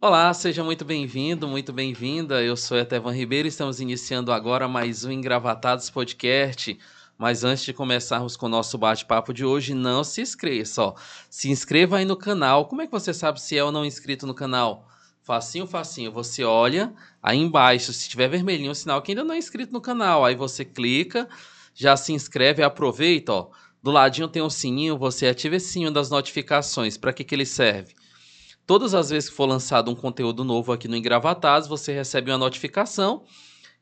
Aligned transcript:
Olá, 0.00 0.32
seja 0.32 0.62
muito 0.62 0.84
bem-vindo, 0.84 1.48
muito 1.48 1.72
bem-vinda. 1.72 2.40
Eu 2.40 2.56
sou 2.56 2.78
Etevan 2.78 3.12
Ribeiro 3.12 3.48
e 3.48 3.50
estamos 3.50 3.80
iniciando 3.80 4.30
agora 4.30 4.68
mais 4.68 5.04
um 5.04 5.10
Engravatados 5.10 5.90
Podcast. 5.90 6.78
Mas 7.18 7.42
antes 7.42 7.64
de 7.64 7.72
começarmos 7.72 8.36
com 8.36 8.46
o 8.46 8.48
nosso 8.48 8.78
bate-papo 8.78 9.34
de 9.34 9.44
hoje, 9.44 9.74
não 9.74 10.04
se 10.04 10.20
esqueça, 10.20 10.84
ó. 10.84 10.94
Se 11.28 11.50
inscreva 11.50 11.96
aí 11.96 12.04
no 12.04 12.16
canal. 12.16 12.66
Como 12.66 12.80
é 12.80 12.86
que 12.86 12.92
você 12.92 13.12
sabe 13.12 13.40
se 13.40 13.58
é 13.58 13.64
ou 13.64 13.72
não 13.72 13.84
inscrito 13.84 14.24
no 14.24 14.34
canal? 14.34 14.88
Facinho, 15.24 15.66
facinho. 15.66 16.12
Você 16.12 16.44
olha 16.44 16.94
aí 17.20 17.36
embaixo, 17.36 17.92
se 17.92 18.08
tiver 18.08 18.28
vermelhinho, 18.28 18.70
o 18.70 18.76
sinal 18.76 19.02
que 19.02 19.10
ainda 19.10 19.24
não 19.24 19.34
é 19.34 19.38
inscrito 19.38 19.72
no 19.72 19.80
canal. 19.80 20.24
Aí 20.24 20.36
você 20.36 20.64
clica, 20.64 21.28
já 21.74 21.96
se 21.96 22.12
inscreve 22.12 22.62
aproveita, 22.62 23.32
ó. 23.32 23.50
Do 23.82 23.90
ladinho 23.90 24.28
tem 24.28 24.42
um 24.42 24.50
sininho, 24.50 24.96
você 24.96 25.26
ativa 25.26 25.56
esse 25.56 25.72
sininho 25.72 25.90
das 25.90 26.08
notificações. 26.08 26.96
Para 26.96 27.12
que, 27.12 27.24
que 27.24 27.34
ele 27.34 27.44
serve? 27.44 27.96
Todas 28.68 28.92
as 28.92 29.08
vezes 29.08 29.30
que 29.30 29.34
for 29.34 29.46
lançado 29.46 29.90
um 29.90 29.94
conteúdo 29.94 30.44
novo 30.44 30.74
aqui 30.74 30.86
no 30.86 30.94
Engravatados, 30.94 31.66
você 31.66 31.90
recebe 31.90 32.30
uma 32.30 32.36
notificação 32.36 33.24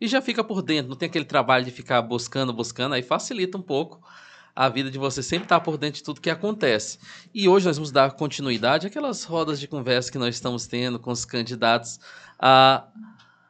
e 0.01 0.07
já 0.07 0.23
fica 0.23 0.45
por 0.45 0.63
dentro. 0.63 0.91
Não 0.91 0.97
tem 0.97 1.09
aquele 1.09 1.25
trabalho 1.25 1.65
de 1.65 1.73
ficar 1.73 2.01
buscando, 2.03 2.53
buscando, 2.53 2.95
aí 2.95 3.03
facilita 3.03 3.59
um 3.59 3.63
pouco 3.63 4.01
a 4.55 4.69
vida 4.69 4.89
de 4.89 4.97
você 4.97 5.25
sempre 5.25 5.47
estar 5.47 5.59
por 5.59 5.77
dentro 5.77 5.97
de 5.97 6.05
tudo 6.05 6.21
que 6.21 6.31
acontece. 6.31 7.01
E 7.35 7.49
hoje 7.49 7.67
nós 7.67 7.77
vamos 7.79 7.91
dar 7.91 8.13
continuidade 8.13 8.87
àquelas 8.87 9.25
rodas 9.25 9.59
de 9.59 9.67
conversa 9.67 10.13
que 10.13 10.19
nós 10.19 10.37
estamos 10.37 10.69
tendo 10.69 11.01
com 11.01 11.11
os 11.11 11.25
candidatos 11.25 11.99
a, 12.39 12.85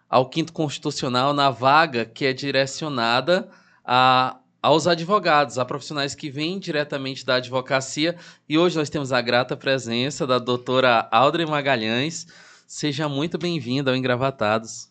ao 0.09 0.31
quinto 0.31 0.55
constitucional 0.55 1.35
na 1.35 1.51
vaga 1.51 2.07
que 2.07 2.25
é 2.25 2.33
direcionada 2.33 3.47
a 3.85 4.39
aos 4.67 4.89
advogados, 4.89 5.59
a 5.59 5.65
profissionais 5.65 6.13
que 6.13 6.29
vêm 6.29 6.59
diretamente 6.59 7.25
da 7.25 7.37
advocacia. 7.37 8.17
E 8.49 8.59
hoje 8.59 8.77
nós 8.77 8.91
temos 8.91 9.13
a 9.13 9.21
grata 9.21 9.57
presença 9.57 10.27
da 10.27 10.41
doutora 10.41 11.09
Audrey 11.13 11.47
Magalhães. 11.47 12.27
Seja 12.67 13.09
muito 13.09 13.39
bem-vinda 13.39 13.93
ao 13.93 13.97
Engravatados. 13.97 14.91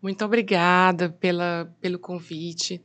Muito 0.00 0.24
obrigada 0.24 1.10
pela, 1.10 1.70
pelo 1.78 1.98
convite. 1.98 2.80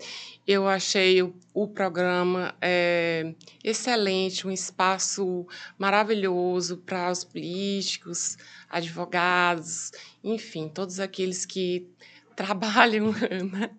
Eu 0.45 0.67
achei 0.67 1.23
o, 1.23 1.33
o 1.53 1.65
programa 1.65 2.53
é, 2.59 3.33
excelente, 3.63 4.45
um 4.45 4.51
espaço 4.51 5.47
maravilhoso 5.79 6.75
para 6.85 7.09
os 7.09 7.23
políticos, 7.23 8.37
advogados, 8.69 9.93
enfim, 10.21 10.67
todos 10.67 10.99
aqueles 10.99 11.45
que 11.45 11.87
trabalham 12.35 13.13
né? 13.13 13.69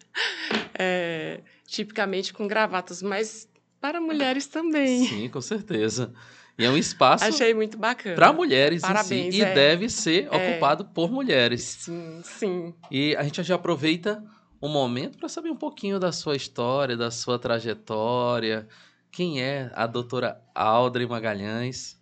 é, 0.79 1.43
tipicamente 1.69 2.33
com 2.33 2.49
gravatas, 2.49 3.03
mas 3.03 3.47
para 3.79 4.01
mulheres 4.01 4.47
também. 4.47 5.07
Sim, 5.07 5.29
com 5.29 5.41
certeza. 5.41 6.13
E 6.59 6.65
é 6.65 6.71
um 6.71 6.77
espaço. 6.77 7.25
Achei 7.25 7.53
muito 7.55 7.77
bacana. 7.77 8.17
Para 8.17 8.33
mulheres 8.33 8.81
Parabéns, 8.81 9.35
si, 9.35 9.41
e 9.41 9.45
é. 9.45 9.55
deve 9.55 9.89
ser 9.89 10.29
é. 10.33 10.37
ocupado 10.53 10.87
por 10.87 11.13
mulheres. 11.13 11.63
Sim, 11.63 12.21
sim. 12.25 12.75
E 12.91 13.15
a 13.17 13.23
gente 13.23 13.43
já 13.43 13.55
aproveita 13.55 14.25
um 14.61 14.69
momento 14.69 15.19
para 15.19 15.29
saber 15.29 15.51
um 15.51 15.57
pouquinho 15.57 16.01
da 16.01 16.11
sua 16.11 16.35
história, 16.35 16.97
da 16.97 17.11
sua 17.11 17.39
trajetória. 17.39 18.67
Quem 19.13 19.41
é 19.43 19.71
a 19.75 19.87
doutora 19.87 20.43
Audrey 20.55 21.07
Magalhães? 21.07 22.01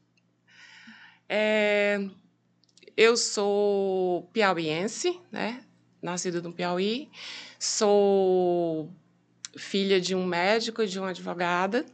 É, 1.28 2.08
eu 2.96 3.16
sou 3.16 4.30
piauiense, 4.32 5.20
né? 5.30 5.60
Nascida 6.00 6.40
no 6.40 6.52
Piauí. 6.52 7.10
Sou 7.58 8.90
filha 9.56 10.00
de 10.00 10.14
um 10.14 10.24
médico 10.24 10.82
e 10.82 10.86
de 10.86 10.98
uma 10.98 11.10
advogada. 11.10 11.84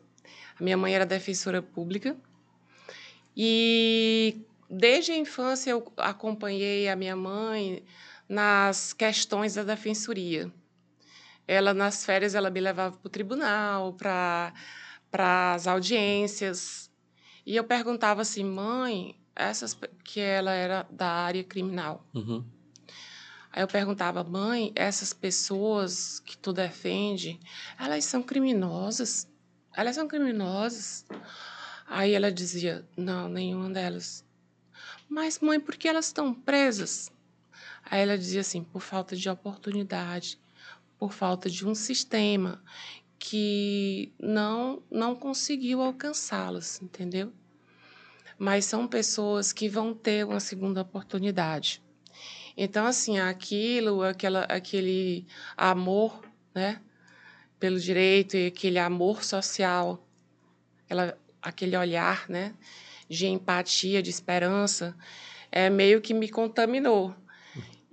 A 0.59 0.63
minha 0.63 0.77
mãe 0.77 0.95
era 0.95 1.07
defensora 1.07 1.63
pública. 1.63 2.17
E 3.37 4.41
desde 4.69 5.13
a 5.13 5.17
infância 5.17 5.71
eu 5.71 5.93
acompanhei 5.97 6.89
a 6.89 6.97
minha 6.97 7.17
mãe 7.17 7.85
nas 8.29 8.93
questões 8.93 9.55
da 9.55 9.63
defensoria. 9.63 10.51
Ela 11.47 11.75
nas 11.75 12.05
férias 12.05 12.35
ela 12.35 12.51
me 12.51 12.61
levava 12.61 12.97
para 12.97 13.07
o 13.07 13.11
tribunal, 13.11 13.93
para 13.95 14.53
para 15.11 15.53
as 15.53 15.67
audiências. 15.67 16.91
E 17.45 17.55
eu 17.55 17.65
perguntava 17.65 18.23
assim, 18.23 18.43
mãe, 18.43 19.15
essas 19.37 19.79
que 20.03 20.21
ela 20.21 20.53
era 20.53 20.87
da 20.91 21.07
área 21.07 21.45
criminal. 21.45 22.07
Uhum. 22.15 22.43
Aí 23.53 23.63
eu 23.63 23.69
perguntava, 23.69 24.25
mãe, 24.25 24.73
essas 24.75 25.13
pessoas 25.13 26.21
que 26.21 26.39
tu 26.39 26.55
defende, 26.55 27.39
elas 27.79 28.07
são 28.07 28.23
criminosas? 28.23 29.29
Elas 29.77 29.95
são 29.95 30.09
criminosas? 30.09 31.05
Aí 31.87 32.13
ela 32.15 32.33
dizia, 32.33 32.89
não, 32.97 33.29
nenhuma 33.29 33.69
delas. 33.69 34.25
Mas, 35.07 35.39
mãe, 35.39 35.61
por 35.61 35.77
que 35.77 35.87
elas 35.87 36.07
estão 36.07 36.33
presas? 36.33 37.13
Aí 37.85 38.01
ela 38.01 38.17
dizia 38.17 38.41
assim, 38.41 38.65
por 38.65 38.81
falta 38.81 39.15
de 39.15 39.29
oportunidade, 39.29 40.41
por 40.99 41.13
falta 41.13 41.51
de 41.51 41.67
um 41.67 41.75
sistema 41.75 42.63
que 43.19 44.15
não, 44.19 44.83
não 44.91 45.15
conseguiu 45.15 45.83
alcançá-las, 45.83 46.81
entendeu? 46.81 47.31
Mas 48.39 48.65
são 48.65 48.89
pessoas 48.89 49.53
que 49.53 49.69
vão 49.69 49.93
ter 49.93 50.25
uma 50.25 50.41
segunda 50.41 50.81
oportunidade. 50.81 51.83
Então, 52.57 52.87
assim, 52.87 53.19
aquilo, 53.19 54.03
aquela, 54.03 54.43
aquele 54.45 55.27
amor, 55.57 56.23
né, 56.55 56.81
pelo 57.59 57.79
direito 57.79 58.37
e 58.37 58.47
aquele 58.49 58.79
amor 58.79 59.25
social, 59.25 60.07
aquela, 60.85 61.19
aquele 61.41 61.77
olhar, 61.77 62.29
né, 62.29 62.55
de 63.09 63.27
empatia, 63.27 64.03
de 64.03 64.11
esperança, 64.11 64.97
é 65.51 65.71
meio 65.71 66.01
que 66.01 66.15
me 66.15 66.29
contaminou. 66.29 67.15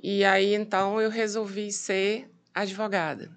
E 0.01 0.23
aí, 0.23 0.55
então, 0.55 0.99
eu 1.01 1.09
resolvi 1.09 1.71
ser 1.71 2.29
advogada. 2.53 3.29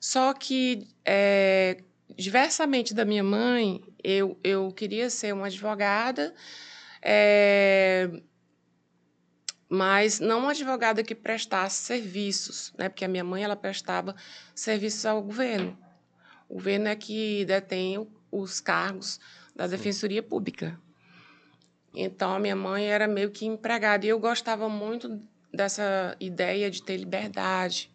Só 0.00 0.32
que, 0.32 0.88
é, 1.04 1.82
diversamente 2.16 2.94
da 2.94 3.04
minha 3.04 3.24
mãe, 3.24 3.82
eu, 4.02 4.38
eu 4.42 4.72
queria 4.72 5.10
ser 5.10 5.34
uma 5.34 5.46
advogada, 5.46 6.34
é, 7.02 8.08
mas 9.68 10.20
não 10.20 10.40
uma 10.40 10.50
advogada 10.50 11.02
que 11.02 11.14
prestasse 11.14 11.82
serviços, 11.82 12.72
né? 12.78 12.88
Porque 12.88 13.04
a 13.04 13.08
minha 13.08 13.24
mãe 13.24 13.42
ela 13.42 13.56
prestava 13.56 14.14
serviços 14.54 15.04
ao 15.04 15.22
governo. 15.22 15.76
O 16.48 16.54
governo 16.54 16.88
é 16.88 16.94
que 16.94 17.44
detém 17.44 18.06
os 18.30 18.60
cargos 18.60 19.18
da 19.54 19.66
Defensoria 19.66 20.22
Pública. 20.22 20.78
Então 21.94 22.34
a 22.34 22.38
minha 22.38 22.54
mãe 22.54 22.86
era 22.86 23.08
meio 23.08 23.30
que 23.30 23.46
empregada 23.46 24.04
e 24.06 24.10
eu 24.10 24.20
gostava 24.20 24.68
muito 24.68 25.20
dessa 25.52 26.14
ideia 26.20 26.70
de 26.70 26.82
ter 26.82 26.96
liberdade, 26.98 27.90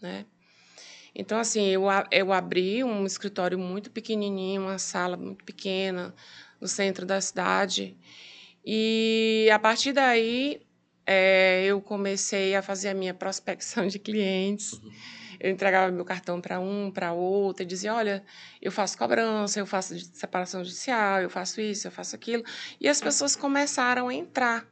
né? 0.00 0.26
Então 1.14 1.38
assim, 1.38 1.68
eu 1.68 1.84
eu 2.10 2.32
abri 2.32 2.82
um 2.82 3.06
escritório 3.06 3.58
muito 3.58 3.90
pequenininho, 3.90 4.62
uma 4.62 4.78
sala 4.78 5.16
muito 5.16 5.44
pequena 5.44 6.14
no 6.60 6.66
centro 6.66 7.06
da 7.06 7.20
cidade. 7.20 7.96
E 8.64 9.48
a 9.52 9.58
partir 9.58 9.92
daí 9.92 10.60
é, 11.06 11.64
eu 11.64 11.80
comecei 11.80 12.54
a 12.54 12.62
fazer 12.62 12.90
a 12.90 12.94
minha 12.94 13.14
prospecção 13.14 13.86
de 13.86 13.98
clientes. 13.98 14.74
Uhum. 14.74 14.92
Eu 15.40 15.50
entregava 15.50 15.90
meu 15.90 16.04
cartão 16.04 16.40
para 16.40 16.60
um, 16.60 16.90
para 16.90 17.12
outro, 17.12 17.64
e 17.64 17.66
dizia: 17.66 17.92
Olha, 17.92 18.22
eu 18.60 18.70
faço 18.70 18.96
cobrança, 18.96 19.58
eu 19.58 19.66
faço 19.66 19.98
separação 20.14 20.62
judicial, 20.62 21.20
eu 21.20 21.28
faço 21.28 21.60
isso, 21.60 21.88
eu 21.88 21.90
faço 21.90 22.14
aquilo. 22.14 22.44
E 22.80 22.88
as 22.88 23.00
pessoas 23.00 23.34
começaram 23.34 24.08
a 24.08 24.14
entrar. 24.14 24.64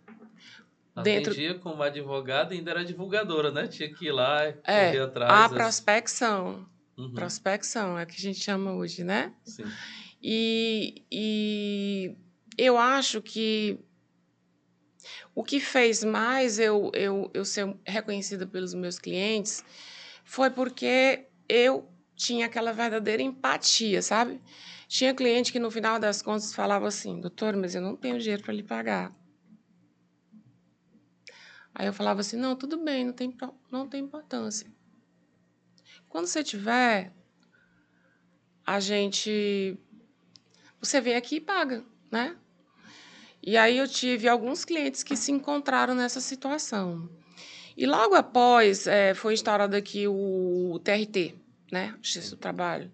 Dentro... 1.02 1.32
Atendia 1.32 1.54
como 1.54 1.82
advogada 1.82 2.54
e 2.54 2.58
ainda 2.58 2.70
era 2.70 2.84
divulgadora, 2.84 3.50
né? 3.50 3.66
Tinha 3.66 3.92
que 3.92 4.06
ir 4.06 4.12
lá 4.12 4.48
e 4.48 4.54
é, 4.64 4.86
correr 4.86 5.02
atrás. 5.02 5.32
A 5.32 5.48
das... 5.48 5.52
prospecção. 5.52 6.66
Uhum. 6.96 7.14
Prospecção 7.14 7.98
é 7.98 8.04
o 8.04 8.06
que 8.06 8.16
a 8.16 8.20
gente 8.20 8.40
chama 8.40 8.72
hoje, 8.72 9.02
né? 9.02 9.32
Sim. 9.44 9.64
E, 10.22 11.02
e 11.10 12.16
eu 12.58 12.76
acho 12.76 13.22
que 13.22 13.78
o 15.40 15.42
que 15.42 15.58
fez 15.58 16.04
mais 16.04 16.58
eu, 16.58 16.90
eu, 16.92 17.30
eu 17.32 17.46
ser 17.46 17.74
reconhecida 17.86 18.46
pelos 18.46 18.74
meus 18.74 18.98
clientes 18.98 19.64
foi 20.22 20.50
porque 20.50 21.28
eu 21.48 21.88
tinha 22.14 22.44
aquela 22.44 22.74
verdadeira 22.74 23.22
empatia, 23.22 24.02
sabe? 24.02 24.38
Tinha 24.86 25.14
cliente 25.14 25.50
que 25.50 25.58
no 25.58 25.70
final 25.70 25.98
das 25.98 26.20
contas 26.20 26.52
falava 26.52 26.86
assim: 26.86 27.18
doutor, 27.22 27.56
mas 27.56 27.74
eu 27.74 27.80
não 27.80 27.96
tenho 27.96 28.18
dinheiro 28.18 28.42
para 28.42 28.52
lhe 28.52 28.62
pagar. 28.62 29.16
Aí 31.74 31.86
eu 31.86 31.94
falava 31.94 32.20
assim: 32.20 32.36
não, 32.36 32.54
tudo 32.54 32.76
bem, 32.76 33.06
não 33.06 33.14
tem, 33.14 33.34
não 33.72 33.88
tem 33.88 34.04
importância. 34.04 34.70
Quando 36.06 36.26
você 36.26 36.44
tiver, 36.44 37.14
a 38.66 38.78
gente. 38.78 39.74
Você 40.82 41.00
vem 41.00 41.16
aqui 41.16 41.36
e 41.36 41.40
paga, 41.40 41.82
né? 42.10 42.36
E 43.42 43.56
aí 43.56 43.78
eu 43.78 43.88
tive 43.88 44.28
alguns 44.28 44.64
clientes 44.64 45.02
que 45.02 45.16
se 45.16 45.32
encontraram 45.32 45.94
nessa 45.94 46.20
situação. 46.20 47.08
E 47.76 47.86
logo 47.86 48.14
após 48.14 48.86
é, 48.86 49.14
foi 49.14 49.32
instaurado 49.32 49.74
aqui 49.74 50.06
o 50.06 50.78
TRT, 50.84 51.34
né? 51.72 51.94
Justiça 52.02 52.36
do 52.36 52.38
Trabalho. 52.38 52.92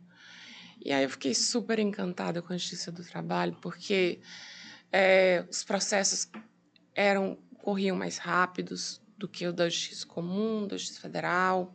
E 0.84 0.92
aí 0.92 1.02
eu 1.02 1.10
fiquei 1.10 1.34
super 1.34 1.80
encantada 1.80 2.40
com 2.40 2.52
a 2.52 2.56
Justiça 2.56 2.92
do 2.92 3.02
Trabalho, 3.02 3.56
porque 3.60 4.20
é, 4.92 5.44
os 5.50 5.64
processos 5.64 6.28
eram 6.94 7.36
corriam 7.58 7.96
mais 7.96 8.18
rápidos 8.18 9.02
do 9.18 9.26
que 9.26 9.44
o 9.44 9.52
da 9.52 9.68
Justiça 9.68 10.06
Comum, 10.06 10.68
da 10.68 10.76
Justiça 10.76 11.00
Federal. 11.00 11.74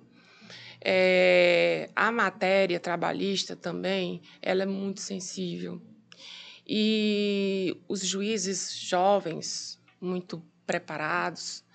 É, 0.80 1.90
a 1.94 2.12
matéria 2.12 2.80
trabalhista 2.80 3.56
também, 3.56 4.22
ela 4.42 4.64
é 4.64 4.66
muito 4.66 5.02
sensível. 5.02 5.82
E 6.74 7.78
os 7.86 8.00
juízes 8.00 8.74
jovens, 8.74 9.78
muito 10.00 10.42
preparados, 10.66 11.66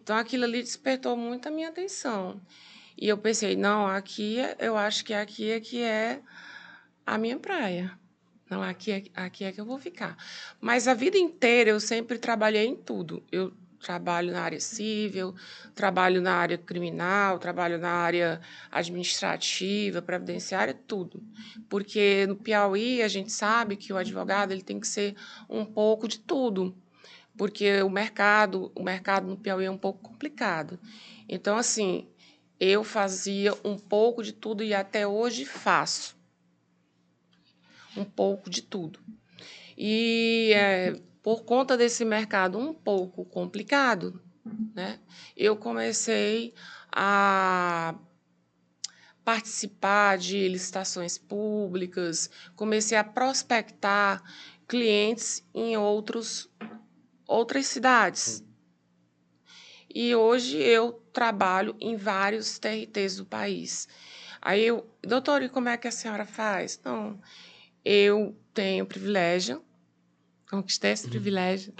então 0.00 0.16
aquilo 0.16 0.44
ali 0.44 0.62
despertou 0.62 1.16
muito 1.16 1.48
a 1.48 1.50
minha 1.50 1.70
atenção. 1.70 2.40
E 2.96 3.08
eu 3.08 3.18
pensei, 3.18 3.56
não, 3.56 3.84
aqui 3.84 4.38
é, 4.38 4.56
eu 4.60 4.76
acho 4.76 5.04
que 5.04 5.12
aqui 5.12 5.50
é 5.50 5.58
que 5.58 5.82
é 5.82 6.20
a 7.04 7.18
minha 7.18 7.36
praia. 7.36 7.98
Não, 8.48 8.62
aqui 8.62 8.92
é, 8.92 9.02
aqui 9.16 9.42
é 9.42 9.50
que 9.50 9.60
eu 9.60 9.64
vou 9.64 9.76
ficar. 9.76 10.16
Mas 10.60 10.86
a 10.86 10.94
vida 10.94 11.18
inteira 11.18 11.70
eu 11.70 11.80
sempre 11.80 12.16
trabalhei 12.16 12.64
em 12.64 12.76
tudo. 12.76 13.24
Eu 13.32 13.52
trabalho 13.84 14.32
na 14.32 14.40
área 14.40 14.58
civil, 14.58 15.34
trabalho 15.74 16.20
na 16.22 16.34
área 16.34 16.56
criminal, 16.56 17.38
trabalho 17.38 17.78
na 17.78 17.90
área 17.90 18.40
administrativa, 18.70 20.00
previdenciária, 20.00 20.74
tudo. 20.86 21.22
Porque 21.68 22.26
no 22.26 22.36
Piauí 22.36 23.02
a 23.02 23.08
gente 23.08 23.30
sabe 23.30 23.76
que 23.76 23.92
o 23.92 23.96
advogado 23.98 24.52
ele 24.52 24.62
tem 24.62 24.80
que 24.80 24.88
ser 24.88 25.14
um 25.48 25.64
pouco 25.64 26.08
de 26.08 26.18
tudo. 26.18 26.74
Porque 27.36 27.82
o 27.82 27.90
mercado, 27.90 28.72
o 28.74 28.82
mercado 28.82 29.26
no 29.26 29.36
Piauí 29.36 29.66
é 29.66 29.70
um 29.70 29.78
pouco 29.78 30.00
complicado. 30.00 30.78
Então 31.28 31.58
assim, 31.58 32.08
eu 32.58 32.82
fazia 32.82 33.52
um 33.62 33.76
pouco 33.76 34.22
de 34.22 34.32
tudo 34.32 34.64
e 34.64 34.72
até 34.72 35.06
hoje 35.06 35.44
faço 35.44 36.16
um 37.96 38.04
pouco 38.04 38.48
de 38.48 38.62
tudo. 38.62 38.98
E 39.76 40.52
é, 40.54 41.00
por 41.24 41.44
conta 41.44 41.74
desse 41.74 42.04
mercado 42.04 42.58
um 42.58 42.74
pouco 42.74 43.24
complicado, 43.24 44.22
né, 44.74 45.00
eu 45.34 45.56
comecei 45.56 46.52
a 46.92 47.94
participar 49.24 50.18
de 50.18 50.46
licitações 50.46 51.16
públicas, 51.16 52.28
comecei 52.54 52.98
a 52.98 53.02
prospectar 53.02 54.22
clientes 54.68 55.42
em 55.54 55.78
outros, 55.78 56.50
outras 57.26 57.68
cidades. 57.68 58.44
E 59.94 60.14
hoje 60.14 60.58
eu 60.58 60.92
trabalho 61.10 61.74
em 61.80 61.96
vários 61.96 62.58
TRTs 62.58 63.16
do 63.16 63.24
país. 63.24 63.88
Aí 64.42 64.66
eu, 64.66 64.86
doutor, 65.00 65.42
e 65.42 65.48
como 65.48 65.70
é 65.70 65.78
que 65.78 65.88
a 65.88 65.90
senhora 65.90 66.26
faz? 66.26 66.78
Não, 66.84 67.18
eu 67.82 68.36
tenho 68.52 68.84
o 68.84 68.86
privilégio, 68.86 69.64
conquistei 70.56 70.92
esse 70.92 71.04
uhum. 71.04 71.10
privilégio 71.10 71.74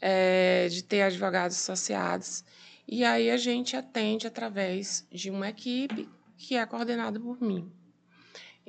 é, 0.00 0.68
de 0.68 0.82
ter 0.82 1.02
advogados 1.02 1.56
associados. 1.56 2.44
E 2.86 3.04
aí 3.04 3.30
a 3.30 3.36
gente 3.36 3.76
atende 3.76 4.26
através 4.26 5.06
de 5.12 5.30
uma 5.30 5.48
equipe 5.48 6.08
que 6.36 6.56
é 6.56 6.64
coordenada 6.64 7.18
por 7.20 7.40
mim. 7.40 7.70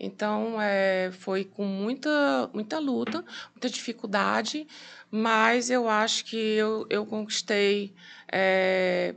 Então, 0.02 0.62
é, 0.62 1.12
foi 1.12 1.44
com 1.44 1.66
muita, 1.66 2.50
muita 2.54 2.80
luta, 2.80 3.24
muita 3.52 3.70
dificuldade, 3.70 4.66
mas 5.12 5.70
eu 5.70 5.90
acho 5.90 6.24
que 6.26 6.38
eu, 6.38 6.88
eu 6.90 7.06
conquistei 7.06 7.94
é, 8.32 9.14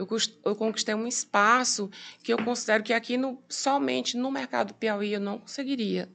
eu, 0.00 0.08
eu 0.44 0.56
conquistei 0.56 0.94
um 0.94 1.06
espaço 1.06 1.90
que 2.22 2.32
eu 2.32 2.42
considero 2.42 2.82
que 2.82 2.92
aqui 2.92 3.18
no, 3.18 3.42
somente 3.48 4.16
no 4.16 4.30
mercado 4.30 4.72
Piauí 4.72 5.12
eu 5.12 5.20
não 5.20 5.38
conseguiria. 5.38 6.10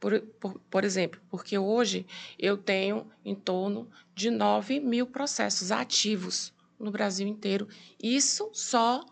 Por, 0.00 0.18
por, 0.40 0.58
por, 0.70 0.82
exemplo, 0.82 1.20
porque 1.28 1.58
hoje 1.58 2.06
eu 2.38 2.56
tenho 2.56 3.06
em 3.22 3.34
torno 3.34 3.88
de 4.14 4.30
9 4.30 4.80
mil 4.80 5.06
processos 5.06 5.70
ativos 5.70 6.54
no 6.78 6.90
Brasil 6.90 7.28
inteiro. 7.28 7.68
Isso 8.02 8.50
só 8.54 9.04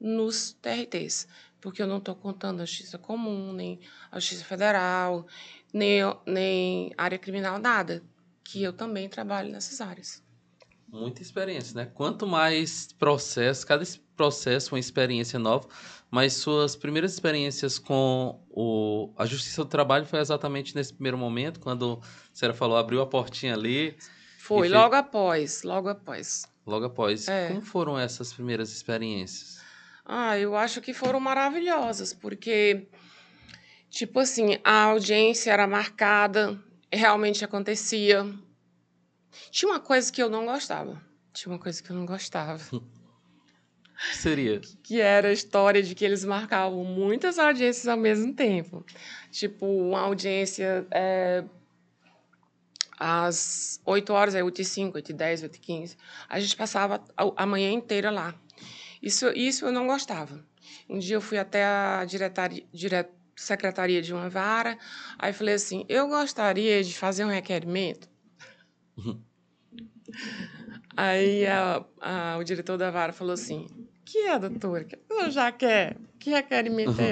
nos 0.00 0.54
TRTs, 0.54 1.28
porque 1.60 1.82
eu 1.82 1.86
não 1.86 1.98
estou 1.98 2.16
contando 2.16 2.62
a 2.62 2.64
Justiça 2.64 2.96
Comum, 2.96 3.52
nem 3.52 3.78
a 4.10 4.18
Justiça 4.18 4.44
Federal, 4.44 5.26
nem, 5.74 6.00
nem 6.24 6.94
área 6.96 7.18
criminal, 7.18 7.58
nada, 7.58 8.02
que 8.42 8.62
eu 8.62 8.72
também 8.72 9.10
trabalho 9.10 9.52
nessas 9.52 9.78
áreas. 9.82 10.22
Muita 10.92 11.22
experiência, 11.22 11.74
né? 11.76 11.90
Quanto 11.94 12.26
mais 12.26 12.92
processo, 12.98 13.64
cada 13.64 13.84
processo 14.16 14.74
uma 14.74 14.78
experiência 14.78 15.38
nova, 15.38 15.68
mas 16.10 16.32
suas 16.34 16.74
primeiras 16.74 17.12
experiências 17.12 17.78
com 17.78 18.42
o, 18.50 19.12
a 19.16 19.24
Justiça 19.24 19.62
do 19.62 19.70
Trabalho 19.70 20.04
foi 20.04 20.18
exatamente 20.18 20.74
nesse 20.74 20.92
primeiro 20.92 21.16
momento, 21.16 21.60
quando 21.60 22.00
a 22.02 22.34
senhora 22.34 22.56
falou, 22.56 22.76
abriu 22.76 23.00
a 23.00 23.06
portinha 23.06 23.54
ali. 23.54 23.96
Foi, 24.38 24.62
fez... 24.62 24.72
logo 24.72 24.94
após, 24.96 25.62
logo 25.62 25.88
após. 25.88 26.44
Logo 26.66 26.86
após. 26.86 27.28
É. 27.28 27.48
Como 27.48 27.60
foram 27.62 27.96
essas 27.96 28.32
primeiras 28.32 28.72
experiências? 28.72 29.60
Ah, 30.04 30.36
eu 30.36 30.56
acho 30.56 30.80
que 30.80 30.92
foram 30.92 31.20
maravilhosas, 31.20 32.12
porque, 32.12 32.88
tipo 33.88 34.18
assim, 34.18 34.58
a 34.64 34.86
audiência 34.86 35.52
era 35.52 35.68
marcada, 35.68 36.58
realmente 36.92 37.44
acontecia, 37.44 38.26
tinha 39.50 39.70
uma 39.70 39.80
coisa 39.80 40.10
que 40.12 40.22
eu 40.22 40.28
não 40.30 40.46
gostava. 40.46 41.00
Tinha 41.32 41.52
uma 41.52 41.58
coisa 41.58 41.82
que 41.82 41.90
eu 41.90 41.96
não 41.96 42.06
gostava. 42.06 42.60
seria? 44.14 44.60
Que 44.82 45.00
era 45.00 45.28
a 45.28 45.32
história 45.32 45.82
de 45.82 45.94
que 45.94 46.04
eles 46.04 46.24
marcavam 46.24 46.84
muitas 46.84 47.38
audiências 47.38 47.86
ao 47.86 47.96
mesmo 47.96 48.34
tempo. 48.34 48.84
Tipo, 49.30 49.66
uma 49.66 50.00
audiência 50.00 50.86
é, 50.90 51.44
às 52.98 53.80
8 53.84 54.12
horas, 54.12 54.34
é 54.34 54.42
8 54.42 54.60
e 54.60 54.64
5, 54.64 54.96
8 54.96 55.10
e 55.10 55.14
10, 55.14 55.42
8 55.44 55.56
e 55.56 55.58
15. 55.58 55.96
A 56.28 56.40
gente 56.40 56.56
passava 56.56 57.02
a 57.16 57.46
manhã 57.46 57.70
inteira 57.70 58.10
lá. 58.10 58.34
Isso, 59.02 59.28
isso 59.30 59.66
eu 59.66 59.72
não 59.72 59.86
gostava. 59.86 60.44
Um 60.88 60.98
dia 60.98 61.16
eu 61.16 61.20
fui 61.20 61.38
até 61.38 61.64
a 61.64 62.04
diretaria, 62.04 62.64
dire, 62.72 63.06
secretaria 63.36 64.02
de 64.02 64.12
uma 64.12 64.28
vara, 64.28 64.76
aí 65.18 65.32
falei 65.32 65.54
assim, 65.54 65.84
eu 65.88 66.08
gostaria 66.08 66.82
de 66.84 66.96
fazer 66.96 67.24
um 67.24 67.30
requerimento 67.30 68.09
Aí 70.96 71.46
a, 71.46 71.84
a, 72.00 72.38
o 72.38 72.44
diretor 72.44 72.76
da 72.76 72.90
vara 72.90 73.12
falou 73.12 73.34
assim: 73.34 73.66
que 74.04 74.18
é, 74.18 74.38
doutora? 74.38 74.84
Que 74.84 74.98
a 75.20 75.30
já 75.30 75.52
quer? 75.52 75.96
Que 76.18 76.34
é 76.34 76.42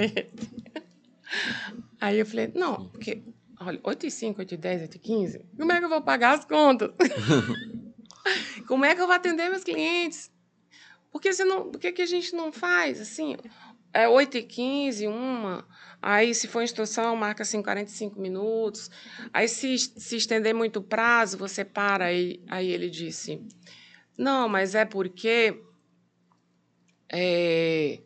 esse? 0.05 0.29
Aí 2.01 2.19
eu 2.19 2.25
falei: 2.25 2.51
não, 2.53 2.89
porque, 2.89 3.23
olha, 3.59 3.79
8 3.83 4.05
e 4.05 4.11
5, 4.11 4.39
8 4.39 4.53
e 4.53 4.57
10, 4.57 4.81
8 4.83 4.95
e 4.95 4.99
15, 4.99 5.45
como 5.57 5.71
é 5.71 5.79
que 5.79 5.85
eu 5.85 5.89
vou 5.89 6.01
pagar 6.01 6.37
as 6.37 6.45
contas? 6.45 6.91
como 8.67 8.83
é 8.85 8.93
que 8.95 9.01
eu 9.01 9.07
vou 9.07 9.15
atender 9.15 9.49
meus 9.49 9.63
clientes? 9.63 10.31
Por 11.11 11.21
que, 11.21 11.33
você 11.33 11.43
não, 11.43 11.71
por 11.71 11.79
que, 11.79 11.91
que 11.91 12.01
a 12.01 12.05
gente 12.05 12.35
não 12.35 12.51
faz 12.51 13.01
assim? 13.01 13.35
É 13.93 14.07
8 14.07 14.37
e 14.37 14.43
15, 14.43 15.07
uma. 15.07 15.67
Aí, 16.01 16.33
se 16.33 16.47
for 16.47 16.63
instrução, 16.63 17.15
marca 17.15 17.43
assim 17.43 17.61
45 17.61 18.19
minutos. 18.19 18.89
Aí, 19.33 19.47
se, 19.47 19.77
se 19.77 20.15
estender 20.15 20.53
muito 20.53 20.79
o 20.79 20.83
prazo, 20.83 21.37
você 21.37 21.65
para. 21.65 22.05
Aí, 22.05 22.41
aí 22.47 22.69
ele 22.69 22.89
disse: 22.89 23.41
Não, 24.17 24.47
mas 24.47 24.75
é 24.75 24.85
porque 24.85 25.61
é, 27.11 27.99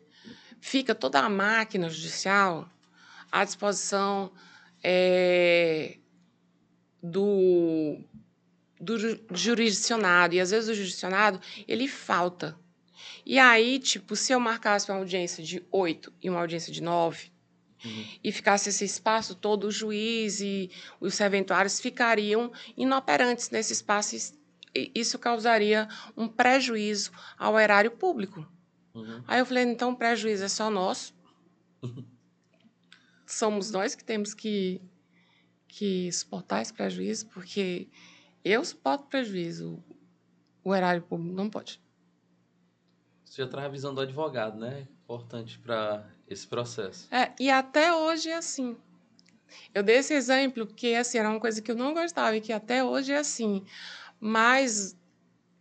fica 0.60 0.94
toda 0.94 1.20
a 1.20 1.28
máquina 1.28 1.88
judicial 1.88 2.68
à 3.30 3.44
disposição 3.44 4.32
é, 4.82 5.98
do, 7.02 8.00
do 8.80 8.96
jurisdicionado. 9.36 10.34
E, 10.34 10.40
às 10.40 10.50
vezes, 10.50 10.70
o 10.70 10.74
jurisdicionado 10.74 11.40
ele 11.68 11.86
falta. 11.86 12.58
E 13.24 13.38
aí, 13.38 13.78
tipo, 13.78 14.14
se 14.16 14.32
eu 14.32 14.40
marcasse 14.40 14.90
uma 14.90 14.98
audiência 14.98 15.42
de 15.42 15.64
oito 15.70 16.12
e 16.22 16.28
uma 16.28 16.40
audiência 16.40 16.72
de 16.72 16.82
nove, 16.82 17.32
uhum. 17.84 18.04
e 18.22 18.32
ficasse 18.32 18.68
esse 18.68 18.84
espaço 18.84 19.34
todo, 19.34 19.64
o 19.64 19.70
juiz 19.70 20.40
e 20.40 20.70
os 21.00 21.14
serventuários 21.14 21.80
ficariam 21.80 22.52
inoperantes 22.76 23.50
nesse 23.50 23.72
espaço, 23.72 24.16
e 24.74 24.90
isso 24.94 25.18
causaria 25.18 25.88
um 26.16 26.26
prejuízo 26.26 27.12
ao 27.38 27.58
erário 27.58 27.92
público. 27.92 28.46
Uhum. 28.94 29.22
Aí 29.26 29.40
eu 29.40 29.46
falei, 29.46 29.64
então 29.64 29.92
o 29.92 29.96
prejuízo 29.96 30.44
é 30.44 30.48
só 30.48 30.70
nosso. 30.70 31.14
Somos 33.26 33.70
nós 33.70 33.94
que 33.94 34.04
temos 34.04 34.34
que, 34.34 34.80
que 35.66 36.12
suportar 36.12 36.62
esse 36.62 36.72
prejuízo, 36.72 37.26
porque 37.28 37.88
eu 38.44 38.64
suporto 38.64 39.06
prejuízo, 39.06 39.82
o 40.62 40.74
erário 40.74 41.02
público 41.02 41.34
não 41.34 41.48
pode. 41.48 41.80
Você 43.34 43.42
já 43.42 43.48
traz 43.48 43.66
a 43.66 43.68
visão 43.68 43.92
do 43.92 44.00
advogado, 44.00 44.56
né? 44.56 44.86
Importante 45.02 45.58
para 45.58 46.06
esse 46.28 46.46
processo. 46.46 47.12
É, 47.12 47.32
e 47.40 47.50
até 47.50 47.92
hoje 47.92 48.30
é 48.30 48.36
assim. 48.36 48.76
Eu 49.74 49.82
dei 49.82 49.96
esse 49.96 50.14
exemplo 50.14 50.64
porque 50.64 50.94
assim, 50.94 51.18
era 51.18 51.28
uma 51.28 51.40
coisa 51.40 51.60
que 51.60 51.68
eu 51.68 51.74
não 51.74 51.92
gostava 51.92 52.36
e 52.36 52.40
que 52.40 52.52
até 52.52 52.84
hoje 52.84 53.10
é 53.10 53.18
assim. 53.18 53.64
Mas, 54.20 54.96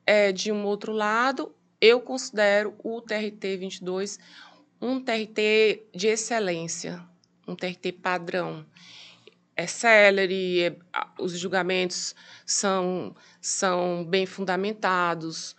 é, 0.06 0.32
de 0.32 0.52
um 0.52 0.64
outro 0.66 0.92
lado, 0.92 1.52
eu 1.82 2.00
considero 2.00 2.76
o 2.84 3.02
TRT 3.02 3.58
22 3.58 4.20
um 4.80 5.04
TRT 5.04 5.88
de 5.96 6.08
excelência, 6.10 7.04
um 7.48 7.56
TRT 7.56 7.92
padrão. 7.94 8.64
é 9.56 9.66
célere, 9.66 10.62
é, 10.62 10.76
os 11.20 11.40
julgamentos 11.40 12.14
são, 12.46 13.16
são 13.42 14.06
bem 14.06 14.28
fundamentados. 14.28 15.56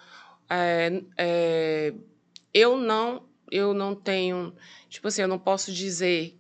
É, 0.56 1.02
é, 1.18 1.94
eu 2.52 2.76
não 2.76 3.22
eu 3.50 3.72
não 3.72 3.94
tenho, 3.94 4.52
tipo 4.88 5.06
assim, 5.08 5.22
eu 5.22 5.28
não 5.28 5.38
posso 5.38 5.72
dizer 5.72 6.36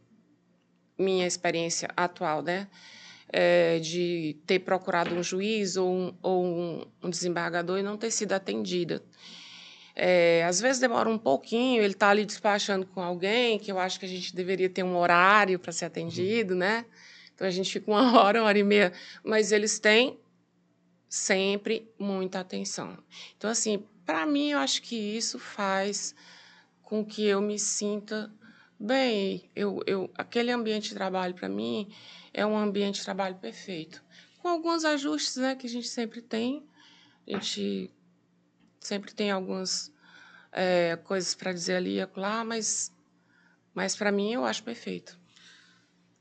minha 0.98 1.26
experiência 1.26 1.88
atual, 1.96 2.42
né? 2.42 2.68
É, 3.32 3.78
de 3.78 4.36
ter 4.46 4.60
procurado 4.60 5.14
um 5.14 5.22
juiz 5.22 5.76
ou 5.76 5.92
um, 5.92 6.14
ou 6.22 6.44
um, 6.44 6.86
um 7.02 7.10
desembargador 7.10 7.78
e 7.78 7.82
não 7.82 7.96
ter 7.96 8.10
sido 8.10 8.32
atendida. 8.32 9.02
É, 9.94 10.44
às 10.44 10.60
vezes 10.60 10.80
demora 10.80 11.08
um 11.08 11.18
pouquinho, 11.18 11.82
ele 11.82 11.94
está 11.94 12.10
ali 12.10 12.24
despachando 12.24 12.86
com 12.86 13.00
alguém, 13.00 13.58
que 13.58 13.70
eu 13.70 13.78
acho 13.78 13.98
que 13.98 14.06
a 14.06 14.08
gente 14.08 14.34
deveria 14.34 14.68
ter 14.68 14.82
um 14.82 14.96
horário 14.96 15.58
para 15.58 15.72
ser 15.72 15.84
atendido, 15.84 16.54
né? 16.54 16.84
Então 17.34 17.46
a 17.46 17.50
gente 17.50 17.70
fica 17.72 17.90
uma 17.90 18.18
hora, 18.20 18.40
uma 18.40 18.48
hora 18.48 18.58
e 18.58 18.64
meia, 18.64 18.92
mas 19.22 19.52
eles 19.52 19.78
têm 19.78 20.18
sempre 21.08 21.88
muita 21.98 22.40
atenção. 22.40 22.98
Então, 23.36 23.50
assim, 23.50 23.84
para 24.04 24.26
mim, 24.26 24.50
eu 24.50 24.58
acho 24.58 24.82
que 24.82 24.96
isso 24.96 25.38
faz 25.38 26.14
com 26.82 27.04
que 27.04 27.24
eu 27.24 27.40
me 27.40 27.58
sinta 27.58 28.32
bem. 28.78 29.50
Eu, 29.54 29.82
eu, 29.86 30.10
aquele 30.14 30.50
ambiente 30.50 30.90
de 30.90 30.94
trabalho, 30.94 31.34
para 31.34 31.48
mim, 31.48 31.92
é 32.32 32.44
um 32.44 32.56
ambiente 32.56 32.96
de 32.96 33.04
trabalho 33.04 33.36
perfeito. 33.36 34.04
Com 34.38 34.48
alguns 34.48 34.84
ajustes 34.84 35.36
né, 35.36 35.56
que 35.56 35.66
a 35.66 35.70
gente 35.70 35.88
sempre 35.88 36.20
tem. 36.20 36.66
A 37.26 37.32
gente 37.32 37.90
sempre 38.78 39.14
tem 39.14 39.30
algumas 39.30 39.90
é, 40.52 40.96
coisas 40.96 41.34
para 41.34 41.52
dizer 41.52 41.76
ali 41.76 41.98
e 41.98 42.08
lá, 42.16 42.44
mas, 42.44 42.92
mas 43.74 43.96
para 43.96 44.12
mim 44.12 44.32
eu 44.32 44.44
acho 44.44 44.62
perfeito. 44.62 45.18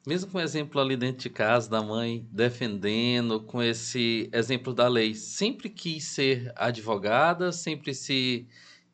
Mesmo 0.06 0.30
com 0.30 0.38
o 0.38 0.42
exemplo 0.42 0.82
ali 0.82 0.98
dentro 0.98 1.22
de 1.22 1.30
casa 1.30 1.70
da 1.70 1.82
mãe 1.82 2.28
defendendo, 2.30 3.40
com 3.40 3.64
esse 3.64 4.30
exemplo 4.34 4.74
da 4.74 4.88
lei, 4.88 5.16
sempre 5.16 5.70
quis 5.70 6.04
ser 6.04 6.52
advogada, 6.58 7.54
sempre 7.54 7.94
se 7.94 8.46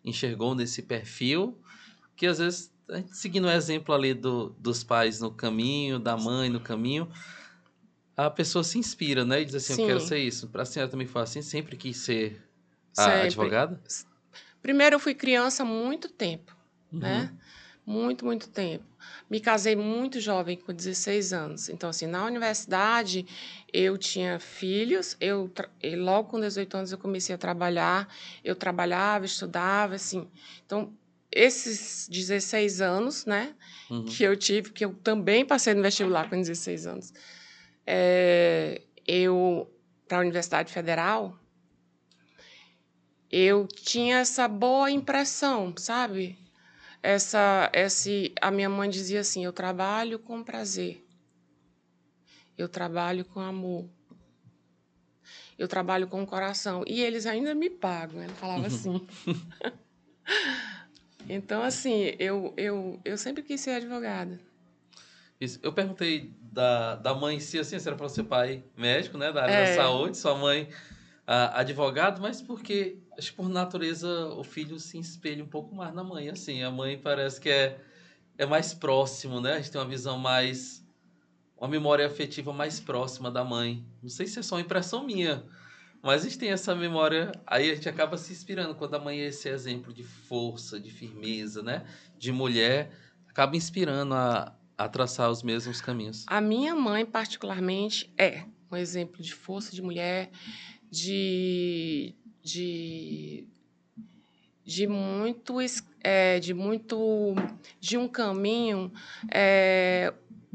enxergou 0.06 0.54
nesse 0.54 0.84
perfil, 0.84 1.60
que 2.16 2.28
às 2.28 2.38
vezes, 2.38 2.72
seguindo 3.12 3.46
o 3.46 3.52
exemplo 3.52 3.94
ali 3.94 4.14
do, 4.14 4.50
dos 4.60 4.84
pais 4.84 5.20
no 5.20 5.32
caminho, 5.32 5.98
da 5.98 6.16
mãe 6.16 6.48
no 6.48 6.60
caminho, 6.60 7.12
a 8.16 8.30
pessoa 8.30 8.64
se 8.64 8.78
inspira, 8.78 9.26
né? 9.26 9.42
E 9.42 9.46
diz 9.46 9.56
assim, 9.56 9.76
Sim. 9.76 9.82
eu 9.84 9.88
quero 9.88 10.00
ser 10.02 10.20
isso. 10.20 10.48
Para 10.50 10.62
a 10.62 10.66
senhora 10.66 10.92
também 10.92 11.08
foi 11.08 11.22
assim? 11.24 11.42
Sempre 11.42 11.76
quis 11.76 11.98
ser 11.98 12.40
a 12.98 13.22
advogada? 13.22 13.82
Primeiro, 14.62 14.96
eu 14.96 15.00
fui 15.00 15.16
criança 15.16 15.64
há 15.64 15.66
muito 15.66 16.10
tempo, 16.10 16.56
uhum. 16.92 17.00
né? 17.00 17.34
Muito, 17.90 18.24
muito 18.24 18.50
tempo. 18.50 18.86
Me 19.28 19.40
casei 19.40 19.76
muito 19.76 20.20
jovem, 20.20 20.56
com 20.56 20.72
16 20.72 21.34
anos. 21.34 21.70
Então, 21.70 21.90
assim, 21.90 22.06
na 22.06 22.24
universidade, 22.24 23.26
eu 23.74 23.98
tinha 23.98 24.40
filhos. 24.40 25.18
Eu, 25.20 25.52
logo 25.98 26.30
com 26.30 26.40
18 26.40 26.78
anos, 26.78 26.92
eu 26.92 27.00
comecei 27.00 27.34
a 27.34 27.38
trabalhar. 27.38 28.08
Eu 28.44 28.56
trabalhava, 28.56 29.26
estudava, 29.26 29.96
assim. 29.96 30.28
Então, 30.64 30.94
esses 31.32 32.08
16 32.08 32.80
anos, 32.80 33.26
né, 33.26 33.56
uhum. 33.90 34.06
que 34.06 34.24
eu 34.24 34.38
tive, 34.38 34.70
que 34.72 34.86
eu 34.86 34.94
também 34.94 35.44
passei 35.44 35.74
no 35.74 35.82
vestibular 35.82 36.30
com 36.30 36.36
16 36.36 36.86
anos, 36.86 37.12
é, 37.88 38.84
eu, 39.08 39.68
para 40.08 40.20
a 40.20 40.22
Universidade 40.22 40.72
Federal, 40.72 41.40
eu 43.32 43.68
tinha 43.68 44.20
essa 44.20 44.48
boa 44.48 44.92
impressão, 44.92 45.74
sabe? 45.76 46.38
Essa, 47.02 47.72
esse, 47.74 48.34
a 48.42 48.52
minha 48.52 48.70
mãe 48.70 48.90
dizia 48.90 49.22
assim: 49.22 49.46
eu 49.46 49.54
trabalho 49.54 50.20
com 50.20 50.44
prazer, 50.44 51.06
eu 52.58 52.68
trabalho 52.68 53.24
com 53.24 53.40
amor, 53.40 53.90
eu 55.58 55.68
trabalho 55.68 56.08
com 56.08 56.26
coração. 56.26 56.84
E 56.88 57.02
eles 57.02 57.26
ainda 57.26 57.54
me 57.54 57.70
pagam. 57.70 58.22
Ela 58.22 58.34
falava 58.34 58.68
assim. 58.68 59.06
então, 61.28 61.62
assim, 61.62 62.14
eu, 62.18 62.54
eu, 62.56 63.00
eu 63.04 63.18
sempre 63.18 63.44
quis 63.44 63.60
ser 63.60 63.72
advogada. 63.72 64.40
Eu 65.62 65.72
perguntei 65.72 66.34
da, 66.42 66.96
da 66.96 67.14
mãe 67.14 67.40
si, 67.40 67.60
assim, 67.60 67.80
se 67.80 67.88
era 67.88 67.96
para 67.96 68.10
ser 68.10 68.24
pai 68.24 68.64
médico, 68.76 69.18
né, 69.18 69.32
da 69.32 69.44
área 69.44 69.54
é. 69.54 69.76
da 69.76 69.84
saúde, 69.84 70.18
sua 70.18 70.36
mãe 70.36 70.64
uh, 70.64 71.54
advogado, 71.54 72.22
mas 72.22 72.42
porque, 72.42 72.98
acho 73.20 73.32
que 73.32 73.38
por 73.38 73.50
natureza, 73.50 74.28
o 74.30 74.44
filho 74.44 74.80
se 74.80 74.98
espelha 74.98 75.44
um 75.44 75.48
pouco 75.48 75.76
mais 75.76 75.94
na 75.94 76.04
mãe, 76.04 76.30
assim, 76.30 76.64
a 76.64 76.72
mãe 76.72 76.98
parece 76.98 77.40
que 77.40 77.50
é, 77.50 77.80
é 78.38 78.46
mais 78.46 78.74
próximo, 78.74 79.40
né, 79.40 79.54
a 79.54 79.58
gente 79.58 79.72
tem 79.72 79.80
uma 79.80 79.88
visão 79.88 80.18
mais, 80.18 80.84
uma 81.58 81.68
memória 81.68 82.08
afetiva 82.08 82.52
mais 82.52 82.80
próxima 82.80 83.30
da 83.30 83.44
mãe. 83.44 83.86
Não 84.02 84.10
sei 84.10 84.26
se 84.26 84.40
é 84.40 84.42
só 84.42 84.56
uma 84.56 84.62
impressão 84.62 85.06
minha, 85.06 85.46
mas 86.02 86.22
a 86.22 86.24
gente 86.24 86.40
tem 86.40 86.50
essa 86.50 86.74
memória, 86.74 87.32
aí 87.46 87.70
a 87.70 87.76
gente 87.76 87.90
acaba 87.90 88.18
se 88.18 88.32
inspirando. 88.32 88.74
Quando 88.74 88.96
a 88.96 89.00
mãe 89.00 89.20
é 89.20 89.28
esse 89.28 89.50
exemplo 89.50 89.94
de 89.94 90.04
força, 90.04 90.80
de 90.80 90.90
firmeza, 90.90 91.62
né, 91.62 91.86
de 92.18 92.32
mulher, 92.32 92.90
acaba 93.28 93.58
inspirando 93.58 94.14
a, 94.14 94.56
a 94.78 94.88
traçar 94.88 95.30
os 95.30 95.44
mesmos 95.44 95.82
caminhos. 95.82 96.24
A 96.28 96.40
minha 96.40 96.74
mãe, 96.74 97.06
particularmente, 97.06 98.12
é 98.18 98.46
um 98.72 98.78
exemplo 98.78 99.22
de 99.22 99.34
força 99.34 99.76
de 99.76 99.82
mulher, 99.82 100.32
de, 100.90 102.16
de, 102.44 103.48
de 104.66 104.88
muito 104.88 105.58
é, 106.02 106.40
de 106.40 106.54
muito 106.54 107.36
de 107.80 107.98
um 107.98 108.08
caminho 108.08 108.92
é, 109.32 110.14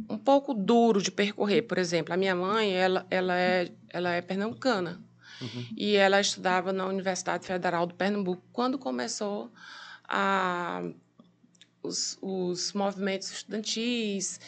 um 0.09 0.19
pouco 0.19 0.55
duro 0.55 1.03
de 1.03 1.11
percorrer. 1.11 1.63
Por 1.63 1.79
exemplo 1.79 2.15
a 2.15 2.17
minha 2.17 2.35
mãe 2.35 2.73
ela, 2.73 3.07
ela 3.11 3.39
é 3.39 3.73
ela 3.91 4.13
é 4.13 4.21
pernambucana. 4.21 5.01
Uhum. 5.43 5.67
e 5.77 5.97
ela 5.97 6.21
estudava 6.21 6.73
na 6.73 6.87
Universidade 6.87 7.45
Federal 7.45 7.87
do 7.87 7.95
Pernambuco. 7.95 8.41
Quando 8.53 8.79
começou 8.79 9.51
a 10.09 10.81
os, 11.83 12.17
os 12.23 12.73
movimentos 12.73 13.31
estudantis 13.31 14.41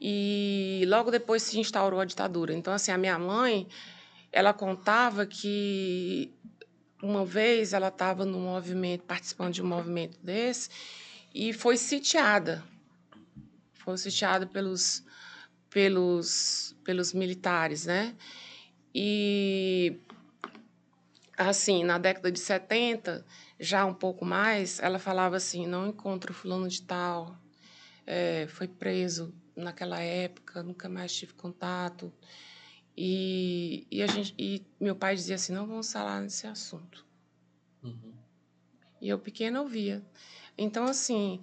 e 0.00 0.82
logo 0.88 1.10
depois 1.10 1.42
se 1.42 1.58
instaurou 1.58 2.00
a 2.00 2.04
ditadura. 2.04 2.52
Então 2.52 2.72
assim 2.72 2.90
a 2.90 2.98
minha 2.98 3.18
mãe 3.18 3.68
ela 4.32 4.52
contava 4.52 5.26
que 5.26 6.32
uma 7.02 7.24
vez 7.24 7.72
ela 7.72 7.88
estava 7.88 8.24
no 8.24 8.38
movimento, 8.38 9.04
participando 9.04 9.54
de 9.54 9.62
um 9.62 9.66
movimento 9.66 10.18
desse, 10.22 10.68
e 11.34 11.52
foi 11.52 11.76
sitiada. 11.76 12.62
Foi 13.74 13.96
sitiada 13.96 14.46
pelos, 14.46 15.04
pelos, 15.70 16.76
pelos 16.84 17.12
militares, 17.12 17.86
né? 17.86 18.14
E, 18.94 20.00
assim, 21.36 21.84
na 21.84 21.98
década 21.98 22.30
de 22.30 22.40
70, 22.40 23.24
já 23.58 23.84
um 23.84 23.94
pouco 23.94 24.24
mais, 24.24 24.80
ela 24.80 24.98
falava 24.98 25.36
assim, 25.36 25.66
não 25.66 25.88
encontro 25.88 26.34
fulano 26.34 26.68
de 26.68 26.82
tal, 26.82 27.36
é, 28.06 28.46
foi 28.48 28.66
preso 28.66 29.32
naquela 29.54 30.00
época, 30.00 30.62
nunca 30.62 30.88
mais 30.88 31.14
tive 31.14 31.34
contato. 31.34 32.12
E, 32.96 33.86
e, 33.90 34.02
a 34.02 34.06
gente, 34.06 34.34
e 34.38 34.62
meu 34.78 34.94
pai 34.94 35.14
dizia 35.14 35.36
assim: 35.36 35.52
não 35.52 35.66
vamos 35.66 35.90
falar 35.92 36.20
nesse 36.20 36.46
assunto. 36.46 37.04
Uhum. 37.82 38.12
E 39.00 39.08
eu 39.08 39.18
pequena 39.18 39.62
ouvia. 39.62 40.02
Então, 40.56 40.84
assim, 40.84 41.40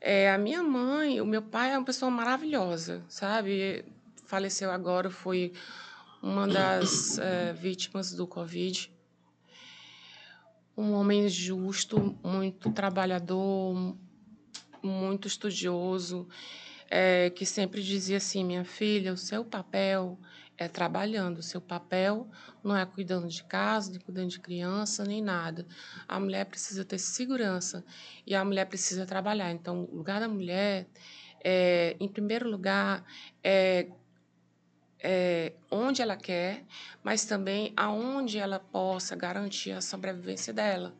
é, 0.00 0.30
a 0.30 0.38
minha 0.38 0.62
mãe, 0.62 1.20
o 1.20 1.26
meu 1.26 1.42
pai 1.42 1.72
é 1.72 1.78
uma 1.78 1.84
pessoa 1.84 2.10
maravilhosa, 2.10 3.04
sabe? 3.08 3.84
Faleceu 4.24 4.70
agora, 4.70 5.10
foi 5.10 5.52
uma 6.22 6.48
das 6.48 7.18
é, 7.18 7.52
vítimas 7.52 8.12
do 8.14 8.26
Covid. 8.26 8.90
Um 10.76 10.92
homem 10.92 11.28
justo, 11.28 12.18
muito 12.22 12.72
trabalhador, 12.72 13.96
muito 14.82 15.28
estudioso, 15.28 16.26
é, 16.90 17.30
que 17.30 17.44
sempre 17.44 17.82
dizia 17.82 18.16
assim: 18.16 18.44
minha 18.44 18.64
filha, 18.64 19.12
o 19.12 19.16
seu 19.16 19.44
papel 19.44 20.18
é 20.56 20.68
trabalhando. 20.68 21.38
O 21.38 21.42
seu 21.42 21.60
papel 21.60 22.28
não 22.62 22.76
é 22.76 22.84
cuidando 22.86 23.28
de 23.28 23.42
casa, 23.44 23.90
nem 23.90 24.00
cuidando 24.00 24.28
de 24.28 24.40
criança, 24.40 25.04
nem 25.04 25.22
nada. 25.22 25.66
A 26.06 26.18
mulher 26.18 26.46
precisa 26.46 26.84
ter 26.84 26.98
segurança 26.98 27.84
e 28.26 28.34
a 28.34 28.44
mulher 28.44 28.66
precisa 28.66 29.04
trabalhar. 29.06 29.50
Então, 29.52 29.84
o 29.84 29.96
lugar 29.96 30.20
da 30.20 30.28
mulher, 30.28 30.86
é, 31.42 31.96
em 31.98 32.08
primeiro 32.08 32.48
lugar, 32.48 33.04
é, 33.42 33.88
é 35.00 35.52
onde 35.70 36.00
ela 36.00 36.16
quer, 36.16 36.64
mas 37.02 37.24
também 37.24 37.72
aonde 37.76 38.38
ela 38.38 38.58
possa 38.58 39.14
garantir 39.14 39.72
a 39.72 39.80
sobrevivência 39.80 40.52
dela. 40.52 40.94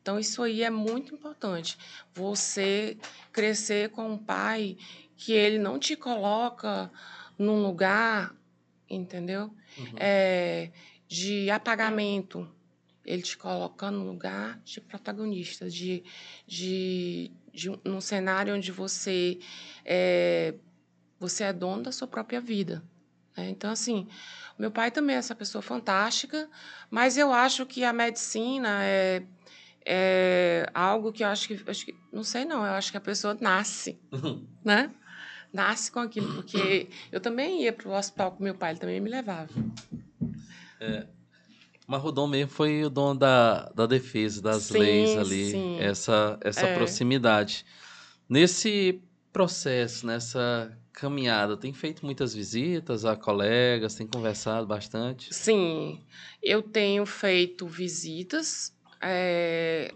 Então, 0.00 0.18
isso 0.18 0.42
aí 0.42 0.62
é 0.62 0.70
muito 0.70 1.14
importante. 1.14 1.76
Você 2.14 2.96
crescer 3.32 3.90
com 3.90 4.12
um 4.12 4.18
pai 4.18 4.76
que 5.16 5.32
ele 5.32 5.58
não 5.58 5.78
te 5.78 5.94
coloca 5.94 6.90
num 7.38 7.62
lugar 7.62 8.34
entendeu? 8.90 9.54
Uhum. 9.78 9.94
É, 9.96 10.70
de 11.08 11.50
apagamento. 11.50 12.48
Ele 13.04 13.22
te 13.22 13.36
coloca 13.36 13.90
no 13.90 14.04
lugar 14.04 14.60
de 14.64 14.80
protagonista, 14.80 15.70
de, 15.70 16.04
de, 16.46 17.30
de 17.52 17.70
num 17.84 18.00
cenário 18.00 18.54
onde 18.54 18.70
você 18.70 19.38
é, 19.84 20.54
você 21.18 21.44
é 21.44 21.52
dono 21.52 21.84
da 21.84 21.92
sua 21.92 22.06
própria 22.06 22.40
vida. 22.40 22.82
Né? 23.36 23.50
Então, 23.50 23.70
assim, 23.70 24.06
meu 24.58 24.70
pai 24.70 24.90
também 24.90 25.16
é 25.16 25.18
essa 25.18 25.34
pessoa 25.34 25.62
fantástica, 25.62 26.48
mas 26.90 27.16
eu 27.16 27.32
acho 27.32 27.64
que 27.64 27.82
a 27.84 27.92
medicina 27.92 28.84
é, 28.84 29.22
é 29.84 30.66
algo 30.74 31.12
que 31.12 31.24
eu 31.24 31.28
acho 31.28 31.48
que, 31.48 31.70
acho 31.70 31.86
que. 31.86 31.94
Não 32.12 32.22
sei, 32.22 32.44
não. 32.44 32.64
Eu 32.64 32.72
acho 32.72 32.90
que 32.90 32.96
a 32.96 33.00
pessoa 33.00 33.36
nasce, 33.40 33.98
né? 34.64 34.90
Nasce 35.52 35.90
com 35.90 36.00
aquilo, 36.00 36.32
porque 36.34 36.88
eu 37.10 37.20
também 37.20 37.62
ia 37.62 37.72
para 37.72 37.88
o 37.88 37.92
hospital 37.92 38.32
com 38.32 38.44
meu 38.44 38.54
pai, 38.54 38.70
ele 38.72 38.78
também 38.78 39.00
me 39.00 39.10
levava. 39.10 39.52
É, 40.80 41.06
mas 41.86 42.04
o 42.04 42.12
dom 42.12 42.28
mesmo 42.28 42.52
foi 42.52 42.84
o 42.84 42.90
dom 42.90 43.16
da, 43.16 43.68
da 43.70 43.84
defesa, 43.86 44.40
das 44.40 44.64
Sim, 44.64 44.78
leis 44.78 45.16
ali, 45.16 45.50
sim. 45.50 45.76
essa, 45.80 46.38
essa 46.40 46.66
É. 46.66 46.74
proximidade. 46.74 47.66
Nesse 48.28 49.02
processo, 49.32 50.06
nessa 50.06 50.76
caminhada, 50.92 51.56
tem 51.56 51.72
feito 51.72 52.04
muitas 52.04 52.32
visitas 52.32 53.04
a 53.04 53.16
colegas, 53.16 53.94
tem 53.96 54.06
conversado 54.06 54.66
bastante? 54.66 55.34
Sim, 55.34 56.00
eu 56.42 56.62
tenho 56.62 57.04
feito 57.06 57.66
visitas, 57.66 58.72
é, 59.00 59.92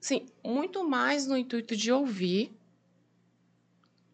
sim, 0.00 0.26
muito 0.44 0.88
mais 0.88 1.26
no 1.26 1.36
intuito 1.36 1.74
de 1.76 1.90
ouvir, 1.90 2.52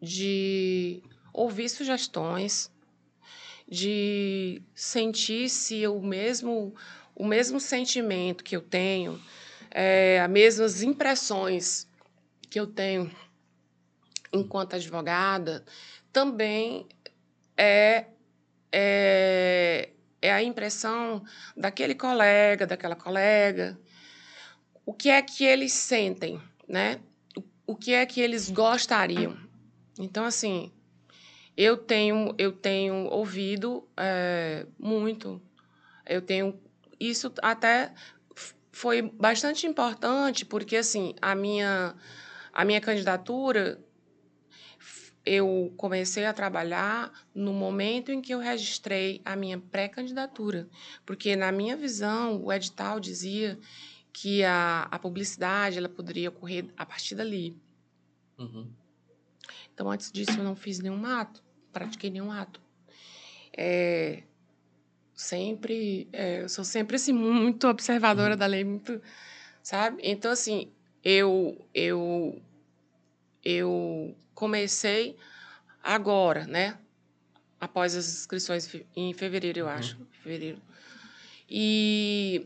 de 0.01 1.03
ouvir 1.33 1.69
sugestões, 1.69 2.71
de 3.67 4.61
sentir 4.73 5.49
se 5.49 5.87
o 5.87 6.01
mesmo, 6.01 6.73
o 7.15 7.25
mesmo 7.25 7.59
sentimento 7.59 8.43
que 8.43 8.55
eu 8.55 8.61
tenho, 8.61 9.21
é, 9.69 10.19
as 10.19 10.29
mesmas 10.29 10.81
impressões 10.81 11.87
que 12.49 12.59
eu 12.59 12.67
tenho 12.67 13.09
enquanto 14.33 14.75
advogada, 14.75 15.63
também 16.11 16.85
é, 17.55 18.05
é, 18.71 19.89
é 20.21 20.31
a 20.31 20.43
impressão 20.43 21.23
daquele 21.55 21.95
colega, 21.95 22.65
daquela 22.67 22.95
colega, 22.95 23.79
o 24.85 24.93
que 24.93 25.09
é 25.09 25.21
que 25.21 25.45
eles 25.45 25.73
sentem, 25.73 26.41
né? 26.67 26.99
O, 27.65 27.75
que 27.75 27.93
é 27.93 28.05
que 28.05 28.19
eles 28.19 28.49
gostariam. 28.49 29.37
Então, 30.03 30.25
assim, 30.25 30.71
eu 31.55 31.77
tenho, 31.77 32.33
eu 32.37 32.51
tenho 32.51 33.05
ouvido 33.07 33.87
é, 33.95 34.65
muito, 34.79 35.41
eu 36.05 36.21
tenho 36.21 36.59
isso 36.99 37.33
até 37.41 37.93
foi 38.71 39.01
bastante 39.01 39.67
importante 39.67 40.45
porque 40.45 40.77
assim 40.77 41.13
a 41.21 41.35
minha 41.35 41.93
a 42.53 42.63
minha 42.63 42.79
candidatura 42.79 43.83
eu 45.25 45.73
comecei 45.77 46.25
a 46.25 46.33
trabalhar 46.33 47.11
no 47.33 47.53
momento 47.53 48.11
em 48.11 48.21
que 48.21 48.33
eu 48.33 48.39
registrei 48.39 49.21
a 49.23 49.35
minha 49.35 49.59
pré-candidatura, 49.59 50.67
porque 51.05 51.35
na 51.35 51.51
minha 51.51 51.77
visão 51.77 52.43
o 52.43 52.51
edital 52.51 52.99
dizia 52.99 53.59
que 54.11 54.43
a, 54.43 54.87
a 54.89 54.97
publicidade 54.97 55.77
ela 55.77 55.87
poderia 55.87 56.29
ocorrer 56.29 56.65
a 56.75 56.85
partir 56.85 57.13
dali. 57.13 57.55
Uhum. 58.37 58.71
Então, 59.81 59.89
antes 59.89 60.11
disso, 60.11 60.39
eu 60.39 60.43
não 60.43 60.55
fiz 60.55 60.77
nenhum 60.77 61.03
ato, 61.07 61.41
pratiquei 61.73 62.11
nenhum 62.11 62.31
ato. 62.31 62.61
É, 63.57 64.21
sempre, 65.15 66.07
é, 66.13 66.43
eu 66.43 66.49
sou 66.49 66.63
sempre 66.63 66.97
assim, 66.97 67.11
muito 67.11 67.67
observadora 67.67 68.33
Uhum. 68.33 68.37
da 68.39 68.45
lei, 68.45 68.63
muito, 68.63 69.01
sabe? 69.63 69.99
Então, 70.03 70.29
assim, 70.31 70.71
eu, 71.03 71.67
eu, 71.73 72.39
eu 73.43 74.15
comecei 74.35 75.17
agora, 75.81 76.45
né? 76.45 76.77
Após 77.59 77.95
as 77.95 78.07
inscrições 78.07 78.71
em 78.95 79.11
fevereiro, 79.13 79.57
eu 79.61 79.65
Uhum. 79.65 79.71
acho, 79.71 79.97
fevereiro. 80.21 80.61
E 81.49 82.45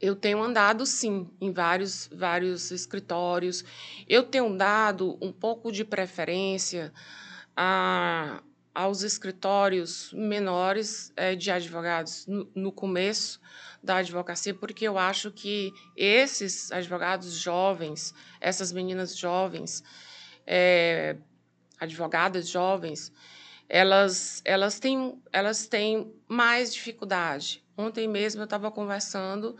eu 0.00 0.16
tenho 0.16 0.42
andado, 0.42 0.86
sim, 0.86 1.28
em 1.40 1.52
vários, 1.52 2.08
vários 2.12 2.70
escritórios. 2.70 3.64
Eu 4.08 4.22
tenho 4.22 4.56
dado 4.56 5.18
um 5.20 5.30
pouco 5.30 5.70
de 5.70 5.84
preferência 5.84 6.92
a, 7.54 8.42
aos 8.74 9.02
escritórios 9.02 10.10
menores 10.14 11.12
eh, 11.16 11.34
de 11.34 11.50
advogados 11.50 12.26
no, 12.26 12.50
no 12.54 12.72
começo 12.72 13.40
da 13.82 13.96
advocacia, 13.96 14.54
porque 14.54 14.86
eu 14.88 14.96
acho 14.96 15.30
que 15.30 15.72
esses 15.94 16.72
advogados 16.72 17.32
jovens, 17.34 18.14
essas 18.40 18.72
meninas 18.72 19.16
jovens, 19.16 19.84
eh, 20.46 21.16
advogadas 21.78 22.48
jovens, 22.48 23.12
elas, 23.68 24.40
elas, 24.44 24.80
têm, 24.80 25.22
elas 25.32 25.66
têm 25.66 26.12
mais 26.26 26.72
dificuldade. 26.72 27.62
Ontem 27.76 28.08
mesmo 28.08 28.40
eu 28.40 28.44
estava 28.44 28.70
conversando 28.70 29.56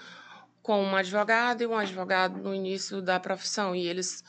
com 0.63 0.83
uma 0.83 0.99
advogada 1.01 1.63
e 1.63 1.67
um 1.67 1.77
advogado 1.77 2.39
no 2.39 2.55
início 2.55 3.01
da 3.03 3.19
profissão, 3.21 3.75
e 3.75 3.87
eles 3.87 4.23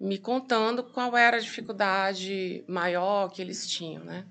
me 0.00 0.18
contando 0.18 0.82
qual 0.84 1.16
era 1.16 1.36
a 1.36 1.40
dificuldade 1.40 2.64
maior 2.68 3.28
que 3.30 3.40
eles 3.42 3.66
tinham, 3.66 4.04
né? 4.04 4.26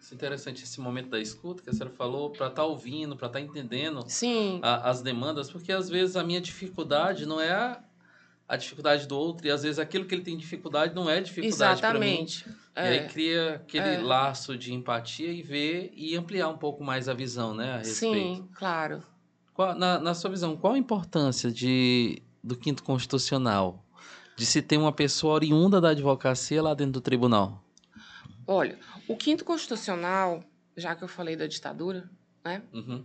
Isso 0.00 0.12
é 0.12 0.16
interessante 0.16 0.62
esse 0.64 0.80
momento 0.80 1.10
da 1.10 1.20
escuta 1.20 1.62
que 1.62 1.70
a 1.70 1.72
senhora 1.72 1.94
falou, 1.94 2.30
para 2.30 2.48
estar 2.48 2.64
ouvindo, 2.64 3.16
para 3.16 3.26
estar 3.26 3.40
entendendo 3.40 4.04
Sim, 4.08 4.60
a- 4.62 4.90
as 4.90 5.02
demandas, 5.02 5.50
porque 5.50 5.72
às 5.72 5.88
vezes 5.88 6.16
a 6.16 6.24
minha 6.24 6.40
dificuldade 6.40 7.26
não 7.26 7.40
é 7.40 7.50
a, 7.52 7.82
a 8.48 8.56
dificuldade 8.56 9.06
do 9.06 9.16
outro, 9.18 9.46
e 9.46 9.50
às 9.50 9.62
vezes 9.62 9.78
aquilo 9.78 10.06
que 10.06 10.14
ele 10.14 10.22
tem 10.22 10.36
dificuldade 10.36 10.94
não 10.94 11.08
é 11.08 11.20
dificuldade 11.20 11.82
para 11.82 11.98
mim. 11.98 12.26
exatamente. 12.26 12.46
E 12.82 12.88
aí 12.88 13.00
É, 13.00 13.08
cria 13.08 13.54
aquele 13.56 13.96
é. 13.96 14.02
laço 14.02 14.56
de 14.58 14.72
empatia 14.74 15.32
e 15.32 15.42
ver 15.42 15.90
e 15.94 16.16
ampliar 16.16 16.48
um 16.48 16.58
pouco 16.58 16.82
mais 16.84 17.08
a 17.08 17.14
visão, 17.14 17.54
né, 17.54 17.72
a 17.74 17.78
respeito. 17.78 18.40
sim, 18.42 18.48
claro. 18.54 19.02
Qual- 19.54 19.74
na, 19.74 19.98
na 19.98 20.14
sua 20.14 20.30
visão, 20.30 20.56
qual 20.56 20.74
a 20.74 20.78
importância 20.78 21.50
de, 21.50 22.20
do 22.42 22.56
quinto 22.56 22.82
constitucional? 22.82 23.82
De 24.36 24.44
se 24.44 24.60
ter 24.60 24.76
uma 24.76 24.92
pessoa 24.92 25.34
oriunda 25.34 25.80
da 25.80 25.90
advocacia 25.90 26.60
lá 26.60 26.74
dentro 26.74 26.94
do 26.94 27.00
tribunal? 27.00 27.62
Olha, 28.46 28.76
o 29.08 29.16
quinto 29.16 29.44
constitucional, 29.44 30.42
já 30.76 30.94
que 30.94 31.04
eu 31.04 31.08
falei 31.08 31.36
da 31.36 31.46
ditadura, 31.46 32.10
né? 32.44 32.62
Uhum. 32.72 33.04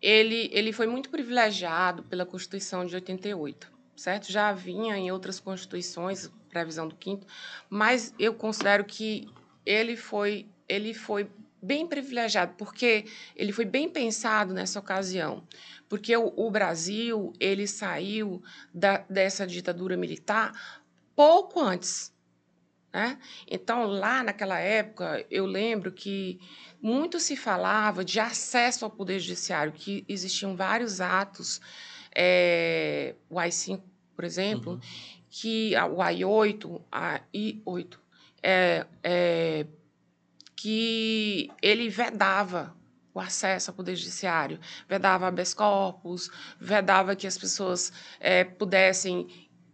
ele, 0.00 0.48
ele 0.52 0.72
foi 0.72 0.86
muito 0.86 1.10
privilegiado 1.10 2.04
pela 2.04 2.24
Constituição 2.24 2.86
de 2.86 2.94
88, 2.94 3.70
certo? 3.96 4.30
Já 4.30 4.52
vinha 4.52 4.96
em 4.96 5.10
outras 5.10 5.40
constituições 5.40 6.30
previsão 6.48 6.88
do 6.88 6.94
quinto, 6.94 7.26
mas 7.68 8.14
eu 8.18 8.32
considero 8.32 8.84
que 8.84 9.28
ele 9.66 9.96
foi, 9.96 10.46
ele 10.68 10.94
foi 10.94 11.28
bem 11.62 11.86
privilegiado, 11.86 12.54
porque 12.56 13.04
ele 13.34 13.52
foi 13.52 13.64
bem 13.64 13.88
pensado 13.88 14.54
nessa 14.54 14.78
ocasião, 14.78 15.46
porque 15.88 16.16
o, 16.16 16.32
o 16.36 16.50
Brasil 16.50 17.32
ele 17.40 17.66
saiu 17.66 18.42
da, 18.72 18.98
dessa 19.10 19.46
ditadura 19.46 19.96
militar 19.96 20.52
pouco 21.16 21.60
antes. 21.60 22.12
Né? 22.92 23.18
Então, 23.46 23.84
lá 23.86 24.22
naquela 24.22 24.58
época, 24.58 25.24
eu 25.30 25.44
lembro 25.44 25.92
que 25.92 26.40
muito 26.80 27.20
se 27.20 27.36
falava 27.36 28.04
de 28.04 28.18
acesso 28.18 28.84
ao 28.84 28.90
Poder 28.90 29.18
Judiciário, 29.18 29.72
que 29.72 30.04
existiam 30.08 30.56
vários 30.56 31.00
atos, 31.00 31.60
é, 32.14 33.14
o 33.28 33.38
AI-5, 33.38 33.82
por 34.16 34.24
exemplo, 34.24 34.72
Uhum. 34.74 34.80
que 35.30 35.76
a- 35.76 35.86
o 35.86 36.00
AI-8, 36.00 36.80
a 36.90 37.20
I-8, 37.32 37.98
é, 38.42 38.86
é, 39.02 39.66
que 40.60 41.52
ele 41.62 41.88
vedava 41.88 42.76
o 43.14 43.20
acesso 43.20 43.70
ao 43.70 43.76
Poder 43.76 43.94
Judiciário, 43.94 44.58
vedava 44.88 45.28
habeas 45.28 45.54
corpus, 45.54 46.28
vedava 46.58 47.14
que 47.14 47.28
as 47.28 47.38
pessoas 47.38 47.92
é, 48.18 48.42
pudessem 48.42 49.28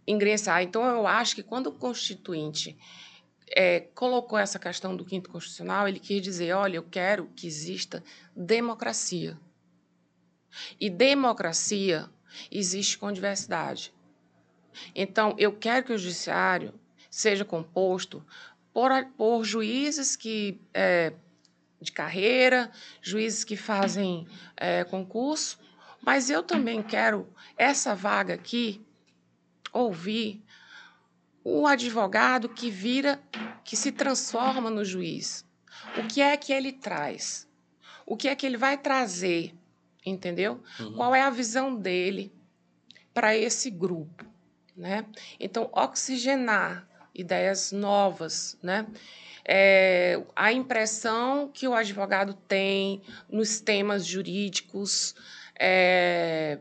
ingressar. 0.05 0.61
Então, 0.61 0.85
eu 0.85 1.07
acho 1.07 1.33
que 1.33 1.41
quando 1.41 1.67
o 1.67 1.71
Constituinte 1.71 2.77
é, 3.47 3.79
colocou 3.95 4.37
essa 4.37 4.59
questão 4.59 4.95
do 4.95 5.03
quinto 5.03 5.31
constitucional, 5.31 5.87
ele 5.87 5.99
quis 5.99 6.21
dizer, 6.21 6.53
olha, 6.53 6.75
eu 6.75 6.83
quero 6.83 7.31
que 7.35 7.47
exista 7.47 8.03
democracia. 8.35 9.39
E 10.79 10.87
democracia 10.87 12.07
existe 12.51 12.99
com 12.99 13.11
diversidade. 13.11 13.91
Então, 14.93 15.33
eu 15.39 15.51
quero 15.51 15.83
que 15.83 15.93
o 15.93 15.97
judiciário 15.97 16.79
seja 17.09 17.43
composto 17.43 18.23
por, 18.75 18.91
por 19.15 19.45
juízes 19.45 20.17
que 20.17 20.59
é, 20.73 21.13
de 21.79 21.93
carreira, 21.93 22.69
juízes 23.01 23.45
que 23.45 23.55
fazem 23.55 24.27
é, 24.57 24.83
concurso, 24.83 25.57
mas 26.01 26.29
eu 26.29 26.43
também 26.43 26.83
quero 26.83 27.25
essa 27.57 27.95
vaga 27.95 28.33
aqui 28.33 28.85
ouvir 29.71 30.43
o 31.41 31.65
advogado 31.65 32.49
que 32.49 32.69
vira, 32.69 33.23
que 33.63 33.77
se 33.77 33.93
transforma 33.93 34.69
no 34.69 34.83
juiz. 34.83 35.45
O 35.97 36.05
que 36.05 36.21
é 36.21 36.35
que 36.35 36.51
ele 36.51 36.73
traz? 36.73 37.47
O 38.05 38.17
que 38.17 38.27
é 38.27 38.35
que 38.35 38.45
ele 38.45 38.57
vai 38.57 38.77
trazer? 38.77 39.55
Entendeu? 40.05 40.61
Uhum. 40.81 40.95
Qual 40.95 41.15
é 41.15 41.21
a 41.21 41.29
visão 41.29 41.73
dele 41.73 42.29
para 43.13 43.37
esse 43.37 43.71
grupo? 43.71 44.25
Né? 44.75 45.05
Então, 45.39 45.69
oxigenar 45.71 46.85
ideias 47.15 47.71
novas, 47.71 48.57
né? 48.61 48.85
É, 49.47 50.21
a 50.35 50.51
impressão 50.51 51.49
que 51.53 51.67
o 51.67 51.73
advogado 51.73 52.33
tem 52.33 53.01
nos 53.29 53.61
temas 53.61 54.05
jurídicos, 54.05 55.15
é, 55.59 56.57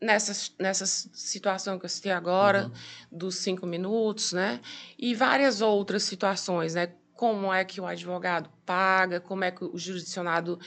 nessa, 0.00 0.52
nessa 0.58 0.86
situação 0.86 1.78
que 1.78 1.84
eu 1.84 1.88
citei 1.88 2.12
agora, 2.12 2.66
uhum. 2.66 3.18
dos 3.18 3.36
cinco 3.36 3.66
minutos, 3.66 4.32
né? 4.32 4.60
E 4.96 5.14
várias 5.14 5.60
outras 5.60 6.04
situações, 6.04 6.74
né? 6.74 6.92
Como 7.14 7.52
é 7.52 7.64
que 7.64 7.80
o 7.80 7.86
advogado 7.86 8.48
paga, 8.64 9.20
como 9.20 9.42
é 9.42 9.50
que 9.50 9.64
o 9.64 9.76
jurisdicionado 9.76 10.60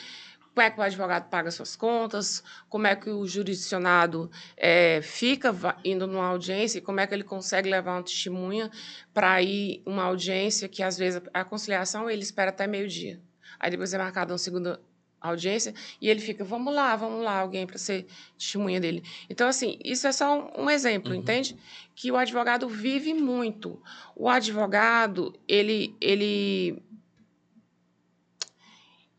como 0.54 0.66
é 0.66 0.70
que 0.70 0.80
o 0.80 0.84
advogado 0.84 1.30
paga 1.30 1.50
suas 1.50 1.76
contas, 1.76 2.44
como 2.68 2.86
é 2.86 2.96
que 2.96 3.10
o 3.10 3.26
jurisdicionado 3.26 4.30
é, 4.58 5.02
fica 5.02 5.56
indo 5.84 6.06
numa 6.06 6.28
audiência, 6.28 6.82
como 6.82 7.00
é 7.00 7.08
que 7.08 7.14
ele 7.14 7.24
consegue 7.24 7.70
levar 7.70 7.96
uma 7.96 8.04
testemunha 8.04 8.70
para 9.14 9.42
ir 9.42 9.82
uma 9.86 10.04
audiência 10.04 10.68
que, 10.68 10.84
às 10.84 10.98
vezes, 10.98 11.22
a 11.34 11.44
conciliação 11.46 12.10
ele 12.10 12.22
espera 12.22 12.50
até 12.50 12.68
meio-dia. 12.68 13.22
Aí 13.60 13.72
depois 13.72 13.94
é 13.94 13.98
marcado 13.98 14.34
uma 14.34 14.38
segunda 14.38 14.82
audiência 15.22 15.74
e 16.02 16.10
ele 16.10 16.20
fica, 16.20 16.44
vamos 16.44 16.74
lá, 16.74 16.96
vamos 16.96 17.24
lá, 17.24 17.40
alguém 17.40 17.66
para 17.66 17.78
ser 17.78 18.08
testemunha 18.38 18.80
dele. 18.80 19.04
Então, 19.30 19.48
assim, 19.48 19.78
isso 19.86 20.08
é 20.08 20.12
só 20.12 20.52
um, 20.58 20.70
exemplo, 20.70 21.12
uhum. 21.12 21.20
entende? 21.20 21.56
Que 21.96 22.12
o 22.12 22.18
advogado 22.18 22.68
vive 22.68 23.14
muito. 23.14 23.82
O 24.16 24.28
advogado, 24.28 25.34
ele, 25.48 25.96
ele 26.02 26.82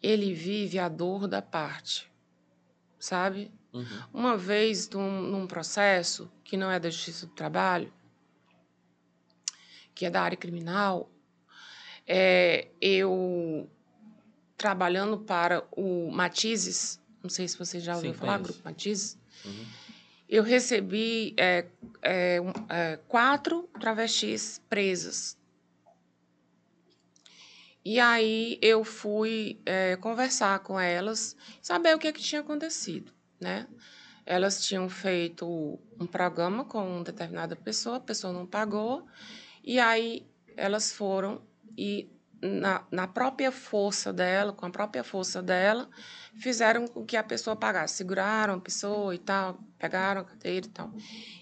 ele 0.02 0.34
vive 0.34 0.78
a 0.78 0.88
dor 0.88 1.28
da 1.28 1.40
parte, 1.40 2.10
sabe? 2.98 3.52
Uhum. 3.72 4.02
Uma 4.12 4.36
vez, 4.36 4.88
num, 4.90 5.22
num, 5.22 5.46
processo 5.46 6.30
que 6.44 6.56
não 6.56 6.70
é 6.70 6.78
da 6.78 6.90
Justiça 6.90 7.26
do 7.26 7.32
Trabalho, 7.32 7.92
que 9.94 10.04
é 10.04 10.10
da 10.10 10.22
área 10.22 10.36
criminal, 10.36 11.10
é, 12.06 12.68
eu 12.80 13.70
trabalhando 14.56 15.18
para 15.18 15.64
o 15.70 16.10
Matizes, 16.10 17.00
não 17.22 17.30
sei 17.30 17.46
se 17.46 17.58
você 17.58 17.80
já 17.80 17.94
ouviu 17.94 18.12
Sim, 18.12 18.18
falar, 18.18 18.38
Grupo 18.38 18.60
Matizes, 18.64 19.18
uhum. 19.44 19.66
eu 20.28 20.42
recebi 20.42 21.34
é, 21.36 21.66
é, 22.02 22.38
é 22.68 22.96
quatro 23.08 23.68
travestis 23.80 24.60
presas 24.68 25.38
e 27.84 27.98
aí 27.98 28.58
eu 28.62 28.84
fui 28.84 29.60
é, 29.66 29.96
conversar 29.96 30.60
com 30.60 30.78
elas, 30.78 31.36
saber 31.60 31.94
o 31.94 31.98
que, 31.98 32.06
é 32.06 32.12
que 32.12 32.22
tinha 32.22 32.40
acontecido, 32.40 33.12
né? 33.40 33.66
Elas 34.24 34.64
tinham 34.64 34.88
feito 34.88 35.80
um 35.98 36.06
programa 36.06 36.64
com 36.64 36.96
uma 36.96 37.04
determinada 37.04 37.56
pessoa, 37.56 37.96
a 37.96 38.00
pessoa 38.00 38.32
não 38.32 38.46
pagou, 38.46 39.04
e 39.64 39.80
aí 39.80 40.24
elas 40.56 40.92
foram 40.92 41.42
e 41.76 42.08
na, 42.40 42.86
na 42.90 43.08
própria 43.08 43.50
força 43.50 44.12
dela, 44.12 44.52
com 44.52 44.66
a 44.66 44.70
própria 44.70 45.02
força 45.02 45.42
dela, 45.42 45.88
fizeram 46.36 46.86
com 46.86 47.04
que 47.04 47.16
a 47.16 47.22
pessoa 47.22 47.56
pagasse, 47.56 47.96
seguraram 47.96 48.54
a 48.54 48.60
pessoa 48.60 49.12
e 49.12 49.18
tal, 49.18 49.58
pegaram 49.76 50.20
a 50.20 50.24
cadeira 50.24 50.66
e 50.66 50.70
tal. 50.70 50.92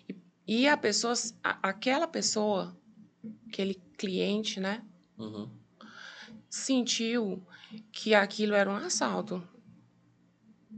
E, 0.09 0.16
e 0.46 0.68
a 0.68 0.76
pessoa, 0.76 1.12
a, 1.44 1.68
aquela 1.68 2.09
pessoa, 2.09 2.74
aquele 3.46 3.74
cliente, 3.98 4.59
né? 4.59 4.83
Uhum 5.18 5.59
sentiu 6.50 7.40
que 7.92 8.12
aquilo 8.14 8.54
era 8.54 8.68
um 8.68 8.74
assalto. 8.74 9.42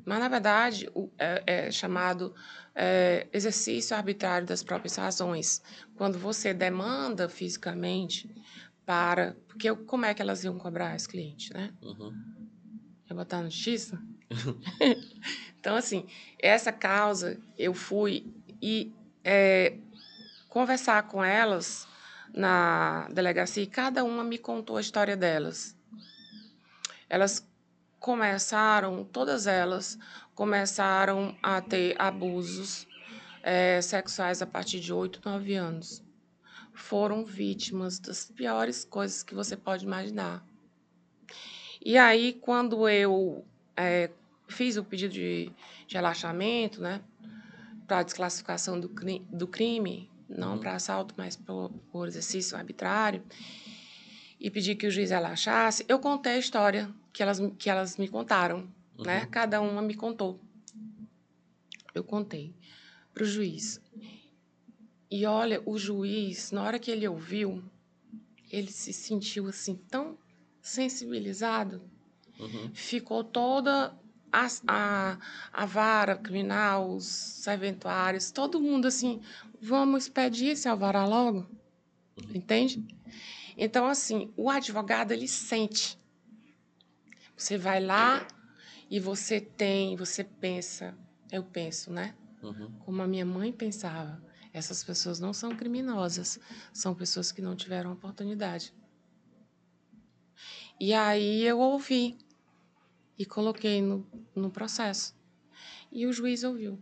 Mas, 0.04 0.18
na 0.18 0.28
verdade, 0.28 0.88
o, 0.94 1.10
é, 1.18 1.42
é 1.46 1.70
chamado 1.70 2.34
é, 2.74 3.26
exercício 3.32 3.96
arbitrário 3.96 4.46
das 4.46 4.62
próprias 4.62 4.96
razões. 4.96 5.62
Quando 5.96 6.18
você 6.18 6.52
demanda 6.52 7.28
fisicamente 7.28 8.30
para. 8.84 9.36
Porque 9.48 9.74
como 9.74 10.04
é 10.04 10.12
que 10.12 10.20
elas 10.20 10.44
iam 10.44 10.58
cobrar 10.58 10.94
esse 10.94 11.08
cliente, 11.08 11.52
né? 11.54 11.72
Uhum. 11.82 12.12
Ia 13.08 13.16
botar 13.16 13.42
no 13.42 13.50
justiça? 13.50 14.00
então, 15.58 15.76
assim, 15.76 16.06
essa 16.38 16.72
causa, 16.72 17.40
eu 17.56 17.74
fui 17.74 18.32
e 18.60 18.92
é, 19.24 19.76
conversar 20.48 21.04
com 21.04 21.22
elas 21.22 21.86
na 22.32 23.08
delegacia 23.10 23.62
e 23.62 23.66
cada 23.66 24.04
uma 24.04 24.24
me 24.24 24.38
contou 24.38 24.76
a 24.76 24.80
história 24.80 25.16
delas. 25.16 25.76
Elas 27.08 27.46
começaram, 28.00 29.04
todas 29.04 29.46
elas 29.46 29.98
começaram 30.34 31.36
a 31.42 31.60
ter 31.60 31.94
abusos 32.00 32.86
é, 33.42 33.80
sexuais 33.80 34.40
a 34.40 34.46
partir 34.46 34.80
de 34.80 34.92
8, 34.92 35.20
9 35.24 35.54
anos. 35.54 36.02
Foram 36.72 37.24
vítimas 37.24 37.98
das 37.98 38.30
piores 38.30 38.84
coisas 38.84 39.22
que 39.22 39.34
você 39.34 39.56
pode 39.56 39.84
imaginar. 39.84 40.44
E 41.84 41.98
aí, 41.98 42.32
quando 42.32 42.88
eu 42.88 43.44
é, 43.76 44.10
fiz 44.48 44.76
o 44.76 44.84
pedido 44.84 45.12
de, 45.12 45.52
de 45.86 45.94
relaxamento, 45.94 46.80
né, 46.80 47.02
para 47.86 48.02
desclassificação 48.02 48.80
do, 48.80 48.88
do 48.88 49.46
crime, 49.46 50.08
não 50.28 50.58
para 50.58 50.74
assalto, 50.74 51.14
mas 51.16 51.36
por, 51.36 51.70
por 51.90 52.08
exercício 52.08 52.56
arbitrário, 52.56 53.22
e 54.38 54.50
pedi 54.50 54.74
que 54.74 54.86
o 54.86 54.90
juiz 54.90 55.10
relaxasse, 55.10 55.84
eu 55.88 55.98
contei 55.98 56.32
a 56.32 56.38
história 56.38 56.92
que 57.12 57.22
elas, 57.22 57.40
que 57.58 57.70
elas 57.70 57.96
me 57.96 58.08
contaram, 58.08 58.68
uhum. 58.98 59.04
né? 59.04 59.26
Cada 59.30 59.60
uma 59.60 59.80
me 59.80 59.94
contou. 59.94 60.40
Eu 61.94 62.02
contei 62.02 62.54
para 63.12 63.22
o 63.22 63.26
juiz. 63.26 63.80
E 65.10 65.26
olha, 65.26 65.62
o 65.66 65.78
juiz, 65.78 66.50
na 66.50 66.62
hora 66.62 66.78
que 66.78 66.90
ele 66.90 67.06
ouviu, 67.06 67.62
ele 68.50 68.72
se 68.72 68.92
sentiu 68.92 69.46
assim 69.46 69.76
tão 69.76 70.18
sensibilizado, 70.60 71.82
uhum. 72.38 72.70
ficou 72.72 73.22
toda 73.22 73.94
a, 74.32 74.46
a, 74.66 75.18
a 75.52 75.66
vara 75.66 76.16
criminal, 76.16 76.94
os 76.94 77.04
serventuários, 77.04 78.30
todo 78.30 78.60
mundo 78.60 78.88
assim, 78.88 79.20
vamos 79.62 80.08
pedir 80.08 80.48
esse 80.48 80.68
alvará 80.68 81.06
logo, 81.06 81.48
entende? 82.34 82.84
Então, 83.56 83.86
assim, 83.86 84.32
o 84.36 84.50
advogado, 84.50 85.12
ele 85.12 85.28
sente. 85.28 85.96
Você 87.36 87.56
vai 87.56 87.80
lá 87.80 88.26
e 88.90 88.98
você 88.98 89.40
tem, 89.40 89.94
você 89.94 90.24
pensa, 90.24 90.98
eu 91.30 91.44
penso, 91.44 91.92
né? 91.92 92.14
Uhum. 92.42 92.72
Como 92.80 93.02
a 93.02 93.06
minha 93.06 93.24
mãe 93.24 93.52
pensava. 93.52 94.20
Essas 94.52 94.82
pessoas 94.82 95.20
não 95.20 95.32
são 95.32 95.56
criminosas, 95.56 96.38
são 96.72 96.94
pessoas 96.94 97.30
que 97.30 97.40
não 97.40 97.54
tiveram 97.54 97.92
oportunidade. 97.92 98.74
E 100.78 100.92
aí 100.92 101.42
eu 101.44 101.60
ouvi 101.60 102.18
e 103.16 103.24
coloquei 103.24 103.80
no, 103.80 104.04
no 104.34 104.50
processo. 104.50 105.14
E 105.90 106.04
o 106.04 106.12
juiz 106.12 106.42
ouviu. 106.42 106.78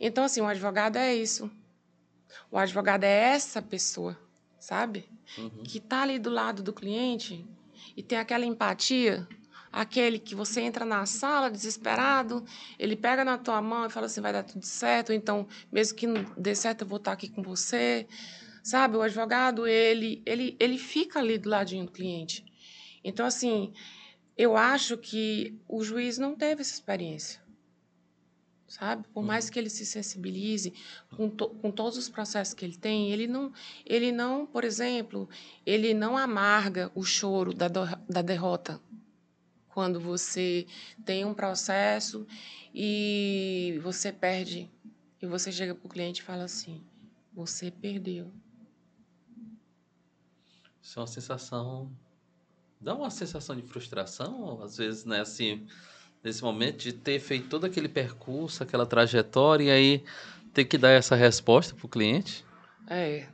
Então, 0.00 0.24
assim, 0.24 0.40
o 0.40 0.46
advogado 0.46 0.96
é 0.96 1.14
isso. 1.14 1.50
O 2.50 2.58
advogado 2.58 3.04
é 3.04 3.34
essa 3.34 3.60
pessoa, 3.60 4.18
sabe? 4.58 5.08
Uhum. 5.38 5.62
Que 5.64 5.78
está 5.78 6.02
ali 6.02 6.18
do 6.18 6.30
lado 6.30 6.62
do 6.62 6.72
cliente 6.72 7.46
e 7.96 8.02
tem 8.02 8.18
aquela 8.18 8.44
empatia, 8.44 9.26
aquele 9.72 10.18
que 10.18 10.34
você 10.34 10.60
entra 10.60 10.84
na 10.84 11.04
sala 11.06 11.50
desesperado, 11.50 12.44
ele 12.78 12.96
pega 12.96 13.24
na 13.24 13.36
tua 13.36 13.60
mão 13.60 13.86
e 13.86 13.90
fala 13.90 14.06
assim, 14.06 14.20
vai 14.20 14.32
dar 14.32 14.42
tudo 14.42 14.64
certo, 14.64 15.12
então, 15.12 15.46
mesmo 15.70 15.96
que 15.96 16.06
não 16.06 16.24
dê 16.36 16.54
certo, 16.54 16.82
eu 16.82 16.86
vou 16.86 16.98
estar 16.98 17.12
aqui 17.12 17.28
com 17.28 17.42
você. 17.42 18.06
Sabe, 18.62 18.96
o 18.96 19.02
advogado, 19.02 19.64
ele, 19.64 20.22
ele, 20.26 20.56
ele 20.58 20.76
fica 20.76 21.20
ali 21.20 21.38
do 21.38 21.48
ladinho 21.48 21.84
do 21.84 21.92
cliente. 21.92 22.44
Então, 23.04 23.24
assim, 23.24 23.72
eu 24.36 24.56
acho 24.56 24.98
que 24.98 25.56
o 25.68 25.84
juiz 25.84 26.18
não 26.18 26.34
teve 26.34 26.62
essa 26.62 26.74
experiência. 26.74 27.40
Sabe? 28.78 29.08
Por 29.08 29.24
mais 29.24 29.46
uhum. 29.46 29.52
que 29.52 29.58
ele 29.58 29.70
se 29.70 29.86
sensibilize 29.86 30.74
com, 31.16 31.30
to, 31.30 31.48
com 31.48 31.70
todos 31.70 31.96
os 31.96 32.10
processos 32.10 32.52
que 32.52 32.62
ele 32.62 32.76
tem, 32.76 33.10
ele 33.10 33.26
não, 33.26 33.50
ele 33.86 34.12
não, 34.12 34.44
por 34.44 34.64
exemplo, 34.64 35.26
ele 35.64 35.94
não 35.94 36.14
amarga 36.14 36.92
o 36.94 37.02
choro 37.02 37.54
da, 37.54 37.68
do, 37.68 37.86
da 38.06 38.20
derrota. 38.20 38.78
Quando 39.70 39.98
você 39.98 40.66
tem 41.06 41.24
um 41.24 41.32
processo 41.32 42.26
e 42.74 43.80
você 43.82 44.12
perde, 44.12 44.70
e 45.22 45.26
você 45.26 45.50
chega 45.50 45.74
para 45.74 45.86
o 45.86 45.90
cliente 45.90 46.20
e 46.20 46.24
fala 46.24 46.44
assim: 46.44 46.84
você 47.32 47.70
perdeu. 47.70 48.30
Isso 50.82 50.98
é 50.98 51.00
uma 51.00 51.06
sensação 51.06 51.90
dá 52.78 52.94
uma 52.94 53.10
sensação 53.10 53.56
de 53.56 53.62
frustração, 53.62 54.62
às 54.62 54.76
vezes, 54.76 55.06
né, 55.06 55.20
assim, 55.20 55.66
nesse 56.26 56.42
momento 56.42 56.78
de 56.78 56.92
ter 56.92 57.20
feito 57.20 57.48
todo 57.48 57.64
aquele 57.66 57.88
percurso, 57.88 58.60
aquela 58.60 58.84
trajetória 58.84 59.64
e 59.64 59.70
aí 59.70 60.04
ter 60.52 60.64
que 60.64 60.76
dar 60.76 60.90
essa 60.90 61.14
resposta 61.14 61.72
para 61.74 61.86
o 61.86 61.88
cliente? 61.88 62.44
É, 62.88 63.26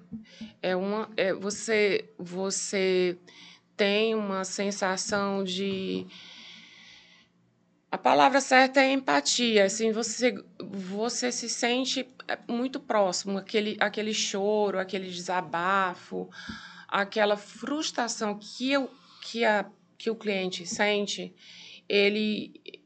é 0.61 0.77
uma, 0.77 1.09
é, 1.17 1.33
você, 1.33 2.11
você 2.19 3.17
tem 3.77 4.15
uma 4.15 4.45
sensação 4.45 5.43
de 5.43 6.07
A 7.91 7.97
palavra 7.97 8.41
certa 8.41 8.81
é 8.81 8.93
empatia. 8.93 9.65
Assim, 9.65 9.91
você, 9.91 10.35
você 10.61 11.33
se 11.33 11.49
sente 11.49 12.07
é, 12.29 12.39
muito 12.47 12.79
próximo, 12.79 13.39
aquele, 13.39 13.77
aquele 13.81 14.13
choro, 14.13 14.79
aquele 14.79 15.09
desabafo, 15.09 16.29
aquela 16.87 17.39
frustração 17.39 18.39
que, 18.39 18.71
eu, 18.71 18.91
que, 19.23 19.47
a, 19.47 19.65
que 19.97 20.11
o 20.11 20.17
cliente 20.17 20.67
sente, 20.67 21.35
ele 21.89 22.82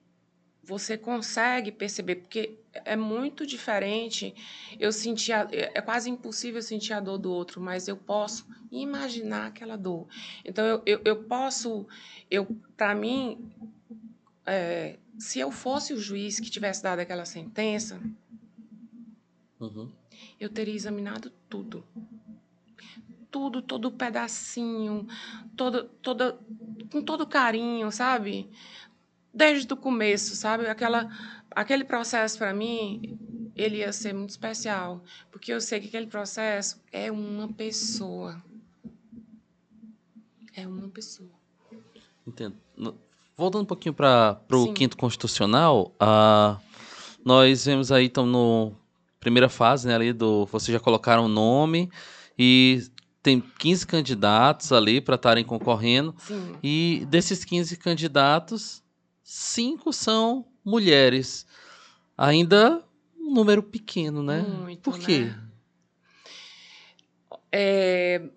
você 0.67 0.99
consegue 0.99 1.71
perceber, 1.71 2.17
porque 2.17 2.59
é 2.73 2.97
muito 2.97 3.47
diferente 3.47 4.35
eu 4.81 4.91
sentir, 4.91 5.33
a, 5.33 5.47
é 5.51 5.81
quase 5.81 6.11
impossível 6.11 6.61
sentir 6.61 6.93
a 6.93 7.01
dor 7.01 7.19
do 7.19 7.31
outro, 7.31 7.61
mas 7.61 7.87
eu 7.87 7.97
posso 7.97 8.47
imaginar 8.71 9.47
aquela 9.47 9.77
dor. 9.77 10.09
Então, 10.45 10.65
eu, 10.67 10.83
eu, 10.85 11.01
eu 11.05 11.23
posso, 11.23 11.87
eu 12.29 12.45
para 12.77 12.95
mim, 12.97 13.49
é, 14.45 14.99
se 15.17 15.39
eu 15.39 15.53
fosse 15.53 15.93
o 15.93 16.01
juiz 16.01 16.41
que 16.41 16.51
tivesse 16.51 16.83
dado 16.83 16.99
aquela 16.99 17.25
sentença, 17.25 18.01
uhum. 19.61 19.89
eu 20.41 20.51
teria 20.51 20.75
examinado 20.75 21.31
tudo. 21.49 21.85
Tudo, 23.31 23.61
todo 23.61 23.93
pedacinho, 23.93 25.07
todo, 25.57 25.85
todo, 26.01 26.39
com 26.91 27.03
todo 27.03 27.27
carinho, 27.27 27.93
sabe? 27.93 28.49
Desde 29.37 29.71
o 29.71 29.77
começo, 29.77 30.35
sabe? 30.35 30.67
Aquela, 30.67 31.11
aquele 31.51 31.85
processo, 31.85 32.39
para 32.39 32.55
mim, 32.55 33.19
ele 33.55 33.77
ia 33.77 33.93
ser 33.93 34.15
muito 34.15 34.31
especial. 34.31 35.05
Porque 35.31 35.53
eu 35.53 35.61
sei 35.61 35.79
que 35.79 35.89
aquele 35.89 36.07
processo 36.07 36.81
é 36.91 37.13
uma 37.13 37.47
pessoa. 37.53 38.43
É 40.55 40.67
uma 40.67 40.89
pessoa. 40.89 41.29
Entendo. 42.27 42.57
Voltando 43.37 43.63
um 43.63 43.67
pouquinho 43.67 43.95
para 43.95 44.41
o 44.51 44.73
quinto 44.73 44.97
constitucional, 44.97 45.95
uh, 46.03 46.59
nós 47.23 47.67
vemos 47.67 47.93
aí, 47.93 48.07
então, 48.07 48.25
no 48.25 48.73
primeira 49.21 49.49
fase, 49.51 49.87
né, 49.87 49.95
ali 49.95 50.13
do. 50.15 50.47
Vocês 50.47 50.73
já 50.73 50.81
colocaram 50.81 51.27
o 51.27 51.29
nome 51.29 51.91
e 52.39 52.83
tem 53.23 53.41
15 53.41 53.87
candidatos 53.87 54.73
ali 54.73 55.01
para 55.01 55.17
estarem 55.17 55.45
concorrendo. 55.45 56.15
Sim. 56.19 56.55
E 56.63 57.07
desses 57.11 57.45
15 57.45 57.77
candidatos, 57.77 58.83
cinco 59.27 59.93
são 59.93 60.47
mulheres. 60.65 61.45
Ainda 62.17 62.85
um 63.19 63.35
número 63.35 63.61
pequeno, 63.61 64.23
né? 64.23 64.41
Muito, 64.41 64.83
Por 64.83 65.01
quê? 65.01 65.25
Né? 65.25 65.51
É... 67.51 68.31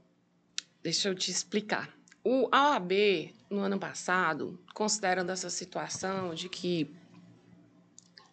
Deixa 0.81 1.09
eu 1.09 1.15
te 1.15 1.29
explicar. 1.29 1.95
O 2.23 2.49
AOAB, 2.51 3.33
no 3.51 3.59
ano 3.59 3.77
passado, 3.77 4.59
considerando 4.73 5.31
essa 5.31 5.49
situação 5.49 6.33
de 6.33 6.49
que 6.49 6.89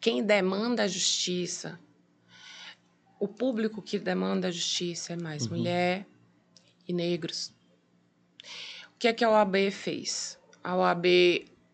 quem 0.00 0.24
demanda 0.24 0.84
a 0.84 0.88
justiça, 0.88 1.78
o 3.20 3.28
público 3.28 3.82
que 3.82 3.98
demanda 3.98 4.48
a 4.48 4.50
justiça 4.50 5.12
é 5.12 5.16
mais 5.16 5.44
uhum. 5.44 5.58
mulher 5.58 6.06
e 6.88 6.92
negros. 6.92 7.52
O 8.94 8.98
que 8.98 9.08
é 9.08 9.12
que 9.12 9.24
a 9.24 9.30
OAB 9.30 9.70
fez? 9.70 10.38
A 10.64 10.74
OAB 10.74 11.04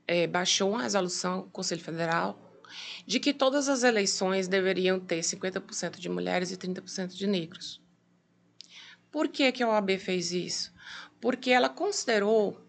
é, 0.06 0.26
baixou 0.26 0.70
uma 0.70 0.82
resolução, 0.82 1.48
Conselho 1.52 1.82
Federal, 1.82 2.38
de 3.06 3.20
que 3.20 3.34
todas 3.34 3.68
as 3.68 3.82
eleições 3.82 4.48
deveriam 4.48 4.98
ter 4.98 5.20
50% 5.20 5.98
de 5.98 6.08
mulheres 6.08 6.50
e 6.50 6.56
30% 6.56 7.08
de 7.08 7.26
negros. 7.26 7.80
Por 9.10 9.28
que, 9.28 9.52
que 9.52 9.62
a 9.62 9.68
OAB 9.68 9.98
fez 9.98 10.32
isso? 10.32 10.72
Porque 11.20 11.50
ela 11.50 11.68
considerou 11.68 12.60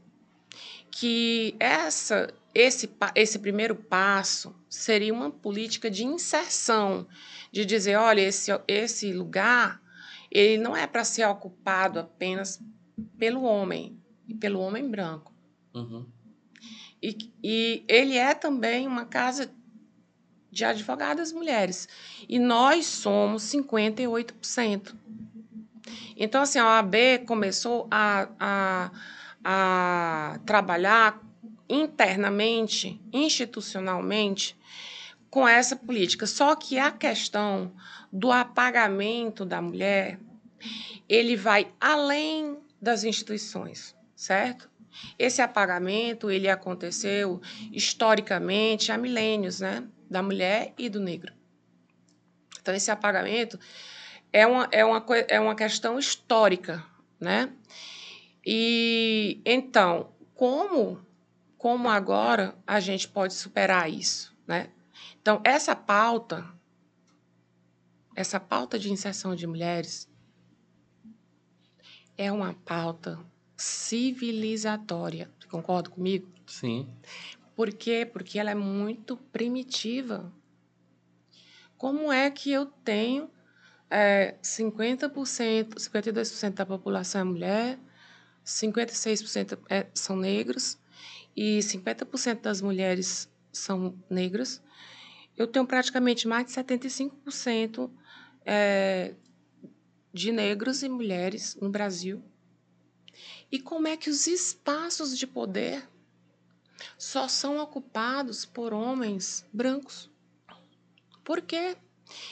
que 0.92 1.56
essa, 1.60 2.34
esse, 2.54 2.90
esse 3.16 3.40
primeiro 3.40 3.76
passo 3.76 4.54
seria 4.70 5.14
uma 5.14 5.32
política 5.32 5.90
de 5.90 6.04
inserção, 6.04 7.08
de 7.52 7.66
dizer, 7.66 7.96
olha, 7.96 8.22
esse, 8.22 8.52
esse 8.68 9.14
lugar 9.14 9.82
ele 10.30 10.62
não 10.62 10.76
é 10.76 10.88
para 10.88 11.04
ser 11.04 11.26
ocupado 11.28 12.00
apenas 12.00 12.60
pelo 13.18 13.44
homem 13.44 14.02
e 14.28 14.34
pelo 14.34 14.60
homem 14.60 14.90
branco. 14.90 15.32
Uhum. 15.74 16.08
E, 17.04 17.32
e 17.44 17.84
ele 17.88 18.18
é 18.18 18.34
também 18.34 18.88
uma 18.88 19.06
casa 19.06 19.52
de 20.50 20.64
advogadas 20.64 21.34
mulheres. 21.34 21.90
E 22.30 22.40
nós 22.40 22.86
somos 22.86 23.44
58%. 23.44 24.96
Então, 26.16 26.42
assim, 26.44 26.60
a 26.60 26.78
OAB 26.78 26.96
começou 27.26 27.88
a, 27.92 28.30
a 28.40 28.92
a 29.44 30.40
trabalhar 30.46 31.22
internamente, 31.68 33.02
institucionalmente, 33.12 34.56
com 35.30 35.48
essa 35.48 35.76
política. 35.76 36.26
Só 36.26 36.56
que 36.56 36.78
a 36.80 36.92
questão 36.92 37.74
do 38.12 38.32
apagamento 38.32 39.44
da 39.44 39.62
mulher, 39.62 40.20
ele 41.10 41.36
vai 41.36 41.72
além 41.82 42.58
das 42.82 43.04
instituições, 43.04 43.96
certo? 44.16 44.70
Esse 45.18 45.42
apagamento, 45.42 46.30
ele 46.30 46.50
aconteceu 46.50 47.42
historicamente 47.72 48.92
há 48.92 48.98
milênios, 48.98 49.60
né? 49.60 49.88
Da 50.10 50.22
mulher 50.22 50.74
e 50.78 50.90
do 50.90 51.00
negro. 51.00 51.34
Então, 52.62 52.74
esse 52.74 52.92
apagamento 52.92 53.60
é 54.32 54.48
uma, 54.48 54.68
é 54.72 54.86
uma, 54.86 55.06
é 55.28 55.40
uma 55.40 55.56
questão 55.56 56.00
histórica, 56.00 56.84
né? 57.20 57.52
E 58.46 59.42
então, 59.46 60.14
como 60.34 61.06
como 61.58 61.88
agora 61.88 62.56
a 62.68 62.82
gente 62.82 63.08
pode 63.08 63.34
superar 63.34 63.90
isso, 63.90 64.36
né? 64.46 64.70
Então, 65.22 65.42
essa 65.46 65.76
pauta 65.76 66.46
essa 68.16 68.40
pauta 68.40 68.78
de 68.78 68.92
inserção 68.92 69.36
de 69.36 69.48
mulheres 69.48 70.08
é 72.18 72.32
uma 72.32 72.54
pauta 72.54 73.20
civilizatória. 73.56 75.30
Você 75.40 75.48
concorda 75.48 75.90
comigo? 75.90 76.28
Sim. 76.48 76.88
Por 77.56 77.72
quê? 77.72 78.06
Porque 78.12 78.40
ela 78.40 78.52
é 78.52 78.56
muito 78.56 79.16
primitiva. 79.16 80.32
Como 81.78 82.12
é 82.12 82.32
que 82.32 82.52
eu 82.52 82.66
tenho 82.66 83.30
é, 83.90 84.36
50%, 84.42 85.76
52% 85.76 86.54
da 86.54 86.66
população 86.66 87.22
é 87.22 87.24
mulher, 87.24 87.80
56% 88.46 89.60
é, 89.70 89.88
são 89.94 90.16
negros 90.16 90.80
e 91.36 91.60
50% 91.60 92.42
das 92.42 92.62
mulheres 92.62 93.30
são 93.52 93.96
negras. 94.10 94.62
Eu 95.38 95.48
tenho 95.48 95.66
praticamente 95.66 96.28
mais 96.28 96.48
de 96.48 96.54
75% 96.54 97.92
é, 98.46 99.14
de 100.14 100.32
negros 100.32 100.84
e 100.84 100.90
mulheres 100.90 101.56
no 101.62 101.70
Brasil. 101.70 102.24
E 103.54 103.60
como 103.60 103.88
é 103.88 103.96
que 103.96 104.10
os 104.10 104.26
espaços 104.26 105.16
de 105.16 105.28
poder 105.28 105.88
só 106.98 107.28
são 107.28 107.60
ocupados 107.60 108.46
por 108.46 108.74
homens 108.74 109.46
brancos? 109.54 110.10
Por 111.24 111.40
quê? 111.40 111.78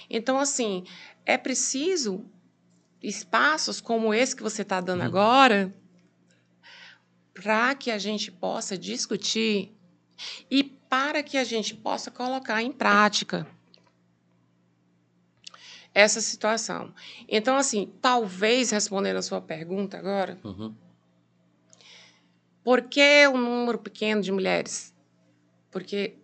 Então, 0.10 0.40
assim, 0.40 0.84
é 1.24 1.38
preciso 1.38 2.26
espaços 3.04 3.80
como 3.80 4.12
esse 4.12 4.36
que 4.36 4.42
você 4.42 4.64
está 4.64 4.82
dando 4.82 5.02
uhum. 5.02 5.06
agora 5.06 5.72
para 7.36 7.76
que 7.76 7.92
a 7.92 8.00
gente 8.00 8.32
possa 8.32 8.76
discutir 8.76 9.72
e 10.50 10.64
para 10.64 11.22
que 11.22 11.38
a 11.38 11.44
gente 11.44 11.76
possa 11.76 12.10
colocar 12.10 12.64
em 12.64 12.72
prática 12.72 13.46
essa 15.94 16.20
situação. 16.20 16.92
Então, 17.28 17.58
assim, 17.58 17.94
talvez 18.02 18.72
respondendo 18.72 19.18
a 19.18 19.22
sua 19.22 19.40
pergunta 19.40 20.00
agora, 20.00 20.40
uhum. 20.44 20.74
Por 22.64 22.84
que 22.84 23.28
um 23.28 23.38
número 23.38 23.78
pequeno 23.78 24.22
de 24.22 24.32
mulheres? 24.32 24.94
Porque 25.70 26.18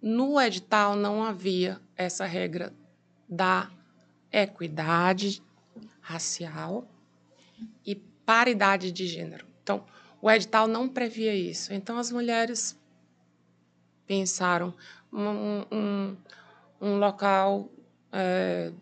no 0.00 0.40
edital 0.40 0.96
não 0.96 1.24
havia 1.24 1.80
essa 1.96 2.24
regra 2.24 2.72
da 3.28 3.70
equidade 4.32 5.42
racial 6.00 6.86
e 7.84 7.94
paridade 7.94 8.92
de 8.92 9.06
gênero. 9.06 9.46
Então, 9.62 9.84
o 10.20 10.30
edital 10.30 10.66
não 10.66 10.88
previa 10.88 11.34
isso. 11.34 11.72
Então, 11.72 11.98
as 11.98 12.10
mulheres 12.10 12.78
pensaram 14.06 14.74
um, 15.12 15.64
um, 15.70 16.16
um 16.80 16.98
local 16.98 17.68
é, 18.12 18.72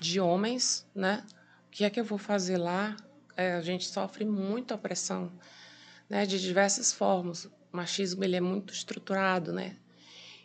de 0.00 0.20
homens, 0.20 0.86
né? 0.94 1.24
O 1.66 1.70
que 1.70 1.84
é 1.84 1.90
que 1.90 1.98
eu 1.98 2.04
vou 2.04 2.18
fazer 2.18 2.58
lá? 2.58 2.96
É, 3.36 3.54
a 3.54 3.60
gente 3.60 3.88
sofre 3.88 4.24
muita 4.24 4.74
opressão, 4.74 5.32
né? 6.08 6.26
De 6.26 6.40
diversas 6.40 6.92
formas. 6.92 7.44
O 7.44 7.50
machismo 7.72 8.22
ele 8.24 8.36
é 8.36 8.40
muito 8.40 8.72
estruturado, 8.72 9.52
né? 9.52 9.76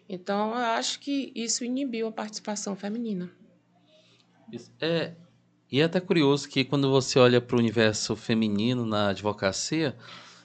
Então, 0.07 0.49
eu 0.49 0.57
acho 0.57 0.99
que 0.99 1.31
isso 1.35 1.63
inibiu 1.63 2.07
a 2.07 2.11
participação 2.11 2.75
feminina. 2.75 3.29
É, 4.81 5.13
e 5.71 5.79
é 5.79 5.83
até 5.83 5.99
curioso 5.99 6.49
que 6.49 6.65
quando 6.65 6.89
você 6.89 7.19
olha 7.19 7.39
para 7.39 7.55
o 7.55 7.59
universo 7.59 8.15
feminino 8.15 8.85
na 8.85 9.09
advocacia, 9.09 9.95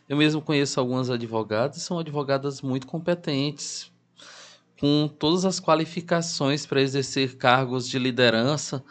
eu 0.06 0.16
mesmo 0.18 0.42
conheço 0.42 0.78
algumas 0.78 1.08
advogadas, 1.08 1.80
são 1.80 1.98
advogadas 1.98 2.60
muito 2.60 2.86
competentes. 2.86 3.90
com 4.78 5.08
todas 5.08 5.44
as 5.44 5.60
qualificações 5.60 6.66
para 6.66 6.82
exercer 6.82 7.36
cargos 7.36 7.88
de 7.88 7.98
liderança, 7.98 8.84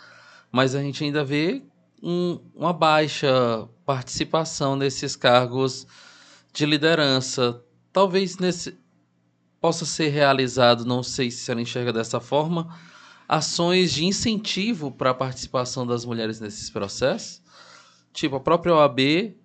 mas 0.52 0.76
a 0.76 0.82
gente 0.82 1.04
ainda 1.04 1.24
vê 1.24 1.62
um, 2.02 2.40
uma 2.56 2.74
baixa 2.74 3.68
participação 3.86 4.76
nesses 4.76 5.16
cargos 5.16 5.86
de 6.54 6.66
liderança. 6.66 7.62
Talvez 7.92 8.38
nesse 8.38 8.78
possa 9.60 9.86
ser 9.86 10.10
realizado, 10.10 10.86
não 10.86 11.02
sei 11.02 11.32
se 11.32 11.50
ela 11.50 11.62
enxerga 11.62 11.94
dessa 11.94 12.20
forma, 12.20 12.78
ações 13.28 13.94
de 13.94 14.04
incentivo 14.04 14.92
para 14.92 15.12
a 15.12 15.14
participação 15.14 15.88
das 15.88 16.04
mulheres 16.04 16.42
nesses 16.42 16.70
processos. 16.70 17.42
Tipo, 18.12 18.36
a 18.36 18.40
própria 18.42 18.76
OAB, 18.76 19.38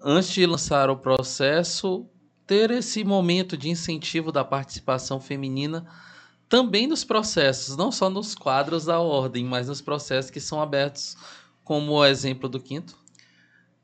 antes 0.00 0.30
de 0.30 0.46
lançar 0.46 0.88
o 0.90 0.96
processo, 0.96 2.06
ter 2.46 2.70
esse 2.70 3.02
momento 3.02 3.56
de 3.56 3.68
incentivo 3.68 4.30
da 4.30 4.44
participação 4.44 5.20
feminina 5.20 5.84
também 6.48 6.86
nos 6.86 7.02
processos, 7.02 7.76
não 7.76 7.90
só 7.90 8.08
nos 8.08 8.36
quadros 8.36 8.84
da 8.84 9.00
ordem, 9.00 9.44
mas 9.44 9.66
nos 9.66 9.80
processos 9.80 10.30
que 10.30 10.38
são 10.38 10.62
abertos, 10.62 11.16
como 11.64 11.92
o 11.92 12.04
exemplo 12.04 12.48
do 12.48 12.60
quinto? 12.60 12.96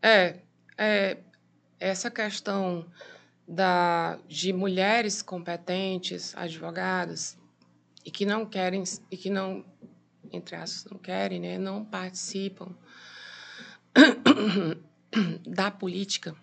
É, 0.00 0.40
é 0.76 1.18
essa 1.80 2.10
questão 2.10 2.86
da, 3.46 4.18
de 4.28 4.52
mulheres 4.52 5.22
competentes, 5.22 6.36
advogadas, 6.36 7.38
e 8.04 8.10
que 8.10 8.26
não 8.26 8.44
querem, 8.44 8.82
e 9.10 9.16
que 9.16 9.30
não, 9.30 9.64
entre 10.32 10.56
aspas, 10.56 10.90
não 10.90 10.98
querem, 10.98 11.40
né, 11.40 11.58
não 11.58 11.84
participam 11.84 12.74
da 15.46 15.70
política, 15.70 16.36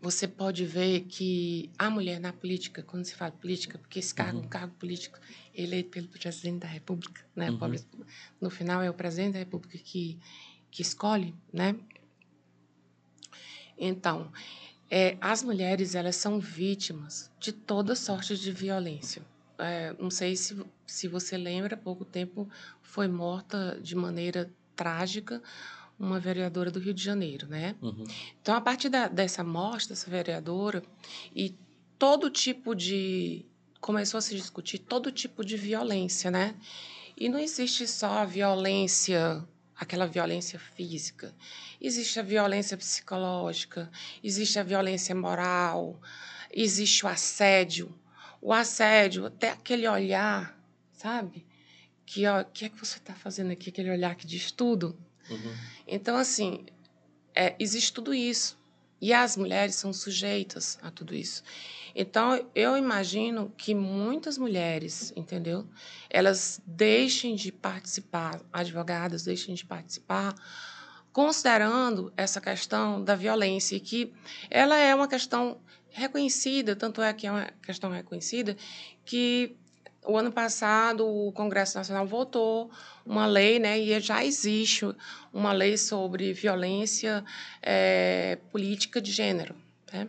você 0.00 0.28
pode 0.28 0.64
ver 0.64 1.00
que 1.02 1.70
a 1.76 1.90
mulher 1.90 2.20
na 2.20 2.32
política, 2.32 2.82
quando 2.82 3.04
se 3.04 3.14
fala 3.14 3.32
política, 3.32 3.78
porque 3.78 3.98
esse 3.98 4.14
cargo 4.14 4.38
é 4.38 4.40
uhum. 4.40 4.46
um 4.46 4.48
cargo 4.48 4.74
político 4.74 5.18
eleito 5.52 5.90
pelo 5.90 6.06
presidente 6.06 6.60
da 6.60 6.68
República, 6.68 7.24
né? 7.34 7.50
Uhum. 7.50 7.74
No 8.40 8.48
final 8.48 8.80
é 8.80 8.88
o 8.88 8.94
presidente 8.94 9.32
da 9.32 9.40
República 9.40 9.76
que, 9.76 10.16
que 10.70 10.82
escolhe, 10.82 11.34
né? 11.52 11.74
Então, 13.78 14.30
é, 14.90 15.16
as 15.20 15.42
mulheres 15.42 15.94
elas 15.94 16.16
são 16.16 16.40
vítimas 16.40 17.30
de 17.38 17.52
toda 17.52 17.94
sorte 17.94 18.36
de 18.36 18.50
violência. 18.50 19.22
É, 19.58 19.94
não 19.98 20.10
sei 20.10 20.36
se, 20.36 20.56
se 20.86 21.08
você 21.08 21.36
lembra, 21.36 21.74
há 21.74 21.78
pouco 21.78 22.04
tempo 22.04 22.48
foi 22.80 23.08
morta 23.08 23.78
de 23.82 23.94
maneira 23.94 24.50
trágica 24.74 25.42
uma 25.98 26.20
vereadora 26.20 26.70
do 26.70 26.78
Rio 26.78 26.94
de 26.94 27.02
Janeiro, 27.02 27.48
né? 27.48 27.74
Uhum. 27.82 28.04
Então, 28.40 28.54
a 28.54 28.60
partir 28.60 28.88
da, 28.88 29.08
dessa 29.08 29.42
morte 29.42 29.88
dessa 29.88 30.08
vereadora 30.08 30.82
e 31.34 31.54
todo 31.98 32.30
tipo 32.30 32.74
de 32.74 33.44
começou 33.80 34.18
a 34.18 34.20
se 34.20 34.34
discutir 34.34 34.78
todo 34.78 35.10
tipo 35.10 35.44
de 35.44 35.56
violência, 35.56 36.30
né? 36.30 36.54
E 37.16 37.28
não 37.28 37.38
existe 37.38 37.86
só 37.86 38.18
a 38.18 38.24
violência, 38.24 39.44
aquela 39.78 40.06
violência 40.06 40.58
física. 40.58 41.32
Existe 41.80 42.18
a 42.18 42.22
violência 42.22 42.76
psicológica, 42.76 43.90
existe 44.22 44.58
a 44.58 44.62
violência 44.62 45.14
moral, 45.14 46.00
existe 46.52 47.04
o 47.06 47.08
assédio. 47.08 47.94
O 48.40 48.52
assédio, 48.52 49.26
até 49.26 49.50
aquele 49.50 49.88
olhar, 49.88 50.58
sabe? 50.92 51.46
Que, 52.04 52.26
ó, 52.26 52.42
que 52.44 52.64
é 52.64 52.68
que 52.68 52.78
você 52.78 52.98
está 52.98 53.14
fazendo 53.14 53.52
aqui? 53.52 53.70
Aquele 53.70 53.90
olhar 53.90 54.14
que 54.14 54.26
diz 54.26 54.50
tudo. 54.50 54.96
Uhum. 55.28 55.56
Então, 55.86 56.16
assim, 56.16 56.66
é, 57.34 57.54
existe 57.58 57.92
tudo 57.92 58.14
isso. 58.14 58.58
E 59.00 59.12
as 59.12 59.36
mulheres 59.36 59.76
são 59.76 59.92
sujeitas 59.92 60.78
a 60.82 60.90
tudo 60.90 61.14
isso. 61.14 61.42
Então, 61.94 62.46
eu 62.54 62.76
imagino 62.76 63.52
que 63.56 63.74
muitas 63.74 64.38
mulheres, 64.38 65.12
entendeu? 65.16 65.66
Elas 66.08 66.60
deixem 66.66 67.34
de 67.34 67.50
participar, 67.50 68.40
advogadas 68.52 69.24
deixem 69.24 69.54
de 69.54 69.64
participar, 69.64 70.34
considerando 71.12 72.12
essa 72.16 72.40
questão 72.40 73.02
da 73.02 73.14
violência, 73.14 73.78
que 73.80 74.12
ela 74.50 74.76
é 74.76 74.94
uma 74.94 75.08
questão 75.08 75.58
reconhecida, 75.90 76.76
tanto 76.76 77.02
é 77.02 77.12
que 77.12 77.26
é 77.26 77.30
uma 77.32 77.50
questão 77.62 77.90
reconhecida, 77.90 78.56
que 79.04 79.56
o 80.06 80.16
ano 80.16 80.32
passado 80.32 81.06
o 81.06 81.32
Congresso 81.32 81.76
Nacional 81.76 82.06
votou 82.06 82.70
uma 83.04 83.26
lei, 83.26 83.58
né, 83.58 83.78
e 83.78 83.98
já 84.00 84.24
existe 84.24 84.86
uma 85.32 85.52
lei 85.52 85.76
sobre 85.76 86.32
violência 86.32 87.24
é, 87.60 88.38
política 88.50 89.00
de 89.00 89.10
gênero. 89.10 89.54
Né? 89.92 90.08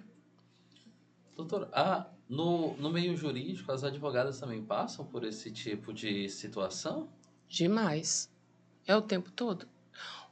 Doutor, 1.40 1.70
ah, 1.72 2.06
no, 2.28 2.76
no 2.76 2.92
meio 2.92 3.16
jurídico, 3.16 3.72
as 3.72 3.86
advogadas 3.86 4.38
também 4.42 4.62
passam 4.62 5.06
por 5.06 5.24
esse 5.24 5.50
tipo 5.50 5.94
de 5.94 6.28
situação? 6.28 7.08
Demais. 7.48 8.30
É 8.86 8.94
o 8.94 9.02
tempo 9.02 9.32
todo. 9.32 9.66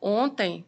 Ontem, 0.01 0.65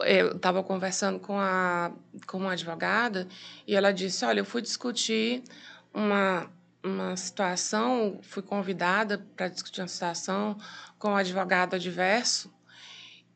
eu 0.00 0.36
estava 0.36 0.62
conversando 0.62 1.18
com, 1.18 1.38
a, 1.38 1.90
com 2.26 2.36
uma 2.36 2.52
advogada 2.52 3.26
e 3.66 3.74
ela 3.74 3.90
disse: 3.90 4.22
Olha, 4.26 4.40
eu 4.40 4.44
fui 4.44 4.60
discutir 4.60 5.42
uma 5.94 6.50
uma 6.82 7.16
situação, 7.16 8.18
fui 8.20 8.42
convidada 8.42 9.26
para 9.34 9.48
discutir 9.48 9.80
uma 9.80 9.88
situação 9.88 10.58
com 10.98 11.14
o 11.14 11.16
advogado 11.16 11.72
adverso, 11.76 12.52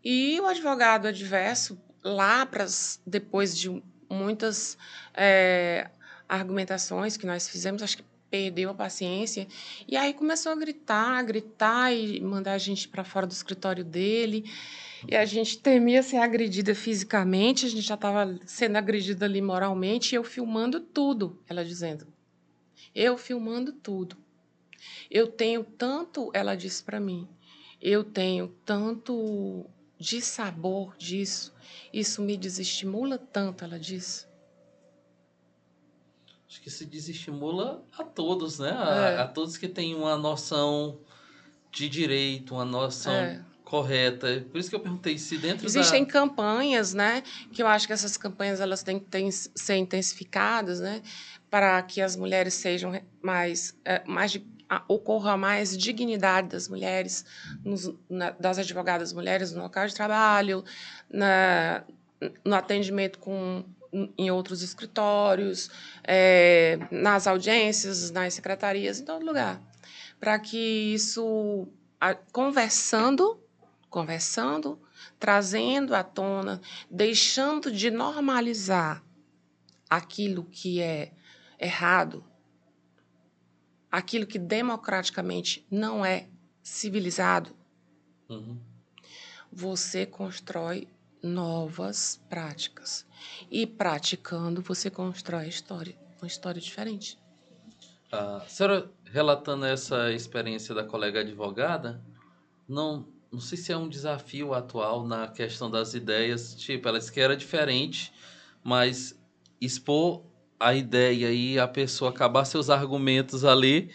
e 0.05 0.39
o 0.39 0.47
advogado 0.47 1.09
adverso, 1.09 1.81
lá 2.05 2.45
para 2.45 2.67
depois 3.07 3.57
de 3.57 3.83
muitas 4.11 4.77
é, 5.15 5.91
argumentações 6.29 7.17
que 7.17 7.27
nós 7.27 7.49
fizemos, 7.49 7.83
acho 7.83 7.99
que 7.99 8.05
perdeu 8.31 8.71
a 8.71 8.75
paciência, 8.75 9.49
e 9.87 9.97
aí 9.97 10.13
começou 10.13 10.53
a 10.53 10.55
gritar, 10.55 11.23
gritar 11.23 11.93
e 11.93 12.21
mandar 12.21 12.53
a 12.53 12.59
gente 12.59 12.87
para 12.87 13.03
fora 13.03 13.27
do 13.27 13.33
escritório 13.33 13.85
dele. 13.85 14.45
E 15.07 15.17
a 15.17 15.25
gente 15.25 15.59
temia 15.59 16.03
ser 16.03 16.19
agredida 16.19 16.75
fisicamente, 16.75 17.65
a 17.65 17.69
gente 17.69 17.83
já 17.83 17.95
estava 17.95 18.39
sendo 18.45 18.77
agredida 18.77 19.25
ali 19.25 19.41
moralmente, 19.41 20.13
e 20.13 20.17
eu 20.17 20.25
filmando 20.25 20.81
tudo, 20.81 21.41
ela 21.49 21.65
dizendo. 21.65 22.07
Eu 22.95 23.17
filmando 23.17 23.73
tudo. 23.73 24.17
Eu 25.11 25.29
tenho 25.29 25.65
tanto, 25.65 26.31
ela 26.35 26.55
disse 26.55 26.83
para 26.83 27.01
mim, 27.01 27.27
eu 27.81 28.05
tenho 28.05 28.49
tanto 28.65 29.65
de 29.99 30.21
sabor 30.21 30.97
disso. 30.97 31.55
Isso 31.93 32.21
me 32.23 32.37
desestimula 32.37 33.19
tanto, 33.19 33.65
ela 33.65 33.79
disse. 33.79 34.28
Acho 36.49 36.63
que 36.63 36.71
se 36.71 36.87
desestimula 36.87 37.85
a 37.99 38.05
todos, 38.05 38.59
né? 38.59 38.71
A, 38.71 38.95
é. 38.95 39.19
a 39.19 39.27
todos 39.27 39.57
que 39.57 39.69
têm 39.69 39.95
uma 39.95 40.17
noção 40.17 40.99
de 41.71 41.89
direito, 41.89 42.55
uma 42.55 42.65
noção 42.65 43.13
é. 43.13 43.45
correta. 43.65 44.47
Por 44.51 44.59
isso 44.59 44.71
que 44.71 44.77
eu 44.77 44.81
perguntei 44.81 45.19
se 45.19 45.37
dentro 45.37 45.67
Existem 45.67 46.05
da... 46.05 46.11
campanhas, 46.11 46.95
né? 46.95 47.23
Que 47.53 47.63
eu 47.63 47.67
acho 47.67 47.87
que 47.87 47.93
essas 47.93 48.17
campanhas 48.17 48.61
elas 48.61 48.83
têm 48.83 48.99
que 48.99 49.31
ser 49.31 49.77
intensificadas, 49.77 50.81
né? 50.81 51.03
para 51.51 51.81
que 51.83 52.01
as 52.01 52.17
mulheres 52.17 52.55
sejam 52.55 53.01
mais, 53.23 53.77
é, 53.85 54.03
mais 54.07 54.39
ocorra 54.87 55.37
mais 55.37 55.77
dignidade 55.77 56.49
das 56.49 56.69
mulheres, 56.69 57.25
nos, 57.65 57.93
na, 58.09 58.31
das 58.31 58.59
advogadas 58.59 59.13
mulheres 59.13 59.53
no 59.53 59.63
local 59.63 59.87
de 59.87 59.95
trabalho, 59.95 60.63
na, 61.11 61.85
no 62.45 62.55
atendimento 62.55 63.19
com, 63.19 63.65
em 63.93 64.31
outros 64.31 64.63
escritórios, 64.63 65.71
é, 66.05 66.79
nas 66.91 67.27
audiências, 67.27 68.11
nas 68.11 68.35
secretarias, 68.35 69.01
em 69.01 69.05
todo 69.05 69.25
lugar. 69.25 69.61
Para 70.21 70.39
que 70.39 70.59
isso, 70.95 71.69
a, 72.01 72.15
conversando, 72.15 73.41
conversando, 73.89 74.81
trazendo 75.19 75.95
à 75.95 76.03
tona, 76.03 76.61
deixando 76.91 77.71
de 77.71 77.91
normalizar 77.91 79.03
aquilo 79.89 80.45
que 80.45 80.81
é 80.81 81.13
errado, 81.59 82.25
aquilo 83.91 84.27
que 84.27 84.39
democraticamente 84.39 85.67
não 85.71 86.05
é 86.05 86.29
civilizado, 86.63 87.57
uhum. 88.29 88.59
você 89.51 90.05
constrói 90.05 90.89
novas 91.23 92.21
práticas. 92.29 93.07
E 93.51 93.67
praticando, 93.67 94.63
você 94.63 94.91
constrói 94.91 95.45
a 95.45 95.49
história, 95.49 95.97
uma 96.21 96.27
história 96.27 96.61
diferente. 96.61 97.19
A 98.11 98.41
senhora, 98.47 98.91
relatando 99.05 99.67
essa 99.67 100.13
experiência 100.13 100.75
da 100.75 100.85
colega 100.85 101.21
advogada, 101.21 102.03
não, 102.69 103.07
não 103.31 103.41
sei 103.41 103.59
se 103.59 103.73
é 103.73 103.77
um 103.77 103.89
desafio 103.89 104.55
atual 104.55 105.07
na 105.07 105.29
questão 105.29 105.71
das 105.71 105.95
ideias. 105.95 106.55
Tipo, 106.55 106.89
ela 106.89 106.99
disse 106.99 107.13
que 107.13 107.21
era 107.21 107.37
diferente, 107.37 108.13
mas 108.63 109.19
expor 109.61 110.23
a 110.59 110.75
ideia 110.75 111.31
e 111.31 111.59
a 111.59 111.69
pessoa 111.69 112.11
acabar 112.11 112.45
seus 112.45 112.69
argumentos 112.71 113.45
ali 113.45 113.93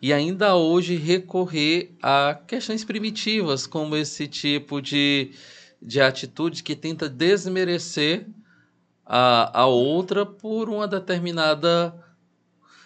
e 0.00 0.12
ainda 0.12 0.54
hoje 0.54 0.96
recorrer 0.96 1.96
a 2.02 2.38
questões 2.46 2.84
primitivas, 2.84 3.66
como 3.66 3.96
esse 3.96 4.28
tipo 4.28 4.82
de, 4.82 5.32
de 5.80 6.00
atitude 6.00 6.62
que 6.62 6.74
tenta 6.74 7.08
desmerecer 7.08 8.26
a, 9.04 9.60
a 9.62 9.66
outra 9.66 10.24
por 10.24 10.68
uma 10.68 10.88
determinada 10.88 11.94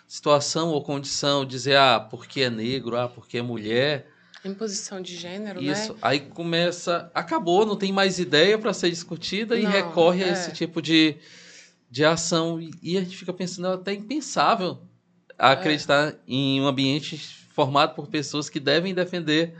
situação 0.07 0.71
ou 0.71 0.83
condição, 0.83 1.45
dizer, 1.45 1.77
ah, 1.77 2.01
porque 2.01 2.43
é 2.43 2.51
negro, 2.51 2.97
ah, 2.97 3.09
porque 3.09 3.39
é 3.39 3.43
mulher. 3.43 4.07
Imposição 4.45 5.01
de 5.03 5.15
gênero, 5.17 5.63
Isso. 5.63 5.93
né? 5.95 5.99
Aí 6.01 6.21
começa. 6.21 7.11
Acabou, 7.15 7.67
não 7.67 7.77
tem 7.77 7.93
mais 7.93 8.19
ideia 8.19 8.59
para 8.59 8.73
ser 8.73 8.89
discutida 8.91 9.59
e 9.59 9.63
Não, 9.65 9.71
recorre 9.71 10.25
a 10.25 10.29
é. 10.29 10.33
esse 10.33 10.53
tipo 10.53 10.81
de, 10.81 11.17
de 11.91 12.05
ação. 12.05 12.61
E- 12.61 12.71
E 12.83 12.97
a 12.97 13.01
gente 13.01 13.17
fica 13.17 13.33
pensando, 13.33 13.69
é 13.69 13.75
até 13.75 13.93
impensável 13.93 14.79
acreditar 15.37 16.15
em 16.27 16.61
um 16.61 16.67
ambiente 16.67 17.19
formado 17.53 17.95
por 17.95 18.07
pessoas 18.09 18.49
que 18.49 18.59
devem 18.61 18.95
defender 18.95 19.55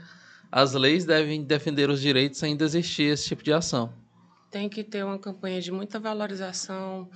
as 0.51 0.73
leis, 0.73 1.05
devem 1.05 1.43
defender 1.43 1.89
os 1.89 2.01
direitos, 2.01 2.41
ainda 2.43 2.63
existir 2.65 3.03
esse 3.03 3.27
tipo 3.27 3.43
de 3.43 3.53
ação. 3.53 3.93
Tem 4.51 4.67
que 4.67 4.83
ter 4.83 5.03
uma 5.05 5.19
campanha 5.19 5.61
de 5.61 5.71
muita 5.71 5.99
valorização 5.99 7.09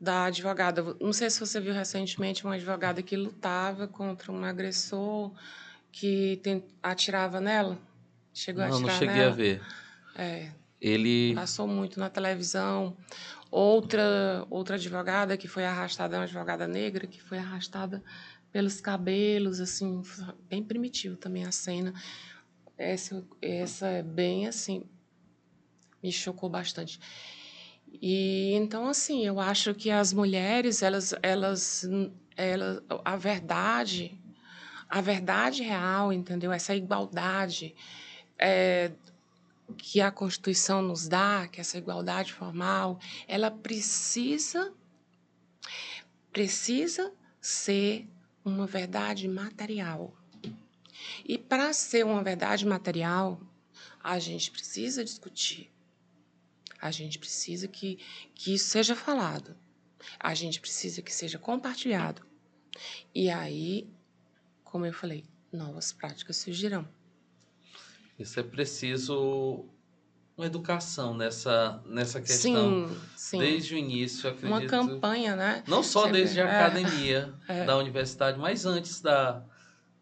da 0.00 0.24
advogada. 0.26 0.82
Não 1.00 1.12
sei 1.12 1.28
se 1.30 1.40
você 1.40 1.60
viu 1.60 1.72
recentemente 1.72 2.44
uma 2.44 2.54
advogada 2.54 3.02
que 3.02 3.16
lutava 3.16 3.88
contra 3.88 4.30
um 4.30 4.44
agressor 4.44 5.32
que 5.90 6.38
tem- 6.42 6.64
atirava 6.82 7.40
nela. 7.40 7.78
Chegou 8.32 8.62
a 8.62 8.68
Não, 8.68 8.80
não 8.80 8.88
atirar 8.88 8.98
cheguei 8.98 9.14
nela. 9.16 9.32
a 9.32 9.34
ver. 9.34 9.62
É, 10.14 10.50
Ele. 10.80 11.34
passou 11.34 11.66
muito 11.66 11.98
na 11.98 12.08
televisão. 12.10 12.96
Outra 13.50 14.46
outra 14.50 14.76
advogada 14.76 15.36
que 15.36 15.48
foi 15.48 15.64
arrastada, 15.64 16.16
é 16.16 16.18
uma 16.18 16.24
advogada 16.24 16.66
negra 16.68 17.06
que 17.06 17.20
foi 17.22 17.38
arrastada 17.38 18.02
pelos 18.52 18.80
cabelos, 18.80 19.60
assim, 19.60 20.02
bem 20.48 20.62
primitivo 20.62 21.16
também 21.16 21.44
a 21.44 21.52
cena. 21.52 21.92
Essa, 22.78 23.24
essa 23.40 23.86
é 23.88 24.02
bem 24.02 24.46
assim, 24.46 24.84
me 26.02 26.12
chocou 26.12 26.48
bastante. 26.50 27.00
E 27.90 28.52
então 28.52 28.88
assim, 28.88 29.24
eu 29.26 29.40
acho 29.40 29.74
que 29.74 29.90
as 29.90 30.12
mulheres, 30.12 30.82
elas 30.82 31.14
elas 31.22 31.88
elas 32.36 32.82
a 33.04 33.16
verdade, 33.16 34.20
a 34.88 35.00
verdade 35.00 35.62
real, 35.62 36.12
entendeu? 36.12 36.52
Essa 36.52 36.74
igualdade 36.74 37.74
é, 38.38 38.92
que 39.78 40.00
a 40.00 40.10
Constituição 40.10 40.82
nos 40.82 41.08
dá, 41.08 41.48
que 41.48 41.60
essa 41.60 41.78
igualdade 41.78 42.32
formal, 42.32 42.98
ela 43.26 43.50
precisa 43.50 44.74
precisa 46.30 47.10
ser 47.40 48.06
uma 48.44 48.66
verdade 48.66 49.26
material. 49.26 50.14
E 51.28 51.36
para 51.36 51.72
ser 51.72 52.04
uma 52.04 52.22
verdade 52.22 52.64
material, 52.64 53.40
a 54.02 54.18
gente 54.18 54.50
precisa 54.50 55.04
discutir. 55.04 55.72
A 56.80 56.90
gente 56.90 57.18
precisa 57.18 57.66
que, 57.66 57.98
que 58.34 58.54
isso 58.54 58.68
seja 58.68 58.94
falado. 58.94 59.56
A 60.20 60.34
gente 60.34 60.60
precisa 60.60 61.02
que 61.02 61.12
seja 61.12 61.38
compartilhado. 61.38 62.22
E 63.14 63.28
aí, 63.30 63.88
como 64.62 64.86
eu 64.86 64.92
falei, 64.92 65.24
novas 65.52 65.92
práticas 65.92 66.36
surgirão. 66.36 66.86
Isso 68.18 68.38
é 68.38 68.42
preciso 68.42 69.64
uma 70.36 70.46
educação 70.46 71.14
nessa, 71.16 71.82
nessa 71.86 72.20
questão. 72.20 72.88
Sim, 72.88 73.00
sim. 73.16 73.38
Desde 73.38 73.74
o 73.74 73.78
início, 73.78 74.28
eu 74.28 74.32
uma 74.48 74.58
acredito. 74.58 74.70
campanha, 74.70 75.34
né? 75.34 75.64
Não 75.66 75.82
só 75.82 76.04
Sempre- 76.04 76.18
desde 76.18 76.40
a 76.40 76.44
é. 76.46 76.60
academia 76.60 77.34
É. 77.48 77.64
da 77.64 77.76
universidade, 77.78 78.38
mas 78.38 78.64
antes 78.66 79.00
da, 79.00 79.42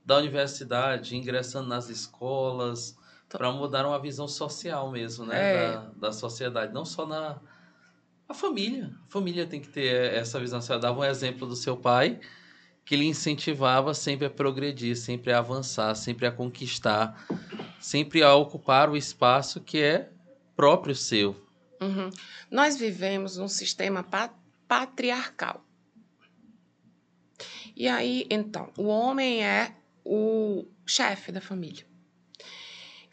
da 0.05 0.19
universidade, 0.19 1.17
ingressando 1.17 1.69
nas 1.69 1.89
escolas, 1.89 2.97
para 3.29 3.51
mudar 3.51 3.87
uma 3.87 3.99
visão 3.99 4.29
social 4.29 4.91
mesmo, 4.91 5.27
né? 5.27 5.55
É. 5.55 5.73
Da, 5.73 5.91
da 5.97 6.13
sociedade. 6.13 6.73
Não 6.73 6.85
só 6.85 7.07
na. 7.07 7.41
A 8.29 8.35
família. 8.35 8.95
A 9.07 9.11
família 9.11 9.47
tem 9.47 9.61
que 9.61 9.69
ter 9.69 10.15
essa 10.15 10.39
visão. 10.39 10.61
Você 10.61 10.79
dava 10.79 11.01
um 11.01 11.05
exemplo 11.05 11.47
do 11.47 11.57
seu 11.57 11.77
pai, 11.77 12.21
que 12.85 12.97
lhe 12.97 13.07
incentivava 13.07 13.93
sempre 13.93 14.27
a 14.27 14.31
progredir, 14.31 14.97
sempre 14.97 15.33
a 15.33 15.39
avançar, 15.39 15.95
sempre 15.95 16.27
a 16.27 16.33
conquistar, 16.33 17.27
sempre 17.81 18.23
a 18.23 18.35
ocupar 18.35 18.89
o 18.89 18.97
espaço 18.97 19.61
que 19.61 19.79
é 19.83 20.11
próprio 20.57 20.95
seu. 20.95 21.37
Uhum. 21.81 22.09
Nós 22.51 22.77
vivemos 22.77 23.37
num 23.37 23.49
sistema 23.49 24.03
pa- 24.03 24.35
patriarcal. 24.67 25.65
E 27.77 27.89
aí, 27.89 28.27
então, 28.31 28.71
o 28.79 28.85
homem 28.85 29.45
é 29.45 29.75
o 30.05 30.67
chefe 30.87 31.33
da 31.33 31.41
família. 31.41 31.87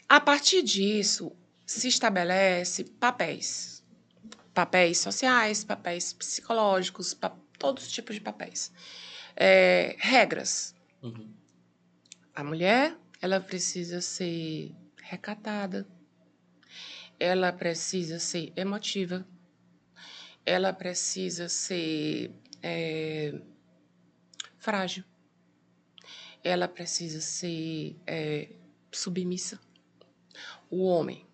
A 0.08 0.20
partir 0.20 0.62
disso, 0.62 1.32
se 1.64 1.88
estabelece 1.88 2.84
papéis. 2.84 3.82
Papéis 4.52 4.98
sociais, 4.98 5.64
papéis 5.64 6.12
psicológicos, 6.12 7.14
pa- 7.14 7.36
todos 7.58 7.84
os 7.86 7.92
tipos 7.92 8.14
de 8.16 8.20
papéis. 8.20 8.70
É, 9.34 9.96
regras. 9.98 10.74
Uhum. 11.02 11.32
A 12.34 12.44
mulher, 12.44 12.96
ela 13.20 13.40
precisa 13.40 14.00
ser 14.00 14.74
recatada, 15.02 15.86
ela 17.18 17.52
precisa 17.52 18.18
ser 18.18 18.52
emotiva, 18.56 19.26
ela 20.44 20.72
precisa 20.72 21.48
ser 21.48 22.32
é, 22.62 23.40
frágil, 24.58 25.04
ela 26.42 26.66
precisa 26.66 27.20
ser 27.20 27.96
é, 28.06 28.48
submissa. 28.90 29.60
O 30.70 30.84
homem 30.84 31.26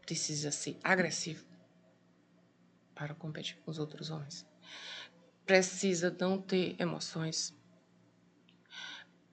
precisa 0.00 0.50
ser 0.50 0.78
agressivo 0.82 1.44
para 2.94 3.14
competir 3.14 3.56
com 3.58 3.70
os 3.70 3.78
outros 3.78 4.10
homens. 4.10 4.46
Precisa 5.44 6.14
não 6.18 6.40
ter 6.40 6.74
emoções. 6.80 7.54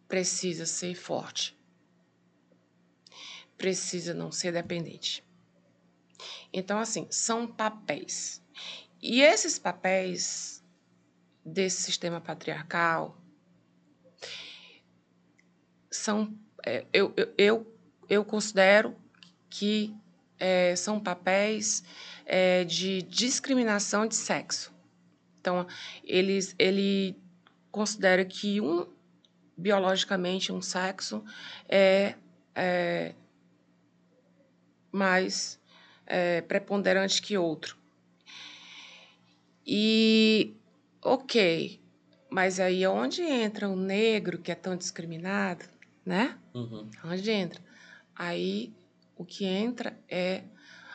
Precisa 0.08 0.66
ser 0.66 0.96
forte. 0.96 1.58
Precisa 3.58 4.14
não 4.14 4.32
ser 4.32 4.52
dependente. 4.52 5.24
Então, 6.52 6.78
assim, 6.80 7.08
são 7.10 7.48
papéis. 7.48 8.44
E 9.02 9.22
esses 9.22 9.58
papéis 9.58 10.64
desse 11.44 11.82
sistema 11.82 12.22
patriarcal 12.22 13.18
são. 15.96 16.34
é, 16.66 16.86
eu, 16.92 17.14
eu, 17.16 17.34
eu, 17.38 17.78
eu 18.10 18.26
considero 18.26 18.96
que 19.50 19.96
é, 20.40 20.76
são 20.76 21.00
papéis 21.00 21.84
é, 22.26 22.64
de 22.64 23.02
discriminação 23.04 24.08
de 24.08 24.16
sexo. 24.16 24.74
Então, 25.40 25.68
eles, 26.04 26.56
ele 26.58 27.16
considera 27.72 28.24
que 28.26 28.62
um, 28.62 28.88
biologicamente, 29.58 30.52
um 30.52 30.62
sexo 30.62 31.24
é, 31.68 32.16
é 32.56 33.14
mais 34.92 35.60
é, 36.06 36.42
preponderante 36.42 37.22
que 37.22 37.38
outro. 37.38 37.78
E, 39.66 40.56
ok, 41.02 41.80
mas 42.30 42.60
aí 42.60 42.86
onde 42.86 43.22
entra 43.22 43.70
o 43.70 43.76
negro, 43.76 44.38
que 44.38 44.52
é 44.52 44.56
tão 44.56 44.76
discriminado, 44.76 45.66
né? 46.06 46.38
Uhum. 46.54 46.90
Onde 47.04 47.32
entra? 47.32 47.62
Aí 48.16 48.74
o 49.16 49.24
que 49.26 49.46
entra 49.46 49.98
é 50.10 50.44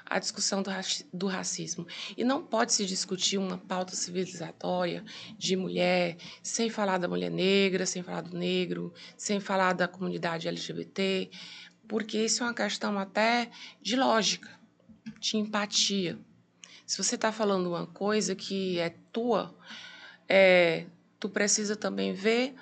a 0.04 0.18
discussão 0.18 0.62
do, 0.62 0.70
raci- 0.70 1.06
do 1.12 1.26
racismo. 1.26 1.86
E 2.16 2.24
não 2.24 2.42
pode 2.42 2.72
se 2.72 2.86
discutir 2.86 3.36
uma 3.38 3.58
pauta 3.58 3.94
civilizatória 3.94 5.04
de 5.36 5.54
mulher 5.54 6.16
sem 6.42 6.70
falar 6.70 6.98
da 6.98 7.06
mulher 7.06 7.30
negra, 7.30 7.84
sem 7.84 8.02
falar 8.02 8.22
do 8.22 8.36
negro, 8.36 8.92
sem 9.16 9.38
falar 9.38 9.74
da 9.74 9.86
comunidade 9.86 10.48
LGBT, 10.48 11.30
porque 11.86 12.24
isso 12.24 12.42
é 12.42 12.46
uma 12.46 12.54
questão 12.54 12.98
até 12.98 13.50
de 13.82 13.96
lógica, 13.96 14.48
de 15.20 15.36
empatia. 15.36 16.18
Se 16.86 16.96
você 17.02 17.16
está 17.16 17.30
falando 17.30 17.68
uma 17.68 17.86
coisa 17.86 18.34
que 18.34 18.78
é 18.78 18.94
tua, 19.12 19.54
é, 20.26 20.86
tu 21.20 21.28
precisa 21.28 21.76
também 21.76 22.14
ver 22.14 22.54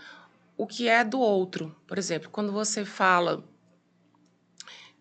o 0.57 0.67
que 0.67 0.89
é 0.89 1.05
do 1.05 1.21
outro. 1.21 1.75
Por 1.87 1.99
exemplo, 1.99 2.31
quando 2.31 2.53
você 2.53 2.85
fala 2.85 3.45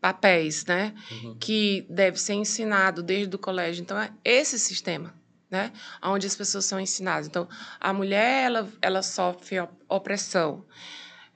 papéis, 0.02 0.66
né, 0.66 0.94
Uhum. 1.12 1.36
que 1.40 1.86
deve 1.90 2.20
ser 2.20 2.34
ensinado 2.34 3.02
desde 3.02 3.36
o 3.36 3.40
colégio. 3.40 3.82
Então 3.82 3.98
é 3.98 4.12
esse 4.24 4.60
sistema, 4.60 5.16
né, 5.50 5.72
onde 6.04 6.28
as 6.28 6.36
pessoas 6.36 6.66
são 6.66 6.80
ensinadas. 6.80 7.28
Então 7.28 7.48
a 7.80 7.92
mulher 7.92 8.44
ela, 8.46 8.70
ela 8.82 9.02
sofre 9.02 9.60
op- 9.60 9.74
opressão. 9.90 10.64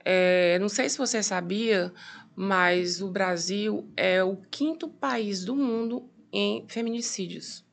É, 0.04 0.58
não 0.60 0.68
sei 0.68 0.88
se 0.88 0.96
você 0.98 1.22
sabia, 1.22 1.92
mas 2.36 3.02
o 3.02 3.10
Brasil 3.10 3.90
é 3.96 4.22
o 4.22 4.36
quinto 4.50 4.88
país 4.88 5.44
do 5.44 5.56
mundo 5.56 6.08
em 6.32 6.64
feminicídios. 6.68 7.64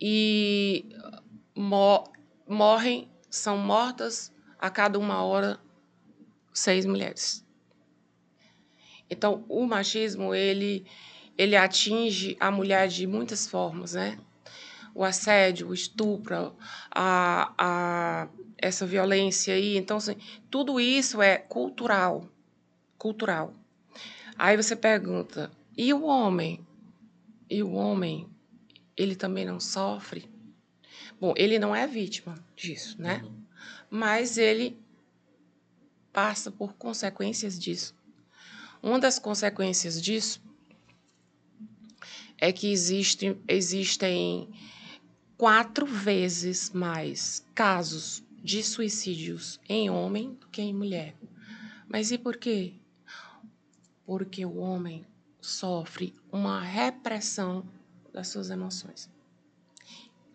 E 0.00 0.86
mo- 1.54 2.04
morrem, 2.48 3.10
são 3.36 3.56
mortas 3.56 4.32
a 4.58 4.70
cada 4.70 4.98
uma 4.98 5.22
hora 5.22 5.58
seis 6.52 6.86
mulheres. 6.86 7.44
Então, 9.10 9.44
o 9.48 9.66
machismo, 9.66 10.34
ele, 10.34 10.86
ele 11.36 11.56
atinge 11.56 12.36
a 12.40 12.50
mulher 12.50 12.88
de 12.88 13.06
muitas 13.06 13.46
formas, 13.46 13.94
né? 13.94 14.18
o 14.94 15.02
assédio, 15.02 15.68
o 15.68 15.74
estupro, 15.74 16.54
a, 16.90 17.52
a, 17.58 18.28
essa 18.56 18.86
violência 18.86 19.54
aí. 19.54 19.76
Então, 19.76 19.96
assim, 19.96 20.16
tudo 20.48 20.78
isso 20.78 21.20
é 21.20 21.36
cultural. 21.36 22.28
Cultural. 22.96 23.52
Aí 24.38 24.56
você 24.56 24.76
pergunta, 24.76 25.50
e 25.76 25.92
o 25.92 26.04
homem? 26.04 26.64
E 27.50 27.62
o 27.62 27.72
homem, 27.72 28.28
ele 28.96 29.16
também 29.16 29.44
não 29.44 29.58
sofre? 29.58 30.32
Bom, 31.20 31.34
ele 31.36 31.58
não 31.58 31.74
é 31.74 31.86
vítima 31.86 32.34
disso, 32.56 33.00
né? 33.00 33.22
Uhum. 33.24 33.34
Mas 33.90 34.36
ele 34.36 34.78
passa 36.12 36.50
por 36.50 36.74
consequências 36.74 37.58
disso. 37.58 37.94
Uma 38.82 38.98
das 38.98 39.18
consequências 39.18 40.00
disso 40.00 40.42
é 42.38 42.52
que 42.52 42.70
existe, 42.70 43.36
existem 43.48 44.48
quatro 45.36 45.86
vezes 45.86 46.70
mais 46.70 47.44
casos 47.54 48.22
de 48.42 48.62
suicídios 48.62 49.58
em 49.68 49.88
homem 49.88 50.34
do 50.34 50.46
que 50.48 50.60
em 50.60 50.74
mulher. 50.74 51.14
Mas 51.88 52.10
e 52.10 52.18
por 52.18 52.36
quê? 52.36 52.74
Porque 54.04 54.44
o 54.44 54.56
homem 54.58 55.06
sofre 55.40 56.14
uma 56.30 56.60
repressão 56.60 57.66
das 58.12 58.28
suas 58.28 58.50
emoções. 58.50 59.10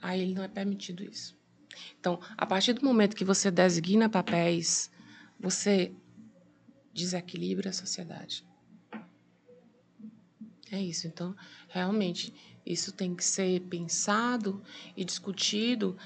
A 0.02 0.18
ele 0.18 0.34
não 0.34 0.43
é 0.43 0.47
permitido 0.47 1.04
isso. 1.04 1.38
Então, 2.00 2.20
a 2.38 2.45
partir 2.45 2.74
do 2.74 2.84
momento 2.84 3.16
que 3.16 3.26
você 3.26 3.52
designa 3.52 4.10
papéis, 4.10 4.91
você 5.39 5.93
desequilibra 6.93 7.70
a 7.70 7.74
sociedade. 7.74 8.45
É 10.72 10.82
isso. 10.82 11.08
Então, 11.08 11.36
realmente, 11.68 12.34
isso 12.66 12.91
tem 12.91 13.16
que 13.16 13.24
ser 13.24 13.62
pensado 13.62 14.62
e 14.95 15.04
discutido 15.04 15.97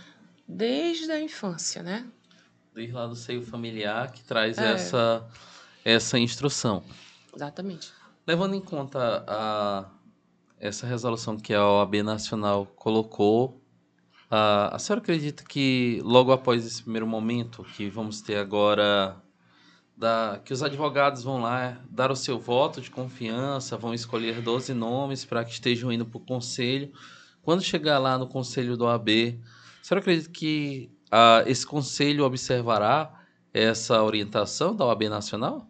desde 0.47 1.11
a 1.11 1.21
infância, 1.21 1.83
né? 1.83 2.07
Desde 2.73 2.93
lá 2.93 3.05
do 3.07 3.15
seio 3.15 3.41
familiar 3.43 4.11
que 4.11 4.23
traz 4.23 4.57
é. 4.57 4.73
essa, 4.73 5.27
essa 5.83 6.17
instrução. 6.17 6.83
Exatamente. 7.35 7.91
Levando 8.25 8.55
em 8.55 8.61
conta 8.61 9.23
a, 9.27 9.91
essa 10.59 10.87
resolução 10.87 11.37
que 11.37 11.53
a 11.53 11.67
OAB 11.67 11.95
Nacional 12.03 12.65
colocou, 12.65 13.61
a, 14.35 14.75
a 14.75 14.79
senhora 14.79 14.99
acredita 14.99 15.43
que 15.43 16.01
logo 16.03 16.31
após 16.31 16.65
esse 16.65 16.81
primeiro 16.81 17.05
momento 17.05 17.63
que 17.63 17.87
vamos 17.87 18.19
ter 18.19 18.37
agora 18.37 19.15
da, 19.95 20.41
que 20.43 20.51
os 20.51 20.63
advogados 20.63 21.21
vão 21.21 21.39
lá 21.39 21.77
dar 21.87 22.11
o 22.11 22.15
seu 22.15 22.39
voto 22.39 22.81
de 22.81 22.89
confiança, 22.89 23.77
vão 23.77 23.93
escolher 23.93 24.41
12 24.41 24.73
nomes 24.73 25.23
para 25.23 25.45
que 25.45 25.51
estejam 25.51 25.91
indo 25.91 26.03
para 26.03 26.17
o 26.17 26.19
conselho. 26.19 26.91
Quando 27.43 27.61
chegar 27.61 27.99
lá 27.99 28.17
no 28.17 28.27
conselho 28.27 28.75
do 28.75 28.87
AB, 28.87 29.39
a 29.79 29.85
senhora 29.85 30.01
acredita 30.01 30.31
que 30.31 30.89
uh, 31.09 31.47
esse 31.47 31.63
conselho 31.63 32.25
observará 32.25 33.13
essa 33.53 34.01
orientação 34.01 34.75
da 34.75 34.83
OAB 34.83 35.09
Nacional? 35.09 35.67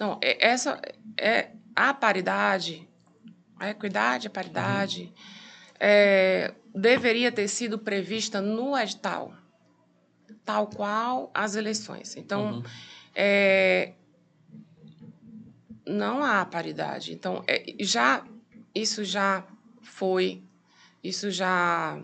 Não, 0.00 0.18
é, 0.20 0.48
essa 0.48 0.82
é 1.16 1.52
a 1.76 1.94
paridade, 1.94 2.88
a 3.56 3.70
equidade, 3.70 4.26
a 4.26 4.30
paridade, 4.30 5.02
uhum. 5.02 5.12
é, 5.78 6.54
deveria 6.74 7.32
ter 7.32 7.48
sido 7.48 7.78
prevista 7.78 8.40
no 8.40 8.76
edital 8.76 9.34
tal 10.44 10.66
qual 10.66 11.30
as 11.32 11.54
eleições. 11.54 12.16
Então, 12.16 12.54
uhum. 12.54 12.62
é, 13.14 13.94
não 15.86 16.24
há 16.24 16.44
paridade. 16.44 17.12
Então, 17.12 17.44
é, 17.46 17.64
já 17.80 18.26
isso 18.74 19.04
já 19.04 19.46
foi, 19.80 20.42
isso 21.02 21.30
já 21.30 22.02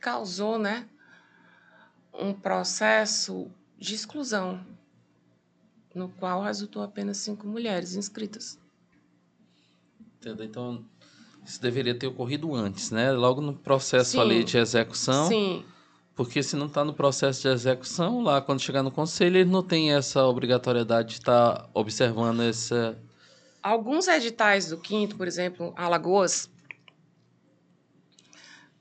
causou, 0.00 0.58
né, 0.58 0.88
um 2.12 2.32
processo 2.32 3.50
de 3.78 3.94
exclusão, 3.94 4.64
no 5.94 6.08
qual 6.08 6.42
resultou 6.42 6.82
apenas 6.82 7.18
cinco 7.18 7.46
mulheres 7.46 7.94
inscritas. 7.94 8.58
Entendo. 10.18 10.42
Então, 10.44 10.84
isso 11.44 11.60
deveria 11.60 11.94
ter 11.94 12.06
ocorrido 12.06 12.54
antes, 12.54 12.90
né? 12.90 13.12
Logo 13.12 13.40
no 13.40 13.52
processo 13.52 14.12
sim, 14.12 14.20
ali 14.20 14.42
de 14.42 14.56
execução. 14.56 15.28
Sim. 15.28 15.64
Porque 16.14 16.42
se 16.42 16.54
não 16.56 16.66
está 16.66 16.84
no 16.84 16.94
processo 16.94 17.42
de 17.42 17.48
execução, 17.48 18.22
lá 18.22 18.40
quando 18.40 18.60
chegar 18.60 18.82
no 18.82 18.90
conselho, 18.90 19.36
ele 19.38 19.50
não 19.50 19.62
tem 19.62 19.92
essa 19.92 20.24
obrigatoriedade 20.24 21.08
de 21.08 21.14
estar 21.14 21.54
tá 21.54 21.68
observando 21.74 22.40
essa. 22.42 22.96
Alguns 23.62 24.06
editais 24.06 24.68
do 24.68 24.78
quinto, 24.78 25.16
por 25.16 25.26
exemplo, 25.26 25.72
Alagoas, 25.76 26.48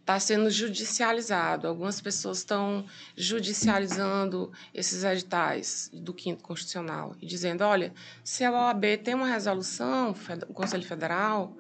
está 0.03 0.19
sendo 0.19 0.51
judicializado. 0.51 1.67
Algumas 1.67 1.99
pessoas 1.99 2.39
estão 2.39 2.85
judicializando 3.15 4.51
esses 4.73 5.03
editais 5.03 5.89
do 5.91 6.13
quinto 6.13 6.43
constitucional 6.43 7.15
e 7.21 7.25
dizendo: 7.25 7.63
olha, 7.63 7.93
se 8.23 8.43
a 8.43 8.51
OAB 8.51 8.83
tem 9.03 9.15
uma 9.15 9.27
resolução, 9.27 10.13
o 10.47 10.53
Conselho 10.53 10.83
Federal, 10.83 11.57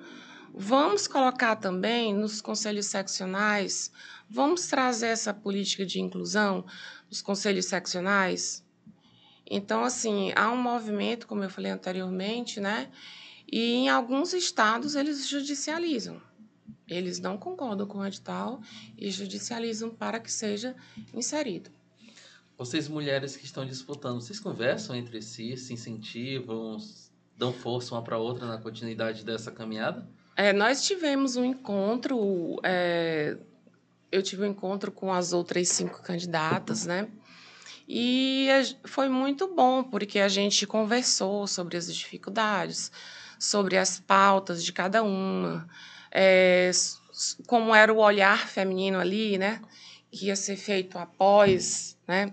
vamos 0.53 1.07
colocar 1.07 1.55
também 1.55 2.13
nos 2.13 2.41
conselhos 2.41 2.85
seccionais 2.85 3.91
Vamos 4.35 4.65
trazer 4.65 5.09
essa 5.09 5.31
política 5.31 5.85
de 5.85 5.99
inclusão 5.99 6.65
nos 7.07 7.21
conselhos 7.21 7.65
seccionais? 7.65 8.65
Então, 9.45 9.83
assim, 9.83 10.31
há 10.35 10.49
um 10.51 10.59
movimento, 10.59 11.27
como 11.27 11.43
eu 11.43 11.51
falei 11.51 11.71
anteriormente, 11.71 12.59
né? 12.59 12.89
E 13.51 13.73
em 13.73 13.89
alguns 13.89 14.33
estados 14.33 14.95
eles 14.95 15.27
judicializam. 15.27 16.19
Eles 16.87 17.19
não 17.19 17.37
concordam 17.37 17.85
com 17.85 17.99
o 17.99 18.05
edital 18.07 18.59
e 18.97 19.11
judicializam 19.11 19.91
para 19.91 20.19
que 20.19 20.31
seja 20.31 20.75
inserido. 21.13 21.69
Vocês, 22.57 22.87
mulheres 22.87 23.37
que 23.37 23.45
estão 23.45 23.63
disputando, 23.63 24.19
vocês 24.19 24.39
conversam 24.39 24.95
entre 24.95 25.21
si, 25.21 25.55
se 25.57 25.73
incentivam, 25.73 26.77
dão 27.37 27.53
força 27.53 27.93
uma 27.93 28.03
para 28.03 28.17
outra 28.17 28.47
na 28.47 28.57
continuidade 28.57 29.23
dessa 29.23 29.51
caminhada? 29.51 30.09
É, 30.35 30.51
nós 30.51 30.83
tivemos 30.83 31.35
um 31.35 31.45
encontro 31.45 32.59
é, 32.63 33.37
eu 34.13 34.21
tive 34.21 34.43
um 34.43 34.45
encontro 34.45 34.91
com 34.91 35.11
as 35.11 35.33
outras 35.33 35.69
cinco 35.69 36.03
candidatas, 36.03 36.85
né? 36.85 37.07
E 37.89 38.47
foi 38.85 39.09
muito 39.09 39.53
bom, 39.53 39.83
porque 39.83 40.19
a 40.19 40.27
gente 40.27 40.67
conversou 40.67 41.47
sobre 41.47 41.77
as 41.77 41.93
dificuldades, 41.93 42.91
sobre 43.39 43.75
as 43.75 43.99
pautas 43.99 44.63
de 44.63 44.71
cada 44.71 45.01
uma, 45.01 45.67
é, 46.11 46.69
como 47.47 47.73
era 47.73 47.91
o 47.91 47.97
olhar 47.97 48.47
feminino 48.47 48.99
ali, 48.99 49.39
né? 49.39 49.59
Que 50.11 50.27
ia 50.27 50.35
ser 50.35 50.57
feito 50.57 50.99
após, 50.99 51.97
né? 52.07 52.31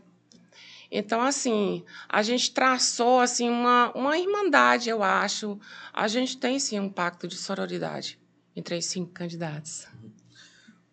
Então, 0.90 1.20
assim, 1.20 1.84
a 2.08 2.22
gente 2.22 2.50
traçou 2.52 3.20
assim 3.20 3.48
uma, 3.48 3.92
uma 3.94 4.18
irmandade, 4.18 4.88
eu 4.88 5.02
acho. 5.02 5.58
A 5.92 6.08
gente 6.08 6.36
tem, 6.36 6.58
sim, 6.58 6.80
um 6.80 6.90
pacto 6.90 7.28
de 7.28 7.36
sororidade 7.36 8.18
entre 8.56 8.74
as 8.74 8.86
cinco 8.86 9.12
candidatas 9.12 9.88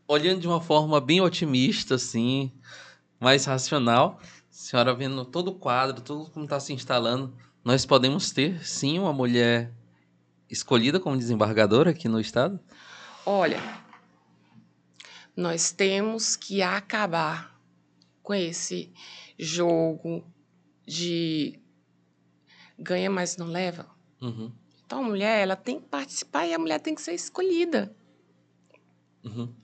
olhando 0.07 0.39
de 0.39 0.47
uma 0.47 0.61
forma 0.61 1.01
bem 1.01 1.19
otimista, 1.19 1.95
assim, 1.95 2.51
mais 3.19 3.45
racional, 3.45 4.19
senhora 4.49 4.93
vendo 4.95 5.25
todo 5.25 5.49
o 5.49 5.55
quadro, 5.55 6.01
tudo 6.01 6.29
como 6.31 6.45
está 6.45 6.59
se 6.59 6.71
instalando, 6.71 7.35
nós 7.63 7.85
podemos 7.85 8.31
ter, 8.31 8.65
sim, 8.65 8.97
uma 8.97 9.11
mulher 9.11 9.73
escolhida 10.49 10.99
como 10.99 11.17
desembargadora 11.17 11.91
aqui 11.91 12.07
no 12.07 12.21
estado? 12.21 12.57
Olha, 13.25 13.61
nós 15.35 15.71
temos 15.71 16.37
que 16.37 16.61
acabar 16.61 17.56
com 18.28 18.34
esse 18.34 18.91
jogo 19.39 20.21
de 20.86 21.61
ganha, 22.78 23.09
mas 23.09 23.38
não 23.38 23.47
leva. 23.47 23.89
Uhum. 24.21 24.51
Então, 24.86 24.99
a 24.99 25.03
mulher 25.03 25.43
ela 25.43 25.55
tem 25.55 25.80
que 25.80 25.88
participar 25.88 26.45
e 26.45 26.53
a 26.53 26.59
mulher 26.59 26.82
tem 26.82 26.93
que 26.93 27.01
ser 27.01 27.13
escolhida. 27.13 27.95
Uhum. 29.23 29.55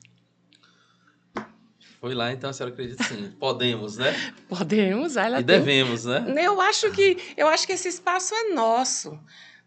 Foi 1.99 2.13
lá, 2.13 2.31
então 2.31 2.49
a 2.49 2.53
senhora 2.53 2.73
acredita 2.73 3.03
sim. 3.03 3.31
Podemos, 3.37 3.97
né? 3.97 4.13
Podemos. 4.47 5.17
Ela 5.17 5.41
e 5.41 5.43
tem... 5.43 5.59
devemos, 5.59 6.05
né? 6.05 6.33
Eu 6.37 6.61
acho 6.61 6.89
que 6.91 7.17
eu 7.35 7.49
acho 7.49 7.67
que 7.67 7.73
esse 7.73 7.89
espaço 7.89 8.33
é 8.33 8.53
nosso. 8.53 9.19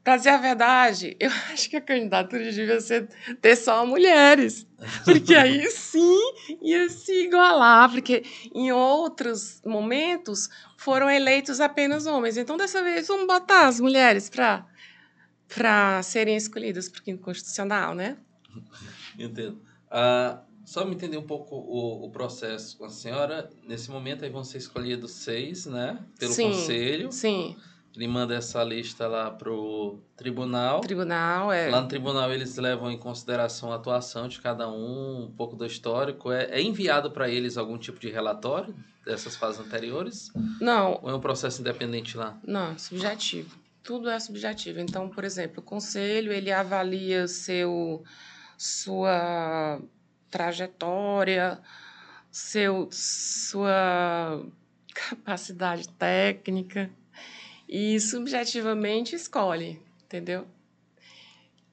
Para 0.07 0.19
dizer 0.19 0.31
a 0.31 0.37
verdade, 0.37 1.17
eu 1.19 1.29
acho 1.53 1.69
que 1.69 1.75
a 1.75 1.81
candidatura 1.81 2.45
devia 2.45 2.81
ser 2.81 3.09
ter 3.43 3.57
só 3.57 3.85
mulheres. 3.85 4.65
Porque 5.05 5.35
aí 5.35 5.69
sim 5.69 6.17
ia 6.63 6.89
se 6.89 7.25
igualar, 7.25 7.91
porque 7.91 8.23
em 8.55 8.71
outros 8.71 9.61
momentos 9.67 10.49
foram 10.79 11.11
eleitos 11.11 11.61
apenas 11.61 12.07
homens. 12.07 12.37
Então, 12.37 12.57
dessa 12.57 12.85
vez, 12.85 13.09
vamos 13.09 13.27
botar 13.27 13.67
as 13.67 13.81
mulheres 13.81 14.31
para 14.31 16.03
serem 16.05 16.37
escolhidas 16.37 16.89
para 16.89 17.01
o 17.01 17.03
quinto 17.03 17.25
constitucional, 17.25 17.93
né? 17.93 18.17
Entendo. 19.19 19.61
Uh, 19.89 20.39
só 20.65 20.85
me 20.85 20.95
entender 20.95 21.17
um 21.17 21.27
pouco 21.27 21.57
o, 21.57 22.07
o 22.07 22.11
processo 22.13 22.79
com 22.79 22.85
a 22.85 22.91
senhora. 22.91 23.51
Nesse 23.67 23.91
momento 23.91 24.25
aí 24.25 24.31
vão 24.31 24.45
ser 24.45 24.59
escolhidos 24.59 25.11
seis, 25.11 25.67
né? 25.67 25.99
Pelo 26.17 26.33
sim, 26.33 26.53
conselho. 26.53 27.11
Sim. 27.11 27.57
Ele 27.97 28.07
manda 28.07 28.35
essa 28.35 28.63
lista 28.63 29.07
lá 29.09 29.31
pro 29.31 29.99
tribunal. 30.17 30.81
Tribunal, 30.81 31.51
é. 31.51 31.71
Lá 31.71 31.81
no 31.81 31.89
tribunal 31.89 32.31
eles 32.31 32.57
levam 32.57 32.91
em 32.91 32.99
consideração 32.99 33.73
a 33.73 33.77
atuação 33.77 34.29
de 34.29 34.39
cada 34.41 34.69
um, 34.69 35.25
um 35.25 35.33
pouco 35.35 35.57
do 35.57 35.65
histórico. 35.65 36.31
É, 36.31 36.45
é 36.51 36.63
enviado 36.63 37.11
para 37.11 37.29
eles 37.29 37.57
algum 37.57 37.79
tipo 37.79 37.99
de 37.99 38.11
relatório 38.11 38.75
dessas 39.05 39.35
fases 39.35 39.61
anteriores? 39.61 40.31
Não. 40.61 41.01
Ou 41.03 41.11
é 41.11 41.15
um 41.15 41.21
processo 41.21 41.63
independente 41.63 42.19
lá? 42.19 42.39
Não, 42.47 42.79
subjetivo. 42.79 43.57
Tudo 43.83 44.11
é 44.11 44.21
subjetivo. 44.21 44.79
Então, 44.81 45.09
por 45.09 45.25
exemplo, 45.25 45.61
o 45.61 45.63
conselho 45.63 46.33
ele 46.33 46.53
avalia 46.53 47.27
seu 47.27 48.05
sua 48.59 49.81
trajetória, 50.31 51.59
seu 52.31 52.89
sua 52.91 54.45
capacidade 54.93 55.89
técnica 55.89 56.91
e 57.69 57.99
subjetivamente 58.01 59.15
escolhe, 59.15 59.81
entendeu? 60.05 60.47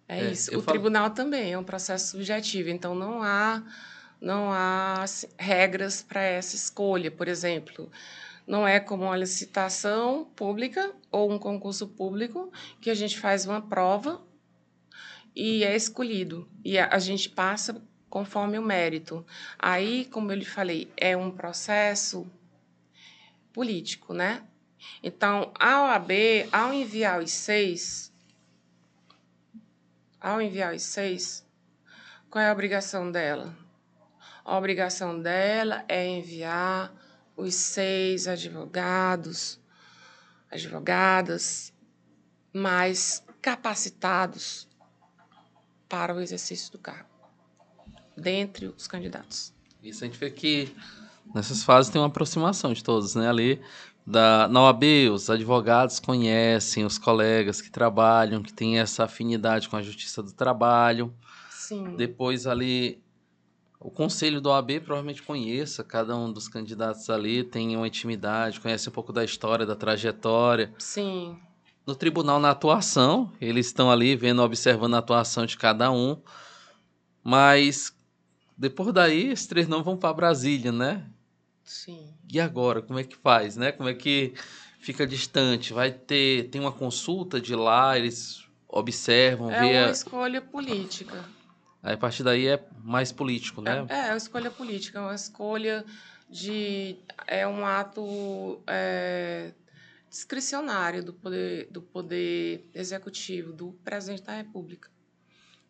É, 0.07 0.19
é 0.19 0.31
isso. 0.31 0.49
O 0.51 0.61
falo... 0.61 0.65
tribunal 0.65 1.11
também 1.11 1.53
é 1.53 1.57
um 1.57 1.63
processo 1.63 2.11
subjetivo, 2.11 2.69
então 2.69 2.95
não 2.95 3.21
há 3.21 3.63
não 4.19 4.51
há 4.51 5.03
assim, 5.03 5.27
regras 5.37 6.01
para 6.01 6.21
essa 6.21 6.55
escolha, 6.55 7.11
por 7.11 7.27
exemplo. 7.27 7.91
Não 8.47 8.67
é 8.67 8.79
como 8.79 9.03
uma 9.03 9.17
licitação 9.17 10.25
pública 10.35 10.93
ou 11.11 11.31
um 11.31 11.37
concurso 11.37 11.87
público 11.87 12.51
que 12.79 12.89
a 12.89 12.93
gente 12.93 13.19
faz 13.19 13.45
uma 13.45 13.61
prova 13.61 14.21
e 15.35 15.63
é 15.63 15.75
escolhido. 15.75 16.47
E 16.63 16.77
a, 16.77 16.87
a 16.93 16.99
gente 16.99 17.29
passa 17.29 17.81
conforme 18.09 18.57
o 18.57 18.61
mérito. 18.61 19.25
Aí, 19.57 20.05
como 20.05 20.31
eu 20.31 20.37
lhe 20.37 20.45
falei, 20.45 20.91
é 20.95 21.17
um 21.17 21.31
processo 21.31 22.25
político, 23.51 24.13
né? 24.13 24.43
Então, 25.01 25.51
a 25.59 25.83
OAB, 25.83 26.11
ao 26.51 26.73
enviar 26.73 27.21
os 27.21 27.31
seis, 27.31 28.11
ao 30.19 30.41
enviar 30.41 30.73
os 30.73 30.83
seis, 30.83 31.45
qual 32.29 32.43
é 32.43 32.49
a 32.49 32.53
obrigação 32.53 33.11
dela? 33.11 33.55
A 34.45 34.57
obrigação 34.57 35.21
dela 35.21 35.83
é 35.87 36.07
enviar 36.07 36.93
os 37.35 37.55
seis 37.55 38.27
advogados, 38.27 39.59
advogadas 40.51 41.73
mais 42.53 43.23
capacitados 43.41 44.67
para 45.89 46.15
o 46.15 46.21
exercício 46.21 46.71
do 46.71 46.79
cargo, 46.79 47.09
dentre 48.15 48.67
os 48.67 48.87
candidatos. 48.87 49.53
Isso 49.81 50.03
a 50.03 50.07
gente 50.07 50.17
vê 50.17 50.31
que 50.31 50.75
nessas 51.33 51.63
fases 51.63 51.91
tem 51.91 51.99
uma 52.01 52.07
aproximação 52.07 52.73
de 52.73 52.83
todos, 52.83 53.15
né? 53.15 53.27
Ali 53.29 53.61
da, 54.05 54.47
na 54.49 54.61
OAB, 54.63 54.83
os 55.11 55.29
advogados 55.29 55.99
conhecem 55.99 56.85
os 56.85 56.97
colegas 56.97 57.61
que 57.61 57.71
trabalham, 57.71 58.43
que 58.43 58.51
têm 58.51 58.79
essa 58.79 59.05
afinidade 59.05 59.69
com 59.69 59.77
a 59.77 59.81
justiça 59.81 60.21
do 60.21 60.31
trabalho. 60.33 61.13
Sim. 61.49 61.95
Depois 61.95 62.45
ali, 62.45 63.01
o 63.79 63.89
conselho 63.89 64.41
da 64.41 64.49
OAB 64.49 64.81
provavelmente 64.81 65.23
conheça 65.23 65.83
cada 65.83 66.15
um 66.15 66.31
dos 66.31 66.47
candidatos 66.49 67.09
ali, 67.09 67.43
tem 67.43 67.75
uma 67.77 67.87
intimidade, 67.87 68.59
conhece 68.59 68.89
um 68.89 68.91
pouco 68.91 69.13
da 69.13 69.23
história, 69.23 69.65
da 69.65 69.75
trajetória. 69.75 70.73
Sim. 70.77 71.37
No 71.85 71.95
tribunal, 71.95 72.39
na 72.39 72.51
atuação, 72.51 73.31
eles 73.39 73.67
estão 73.67 73.89
ali 73.89 74.15
vendo, 74.15 74.41
observando 74.41 74.95
a 74.95 74.99
atuação 74.99 75.45
de 75.45 75.57
cada 75.57 75.91
um. 75.91 76.21
Mas 77.23 77.93
depois 78.57 78.93
daí, 78.93 79.27
esses 79.27 79.47
três 79.47 79.67
não 79.67 79.83
vão 79.83 79.97
para 79.97 80.13
Brasília, 80.13 80.71
né? 80.71 81.05
Sim. 81.63 82.13
E 82.31 82.39
agora, 82.39 82.81
como 82.81 82.99
é 82.99 83.03
que 83.03 83.15
faz, 83.15 83.55
né? 83.55 83.71
Como 83.71 83.87
é 83.87 83.93
que 83.93 84.33
fica 84.79 85.07
distante? 85.07 85.73
Vai 85.73 85.91
ter, 85.91 86.49
tem 86.49 86.59
uma 86.59 86.71
consulta 86.71 87.39
de 87.39 87.55
lá, 87.55 87.97
eles 87.97 88.45
observam, 88.67 89.49
é 89.51 89.59
vê... 89.59 89.71
É 89.73 89.83
uma 89.83 89.91
escolha 89.91 90.41
política. 90.41 91.23
Aí, 91.81 91.93
a 91.93 91.97
partir 91.97 92.23
daí 92.23 92.47
é 92.47 92.65
mais 92.83 93.11
político, 93.11 93.61
né? 93.61 93.85
É, 93.89 94.07
é 94.07 94.09
uma 94.11 94.17
escolha 94.17 94.51
política, 94.51 94.99
é 94.99 95.01
uma 95.01 95.15
escolha 95.15 95.85
de... 96.29 96.97
É 97.27 97.47
um 97.47 97.65
ato 97.65 98.61
é, 98.67 99.51
discricionário 100.09 101.03
do 101.03 101.13
poder, 101.13 101.67
do 101.71 101.81
poder 101.81 102.69
executivo, 102.73 103.53
do 103.53 103.71
presidente 103.83 104.23
da 104.23 104.35
República. 104.35 104.89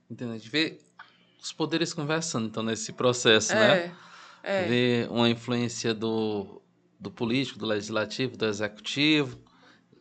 Entendeu? 0.10 0.36
A 0.36 0.38
gente 0.38 0.50
vê 0.50 0.80
os 1.42 1.52
poderes 1.52 1.94
conversando, 1.94 2.48
então, 2.48 2.64
nesse 2.64 2.94
processo, 2.94 3.54
é. 3.54 3.56
né? 3.56 3.96
É. 4.44 4.66
Ver 4.66 5.10
uma 5.10 5.30
influência 5.30 5.94
do, 5.94 6.62
do 7.00 7.10
político, 7.10 7.58
do 7.58 7.66
legislativo, 7.66 8.36
do 8.36 8.46
executivo 8.46 9.40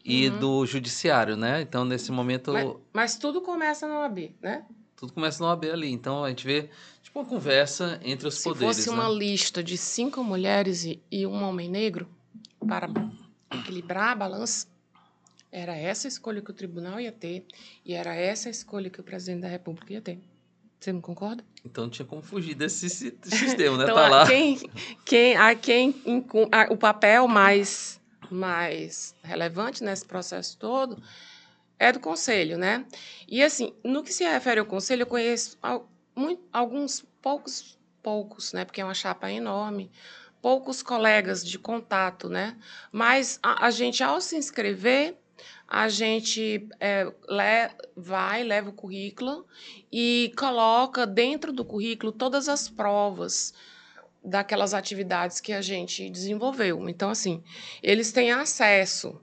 e 0.05 0.29
uhum. 0.29 0.39
do 0.39 0.67
judiciário, 0.67 1.37
né? 1.37 1.63
Então, 1.63 1.85
nesse 1.85 2.11
momento. 2.11 2.53
Mas, 2.53 2.75
mas, 2.93 3.17
tudo 3.17 3.41
começa 3.41 3.87
na 3.87 4.01
OAB, 4.01 4.35
né? 4.43 4.67
Tudo 4.97 5.13
começa 5.13 5.43
na 5.43 5.51
OAB 5.51 5.65
ali. 5.67 5.91
Então, 5.91 6.25
a 6.25 6.29
gente 6.29 6.45
vê 6.45 6.69
tipo 7.03 7.21
uma 7.21 7.25
conversa 7.25 8.01
entre 8.03 8.27
os 8.27 8.35
Se 8.35 8.45
poderes. 8.45 8.77
Se 8.77 8.85
fosse 8.85 8.97
né? 8.97 9.03
uma 9.03 9.09
lista 9.09 9.63
de 9.63 9.79
cinco 9.79 10.25
mulheres 10.25 10.85
e, 10.85 11.01
e 11.11 11.27
um 11.27 11.43
homem 11.45 11.69
negro, 11.69 12.09
para 12.67 12.89
equilibrar 13.53 14.11
a 14.11 14.15
balança, 14.15 14.67
era 15.51 15.77
essa 15.77 16.07
a 16.07 16.11
escolha 16.11 16.41
que 16.41 16.51
o 16.51 16.55
tribunal 16.55 16.99
ia 16.99 17.13
ter 17.13 17.45
e 17.85 17.93
era 17.93 18.15
essa 18.15 18.49
a 18.49 18.51
escolha 18.51 18.89
que 18.89 19.01
o 19.01 19.05
presidente 19.05 19.43
da 19.43 19.49
República 19.49 19.93
ia 19.93 20.01
ter. 20.01 20.19
Você 20.83 20.93
não 20.93 21.01
concorda? 21.01 21.45
Então 21.65 21.85
não 21.85 21.91
tinha 21.91 22.05
como 22.05 22.23
fugir 22.23 22.55
desse 22.57 22.91
sistema, 22.91 23.77
né? 23.77 23.85
então, 23.85 23.95
tá 23.95 24.09
lá. 24.09 24.27
Quem, 24.27 24.59
quem, 25.05 25.37
a 25.37 25.55
quem 25.55 25.95
a, 26.51 26.73
o 26.73 26.77
papel 26.77 27.29
mais, 27.29 28.01
mais 28.29 29.15
relevante 29.23 29.85
nesse 29.85 30.05
processo 30.05 30.59
todo 30.59 31.01
é 31.79 31.93
do 31.93 32.01
conselho, 32.01 32.59
né? 32.59 32.85
E 33.29 33.45
assim, 33.45 33.73
no 33.85 34.03
que 34.03 34.13
se 34.13 34.25
refere 34.25 34.59
ao 34.59 34.67
conselho, 34.67 35.03
eu 35.03 35.07
conheço 35.07 35.57
alguns 36.53 37.05
poucos, 37.21 37.79
poucos, 38.03 38.53
né? 38.53 38.65
Porque 38.65 38.81
é 38.81 38.85
uma 38.85 38.93
chapa 38.93 39.31
enorme, 39.31 39.89
poucos 40.41 40.83
colegas 40.83 41.47
de 41.47 41.61
contato, 41.61 42.29
né? 42.29 42.57
Mas 42.91 43.39
a, 43.41 43.67
a 43.67 43.71
gente, 43.71 44.03
ao 44.03 44.21
se 44.21 44.37
inscrever, 44.37 45.17
a 45.75 45.89
gente 45.89 46.69
é, 46.79 47.05
le, 47.05 47.71
vai, 47.97 48.45
leva 48.45 48.69
o 48.69 48.75
currículo 48.75 49.47
e 49.91 50.31
coloca 50.37 51.07
dentro 51.07 51.51
do 51.51 51.65
currículo 51.65 52.13
todas 52.13 52.47
as 52.47 52.69
provas 52.69 53.55
daquelas 54.23 54.75
atividades 54.75 55.41
que 55.41 55.51
a 55.51 55.63
gente 55.63 56.11
desenvolveu. 56.11 56.91
Então, 56.91 57.09
assim, 57.09 57.43
eles 57.83 58.13
têm 58.13 58.31
acesso, 58.31 59.19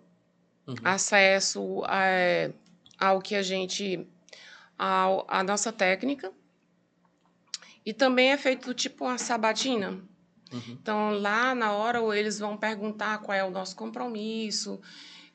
uhum. 0.66 0.74
acesso 0.84 1.84
a, 1.86 2.06
é, 2.06 2.52
ao 3.00 3.22
que 3.22 3.36
a 3.36 3.44
gente, 3.44 4.08
ao, 4.76 5.28
a 5.28 5.44
nossa 5.44 5.72
técnica, 5.72 6.32
e 7.86 7.94
também 7.94 8.32
é 8.32 8.38
feito 8.38 8.74
tipo 8.74 9.06
uma 9.06 9.20
sabatina. 9.20 10.02
Uhum. 10.52 10.62
Então, 10.82 11.12
lá 11.12 11.54
na 11.54 11.74
hora, 11.74 12.00
eles 12.18 12.40
vão 12.40 12.58
perguntar 12.58 13.20
qual 13.20 13.38
é 13.38 13.44
o 13.44 13.52
nosso 13.52 13.76
compromisso, 13.76 14.82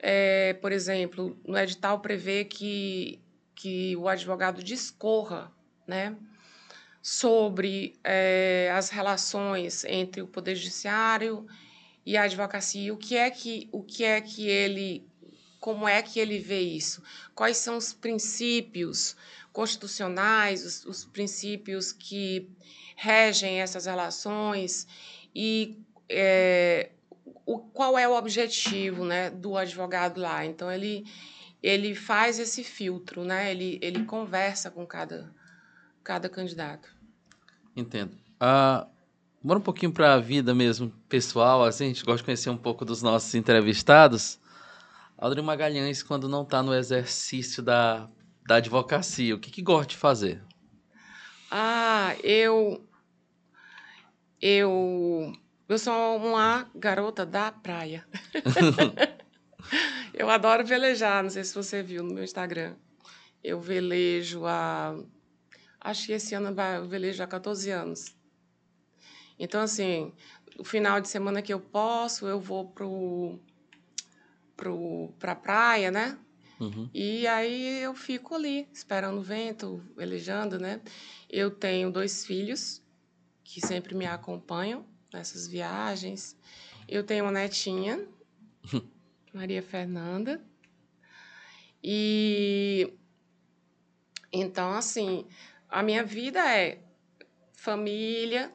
é, 0.07 0.52
por 0.52 0.70
exemplo, 0.70 1.34
no 1.46 1.57
edital 1.57 1.98
prevê 2.00 2.44
que, 2.44 3.18
que 3.55 3.96
o 3.96 4.07
advogado 4.07 4.62
discorra 4.62 5.50
né, 5.86 6.14
sobre 7.00 7.98
é, 8.05 8.70
as 8.74 8.90
relações 8.90 9.82
entre 9.86 10.20
o 10.20 10.26
Poder 10.26 10.57
Judiciário 10.57 11.46
e 12.05 12.18
a 12.18 12.24
advocacia. 12.24 12.92
O 12.92 12.98
que 12.98 13.16
é 13.16 13.30
que, 13.30 13.66
o 13.72 13.82
que, 13.82 14.05
é 14.05 14.20
que 14.20 14.46
ele. 14.46 15.09
Como 15.59 15.88
é 15.88 16.02
que 16.02 16.20
ele 16.20 16.38
vê 16.38 16.61
isso? 16.61 17.02
Quais 17.34 17.57
são 17.57 17.78
os 17.78 17.94
princípios 17.94 19.16
constitucionais, 19.55 20.66
os, 20.66 20.84
os 20.84 21.05
princípios 21.07 21.92
que 21.92 22.50
regem 22.94 23.62
essas 23.62 23.86
relações 23.86 24.86
e 25.34 25.78
é, 26.11 26.90
o, 27.47 27.59
qual 27.59 27.99
é 27.99 28.09
o 28.09 28.16
objetivo 28.16 29.05
né, 29.05 29.30
do 29.30 29.57
advogado 29.57 30.20
lá. 30.20 30.45
Então, 30.45 30.70
ele, 30.70 31.05
ele 31.62 31.95
faz 31.95 32.38
esse 32.38 32.64
filtro, 32.64 33.24
né? 33.24 33.51
ele, 33.51 33.78
ele 33.82 34.05
conversa 34.05 34.70
com 34.70 34.86
cada, 34.86 35.32
cada 36.03 36.28
candidato. 36.28 36.88
Entendo. 37.76 38.16
Bora 39.42 39.59
um 39.59 39.62
pouquinho 39.62 39.92
para 39.92 40.14
a 40.14 40.18
vida 40.18 40.55
mesmo, 40.55 40.90
pessoal. 41.07 41.62
Assim, 41.64 41.84
a 41.84 41.88
gente 41.88 42.03
gosta 42.03 42.18
de 42.18 42.24
conhecer 42.24 42.49
um 42.49 42.57
pouco 42.57 42.82
dos 42.82 43.03
nossos 43.03 43.34
entrevistados. 43.34 44.40
Aldrin 45.18 45.42
Magalhães, 45.42 46.03
quando 46.03 46.28
não 46.28 46.42
está 46.42 46.62
no 46.62 46.74
exercício 46.74 47.62
da, 47.62 48.09
da 48.47 48.57
advocacia, 48.57 49.34
o 49.34 49.38
que, 49.38 49.51
que 49.51 49.61
gosta 49.61 49.88
de 49.88 49.97
fazer? 49.97 50.42
Ah, 51.51 52.16
eu. 52.22 52.88
Eu 54.40 55.32
eu 55.68 55.78
sou 55.78 56.16
uma 56.16 56.70
garota 56.74 57.24
da 57.24 57.50
praia. 57.50 58.06
eu 60.12 60.28
adoro 60.28 60.64
velejar, 60.64 61.22
não 61.22 61.30
sei 61.30 61.42
se 61.42 61.54
você 61.54 61.82
viu 61.82 62.02
no 62.02 62.12
meu 62.12 62.24
Instagram. 62.24 62.74
Eu 63.42 63.60
velejo 63.60 64.44
há. 64.46 64.94
Acho 65.80 66.06
que 66.06 66.12
esse 66.12 66.34
ano 66.34 66.54
eu 66.76 66.86
velejo 66.86 67.22
há 67.22 67.26
14 67.26 67.70
anos. 67.70 68.14
Então, 69.38 69.60
assim, 69.60 70.12
o 70.58 70.64
final 70.64 71.00
de 71.00 71.08
semana 71.08 71.42
que 71.42 71.52
eu 71.52 71.60
posso, 71.60 72.26
eu 72.26 72.40
vou 72.40 72.68
pro 72.68 73.40
para 75.18 75.32
a 75.32 75.36
praia, 75.36 75.90
né? 75.90 76.16
Uhum. 76.60 76.88
E 76.94 77.26
aí 77.26 77.82
eu 77.82 77.94
fico 77.94 78.34
ali, 78.34 78.68
esperando 78.72 79.18
o 79.18 79.22
vento, 79.22 79.82
velejando, 79.96 80.58
né? 80.58 80.80
Eu 81.28 81.50
tenho 81.50 81.90
dois 81.90 82.24
filhos 82.24 82.80
que 83.42 83.60
sempre 83.60 83.94
me 83.94 84.06
acompanham 84.06 84.86
nessas 85.14 85.46
viagens. 85.46 86.36
Eu 86.88 87.04
tenho 87.04 87.24
uma 87.24 87.32
netinha, 87.32 88.06
Maria 89.32 89.62
Fernanda. 89.62 90.42
E 91.82 92.92
então, 94.32 94.72
assim, 94.72 95.26
a 95.68 95.82
minha 95.82 96.04
vida 96.04 96.40
é 96.40 96.80
família, 97.52 98.52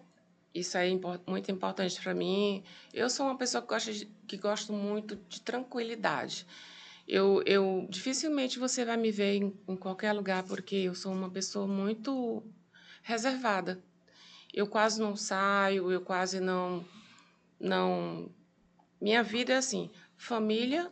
isso 0.53 0.77
é 0.77 0.89
muito 1.25 1.51
importante 1.51 2.01
para 2.01 2.13
mim. 2.13 2.63
Eu 2.93 3.09
sou 3.09 3.25
uma 3.27 3.37
pessoa 3.37 3.61
que 3.61 3.67
gosta, 3.67 3.93
de, 3.93 4.05
que 4.27 4.37
gosto 4.37 4.73
muito 4.73 5.15
de 5.29 5.41
tranquilidade. 5.41 6.45
Eu, 7.07 7.41
eu 7.45 7.87
dificilmente 7.89 8.59
você 8.59 8.85
vai 8.85 8.97
me 8.97 9.11
ver 9.11 9.35
em, 9.35 9.53
em 9.67 9.75
qualquer 9.75 10.13
lugar 10.13 10.43
porque 10.43 10.75
eu 10.75 10.93
sou 10.93 11.11
uma 11.11 11.29
pessoa 11.29 11.65
muito 11.65 12.43
reservada. 13.01 13.81
Eu 14.53 14.67
quase 14.67 14.99
não 14.99 15.15
saio, 15.15 15.91
eu 15.91 16.01
quase 16.01 16.39
não 16.39 16.85
não 17.59 18.29
minha 18.99 19.23
vida 19.23 19.53
é 19.53 19.57
assim, 19.57 19.89
família, 20.17 20.91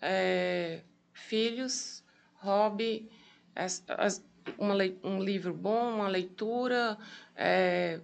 é, 0.00 0.82
filhos, 1.12 2.02
hobby, 2.34 3.08
as, 3.54 3.84
as, 3.88 4.24
uma, 4.58 4.74
um 5.02 5.22
livro 5.22 5.54
bom, 5.54 5.94
uma 5.94 6.08
leitura. 6.08 6.98
É, 7.34 8.00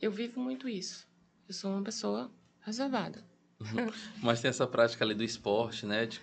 eu 0.00 0.10
vivo 0.10 0.40
muito 0.40 0.68
isso. 0.68 1.06
Eu 1.48 1.54
sou 1.54 1.70
uma 1.72 1.82
pessoa 1.82 2.30
reservada. 2.60 3.24
Uhum. 3.60 3.90
Mas 4.22 4.40
tem 4.40 4.48
essa 4.48 4.66
prática 4.66 5.04
ali 5.04 5.14
do 5.14 5.24
esporte, 5.24 5.86
né? 5.86 6.06
De, 6.06 6.20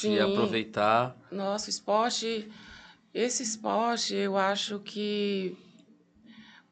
de 0.00 0.20
aproveitar. 0.20 1.16
Nossa, 1.30 1.70
esporte. 1.70 2.50
Esse 3.12 3.42
esporte, 3.42 4.14
eu 4.14 4.36
acho 4.36 4.78
que. 4.80 5.56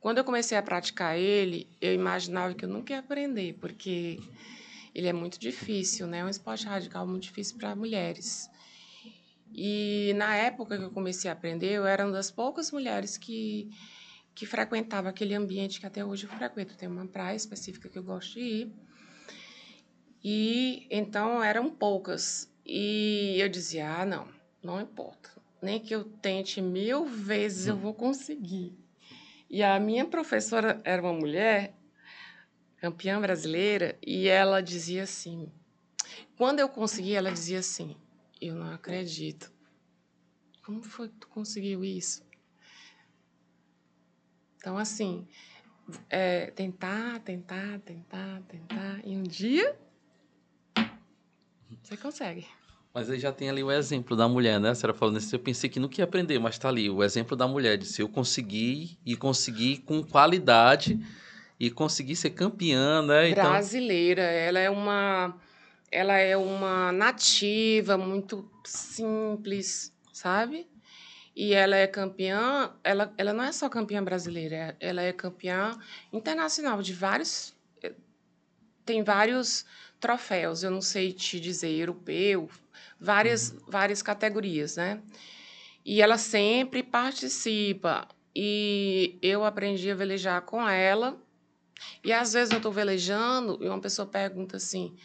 Quando 0.01 0.19
eu 0.19 0.25
comecei 0.25 0.57
a 0.57 0.63
praticar 0.63 1.19
ele, 1.19 1.69
eu 1.81 1.93
imaginava 1.93 2.55
que 2.55 2.65
eu 2.65 2.69
nunca 2.69 2.93
ia 2.93 3.01
aprender, 3.01 3.55
porque 3.61 4.21
ele 4.95 5.09
é 5.09 5.13
muito 5.13 5.39
difícil, 5.39 6.07
né? 6.07 6.19
É 6.19 6.25
um 6.25 6.29
esporte 6.29 6.67
radical 6.67 7.07
muito 7.07 7.25
difícil 7.25 7.57
para 7.59 7.75
mulheres. 7.75 8.49
E 9.53 10.13
na 10.17 10.35
época 10.35 10.77
que 10.79 10.85
eu 10.85 10.91
comecei 10.91 11.31
a 11.31 11.33
aprender, 11.33 11.73
eu 11.73 11.87
era 11.87 12.05
uma 12.05 12.13
das 12.13 12.31
poucas 12.31 12.71
mulheres 12.71 13.17
que, 13.17 13.71
que 14.35 14.47
frequentava 14.47 15.09
aquele 15.09 15.35
ambiente 15.35 15.81
que 15.81 15.87
até 15.87 16.05
hoje 16.05 16.25
eu 16.25 16.31
frequento. 16.31 16.77
Tem 16.77 16.89
uma 16.89 17.07
praia 17.07 17.37
específica 17.37 17.89
que 17.89 17.99
eu 17.99 18.03
gosto 18.03 18.35
de 18.35 18.41
ir. 18.41 18.73
E 20.23 20.87
então 20.91 21.43
eram 21.43 21.71
poucas. 21.71 22.51
E 22.65 23.37
eu 23.39 23.49
dizia: 23.49 24.01
ah, 24.01 24.05
não, 24.05 24.29
não 24.63 24.81
importa. 24.81 25.31
Nem 25.63 25.81
que 25.81 25.95
eu 25.95 26.05
tente 26.05 26.61
mil 26.61 27.07
vezes, 27.07 27.67
eu 27.67 27.77
vou 27.77 27.95
conseguir. 27.95 28.77
E 29.49 29.63
a 29.63 29.79
minha 29.79 30.05
professora 30.05 30.81
era 30.85 31.01
uma 31.01 31.13
mulher, 31.13 31.75
campeã 32.79 33.21
brasileira, 33.21 33.97
e 34.05 34.27
ela 34.27 34.61
dizia 34.61 35.05
assim: 35.05 35.51
quando 36.37 36.61
eu 36.61 36.69
consegui, 36.69 37.15
ela 37.15 37.31
dizia 37.31 37.61
assim: 37.61 37.97
eu 38.41 38.55
não 38.55 38.73
acredito. 38.73 39.53
Como 40.65 40.83
foi 40.83 41.09
que 41.09 41.15
tu 41.15 41.29
conseguiu 41.29 41.85
isso? 41.85 42.27
Então, 44.57 44.77
assim, 44.77 45.29
é, 46.11 46.51
tentar, 46.51 47.21
tentar, 47.21 47.79
tentar, 47.81 48.43
tentar, 48.49 49.01
e 49.07 49.17
um 49.17 49.23
dia 49.23 49.79
você 51.83 51.97
consegue. 51.97 52.47
Mas 52.97 53.11
aí 53.11 53.19
já 53.19 53.31
tem 53.31 53.51
ali 53.51 53.63
o 53.63 53.71
exemplo 53.71 54.17
da 54.17 54.27
mulher, 54.27 54.59
né? 54.59 54.71
A 54.71 54.75
senhora 54.75 54.97
falando 54.97 55.19
isso, 55.19 55.35
eu 55.35 55.39
pensei 55.39 55.69
que 55.69 55.79
nunca 55.79 56.01
ia 56.01 56.05
aprender, 56.05 56.39
mas 56.39 56.59
tá 56.59 56.71
ali 56.71 56.89
o 56.89 57.05
exemplo 57.05 57.37
da 57.37 57.47
mulher, 57.47 57.77
de 57.77 57.85
se 57.85 58.01
eu 58.01 58.09
conseguir 58.09 58.97
e 59.05 59.15
conseguir 59.15 59.83
com 59.85 60.03
qualidade 60.03 60.99
e 61.61 61.71
conseguir 61.71 62.17
ser 62.17 62.31
campeã, 62.31 63.03
né? 63.03 63.29
Então... 63.29 63.51
Brasileira, 63.51 64.23
ela 64.23 64.59
é 64.59 64.71
uma 64.71 65.39
ela 65.93 66.15
é 66.15 66.39
uma 66.39 66.91
nativa, 66.91 67.99
muito 67.99 68.51
simples, 68.65 69.93
sabe? 70.11 70.67
E 71.37 71.53
ela 71.53 71.77
é 71.77 71.87
campeã, 71.87 72.73
ela, 72.83 73.13
ela 73.19 73.35
não 73.35 73.45
é 73.45 73.53
só 73.53 73.69
campeã 73.69 74.03
brasileira, 74.03 74.75
ela 74.81 75.03
é 75.03 75.13
campeã 75.13 75.79
internacional 76.11 76.81
de 76.81 76.95
vários. 76.95 77.55
Eh, 77.83 77.93
tem 78.87 79.05
vários 79.05 79.67
troféus, 80.01 80.63
eu 80.63 80.71
não 80.71 80.81
sei 80.81 81.13
te 81.13 81.39
dizer, 81.39 81.71
europeu, 81.71 82.49
várias, 82.99 83.51
uhum. 83.51 83.59
várias 83.69 84.03
categorias, 84.03 84.77
né? 84.77 85.01
E 85.85 86.03
ela 86.03 86.19
sempre 86.19 86.83
participa. 86.83 88.09
E 88.35 89.19
eu 89.23 89.45
aprendi 89.45 89.91
a 89.91 89.95
velejar 89.95 90.43
com 90.43 90.69
ela. 90.69 91.17
E 92.05 92.13
às 92.13 92.33
vezes 92.33 92.53
eu 92.53 92.59
estou 92.59 92.73
velejando 92.73 93.59
e 93.63 93.69
uma 93.69 93.81
pessoa 93.81 94.07
pergunta 94.07 94.57
assim: 94.57 94.97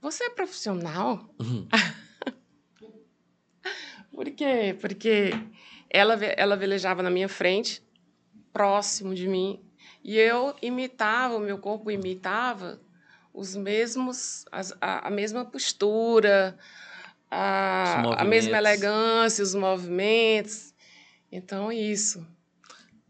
Você 0.00 0.24
é 0.24 0.30
profissional? 0.30 1.28
Uhum. 1.38 1.68
Por 4.12 4.30
quê? 4.30 4.76
Porque 4.80 5.30
ela, 5.90 6.14
ela 6.14 6.56
velejava 6.56 7.02
na 7.02 7.10
minha 7.10 7.28
frente, 7.28 7.82
próximo 8.52 9.14
de 9.14 9.28
mim, 9.28 9.60
e 10.02 10.18
eu 10.18 10.54
imitava, 10.60 11.36
o 11.36 11.40
meu 11.40 11.58
corpo 11.58 11.90
imitava 11.90 12.80
os 13.32 13.56
mesmos, 13.56 14.44
a, 14.80 15.08
a 15.08 15.10
mesma 15.10 15.44
postura, 15.44 16.56
a, 17.34 18.22
a 18.22 18.24
mesma 18.24 18.56
elegância, 18.56 19.42
os 19.42 19.54
movimentos. 19.54 20.72
Então, 21.30 21.72
isso. 21.72 22.24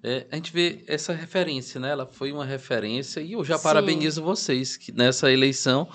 É, 0.02 0.26
a 0.30 0.36
gente 0.36 0.52
vê 0.52 0.84
essa 0.86 1.12
referência, 1.14 1.80
né? 1.80 1.90
Ela 1.90 2.06
foi 2.06 2.30
uma 2.30 2.44
referência 2.44 3.20
e 3.20 3.32
eu 3.32 3.44
já 3.44 3.56
Sim. 3.56 3.62
parabenizo 3.62 4.22
vocês 4.22 4.76
que 4.76 4.92
nessa 4.92 5.32
eleição 5.32 5.88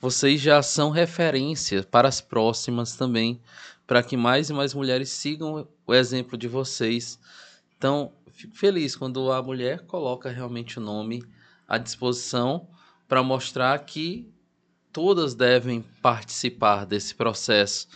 vocês 0.00 0.38
já 0.40 0.62
são 0.62 0.90
referência 0.90 1.82
para 1.82 2.06
as 2.06 2.20
próximas 2.20 2.94
também, 2.94 3.40
para 3.86 4.02
que 4.02 4.18
mais 4.18 4.50
e 4.50 4.52
mais 4.52 4.74
mulheres 4.74 5.08
sigam 5.08 5.66
o 5.86 5.94
exemplo 5.94 6.36
de 6.36 6.46
vocês. 6.46 7.18
Então, 7.76 8.12
fico 8.32 8.54
feliz 8.54 8.94
quando 8.96 9.32
a 9.32 9.42
mulher 9.42 9.80
coloca 9.86 10.28
realmente 10.28 10.78
o 10.78 10.82
nome 10.82 11.24
à 11.66 11.78
disposição 11.78 12.68
para 13.08 13.22
mostrar 13.22 13.78
que 13.78 14.30
todas 14.94 15.34
devem 15.34 15.84
participar 16.00 16.86
desse 16.86 17.14
processo. 17.16 17.88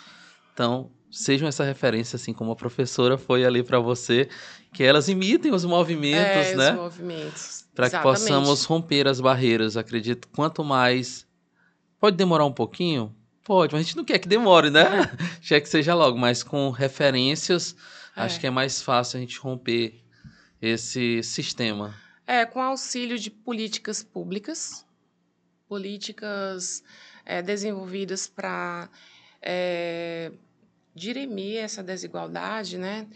Então, 0.53 0.91
sejam 1.09 1.49
essa 1.49 1.63
referência, 1.65 2.17
assim 2.17 2.33
como 2.35 2.51
a 2.51 2.57
professora 2.57 3.17
foi 3.17 3.45
ali 3.45 3.63
para 3.63 3.79
você, 3.79 4.29
que 4.75 4.83
elas 4.83 5.09
imitem 5.09 5.55
os 5.55 5.65
movimentos, 5.65 6.49
é, 6.49 6.57
né? 6.57 6.73
Os 6.73 6.77
movimentos. 6.77 7.65
Para 7.73 7.89
que 7.89 7.99
possamos 8.01 8.65
romper 8.65 9.07
as 9.07 9.21
barreiras. 9.21 9.77
Acredito, 9.77 10.27
quanto 10.35 10.65
mais. 10.65 11.25
Pode 12.01 12.17
demorar 12.17 12.45
um 12.45 12.53
pouquinho? 12.53 13.15
Pode, 13.45 13.73
mas 13.73 13.81
a 13.81 13.85
gente 13.85 13.97
não 13.97 14.05
quer 14.05 14.19
que 14.19 14.29
demore, 14.29 14.69
né? 14.69 14.83
É. 14.83 15.39
quer 15.41 15.61
que 15.61 15.69
seja 15.69 15.95
logo, 15.95 16.19
mas 16.19 16.43
com 16.43 16.69
referências, 16.71 17.77
é. 18.17 18.23
acho 18.23 18.41
que 18.41 18.47
é 18.47 18.51
mais 18.51 18.83
fácil 18.83 19.19
a 19.19 19.21
gente 19.21 19.39
romper 19.39 20.03
esse 20.61 21.23
sistema. 21.23 21.95
É, 22.27 22.45
com 22.45 22.61
auxílio 22.61 23.17
de 23.17 23.31
políticas 23.31 24.03
públicas, 24.03 24.85
políticas 25.69 26.83
é, 27.25 27.43
desenvolvidas 27.43 28.27
para 28.27 28.89
é, 29.43 30.33
dirimir 30.95 31.59
essa 31.59 31.83
desigualdade, 31.83 32.79
né? 32.79 33.07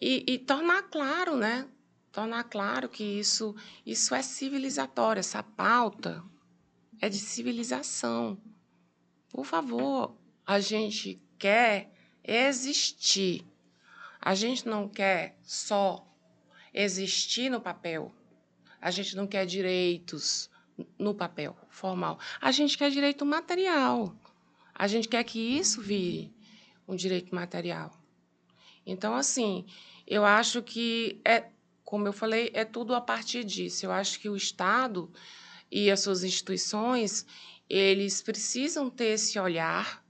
E, 0.00 0.24
e, 0.26 0.38
tornar 0.38 0.84
claro, 0.84 1.36
né? 1.36 1.68
Tornar 2.12 2.44
claro 2.44 2.88
que 2.88 3.04
isso, 3.04 3.54
isso 3.84 4.14
é 4.14 4.22
civilizatório, 4.22 5.20
essa 5.20 5.42
pauta 5.42 6.22
é 7.00 7.08
de 7.08 7.18
civilização. 7.18 8.38
Por 9.28 9.44
favor, 9.44 10.16
a 10.46 10.60
gente 10.60 11.20
quer 11.38 11.90
existir. 12.24 13.44
A 14.20 14.34
gente 14.34 14.66
não 14.66 14.88
quer 14.88 15.36
só 15.42 16.06
existir 16.72 17.50
no 17.50 17.60
papel. 17.60 18.14
A 18.80 18.90
gente 18.90 19.16
não 19.16 19.26
quer 19.26 19.44
direitos 19.44 20.48
no 20.98 21.14
papel 21.14 21.56
formal. 21.68 22.18
A 22.40 22.50
gente 22.50 22.76
quer 22.76 22.90
direito 22.90 23.24
material. 23.24 24.14
A 24.74 24.86
gente 24.86 25.08
quer 25.08 25.24
que 25.24 25.38
isso 25.38 25.80
vire 25.80 26.34
um 26.86 26.94
direito 26.94 27.34
material. 27.34 27.92
Então, 28.84 29.14
assim, 29.14 29.64
eu 30.06 30.24
acho 30.24 30.62
que 30.62 31.20
é, 31.24 31.48
como 31.84 32.06
eu 32.06 32.12
falei, 32.12 32.50
é 32.54 32.64
tudo 32.64 32.94
a 32.94 33.00
partir 33.00 33.44
disso. 33.44 33.86
Eu 33.86 33.92
acho 33.92 34.20
que 34.20 34.28
o 34.28 34.36
Estado 34.36 35.10
e 35.70 35.90
as 35.90 36.00
suas 36.00 36.22
instituições, 36.22 37.26
eles 37.68 38.22
precisam 38.22 38.88
ter 38.88 39.14
esse 39.14 39.38
olhar, 39.38 40.04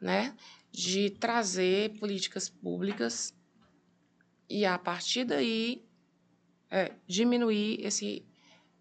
né, 0.00 0.34
de 0.72 1.10
trazer 1.10 1.98
políticas 1.98 2.48
públicas 2.48 3.34
e 4.48 4.64
a 4.64 4.78
partir 4.78 5.24
daí 5.24 5.84
é, 6.70 6.92
diminuir 7.06 7.84
esse 7.84 8.24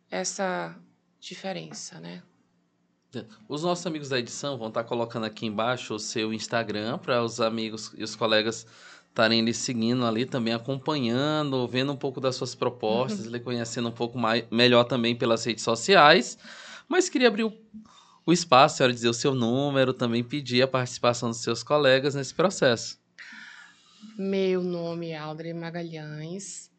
essa 0.09 0.76
diferença, 1.20 1.99
né? 1.99 2.24
Os 3.47 3.63
nossos 3.63 3.86
amigos 3.88 4.09
da 4.09 4.20
edição 4.20 4.57
vão 4.57 4.67
estar 4.67 4.84
colocando 4.84 5.26
aqui 5.26 5.45
embaixo 5.45 5.95
o 5.95 5.99
seu 5.99 6.32
Instagram 6.32 6.99
para 6.99 7.24
os 7.24 7.41
amigos 7.41 7.91
e 7.97 8.03
os 8.03 8.15
colegas 8.15 8.67
estarem 9.09 9.41
lhe 9.41 9.53
seguindo 9.53 10.05
ali, 10.05 10.26
também 10.26 10.53
acompanhando, 10.53 11.67
vendo 11.67 11.91
um 11.91 11.97
pouco 11.97 12.22
das 12.22 12.36
suas 12.36 12.53
propostas, 12.53 13.26
uhum. 13.26 13.32
lhe 13.32 13.39
conhecendo 13.39 13.89
um 13.89 13.91
pouco 13.91 14.17
mais, 14.17 14.45
melhor 14.51 14.84
também 14.84 15.15
pelas 15.15 15.43
redes 15.43 15.63
sociais. 15.63 16.38
Mas 16.88 17.09
queria 17.09 17.28
abrir 17.28 17.43
o, 17.43 17.53
o 18.26 18.32
espaço, 18.32 18.76
a 18.76 18.78
senhora 18.78 18.93
dizer 18.93 19.09
o 19.09 19.13
seu 19.13 19.34
número, 19.34 19.91
também 19.91 20.24
pedir 20.24 20.61
a 20.61 20.67
participação 20.67 21.30
dos 21.30 21.41
seus 21.41 21.63
colegas 21.63 22.13
nesse 22.13 22.34
processo. 22.34 22.99
Meu 24.17 24.61
nome 24.61 25.09
é 25.09 25.17
Aldre 25.17 25.53
Magalhães, 25.53 26.70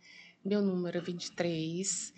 meu 0.45 0.63
número 0.63 0.99
é 0.99 1.01
23, 1.01 2.15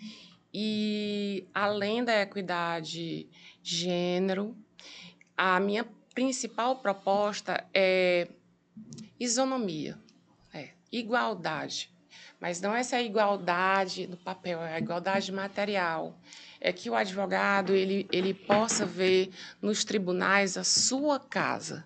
e 0.53 1.47
além 1.53 2.03
da 2.03 2.21
equidade 2.21 3.27
gênero, 3.63 4.55
a 5.35 5.59
minha 5.59 5.83
principal 6.13 6.75
proposta 6.75 7.65
é 7.73 8.27
isonomia, 9.19 9.97
é 10.53 10.69
igualdade. 10.91 11.91
Mas 12.39 12.61
não 12.61 12.75
essa 12.75 13.01
igualdade 13.01 14.05
no 14.05 14.17
papel, 14.17 14.61
é 14.61 14.75
a 14.75 14.77
igualdade 14.77 15.31
material. 15.31 16.19
É 16.59 16.71
que 16.71 16.89
o 16.89 16.95
advogado 16.95 17.73
ele, 17.73 18.07
ele 18.11 18.33
possa 18.33 18.85
ver 18.85 19.31
nos 19.61 19.83
tribunais 19.83 20.55
a 20.55 20.63
sua 20.63 21.19
casa. 21.19 21.85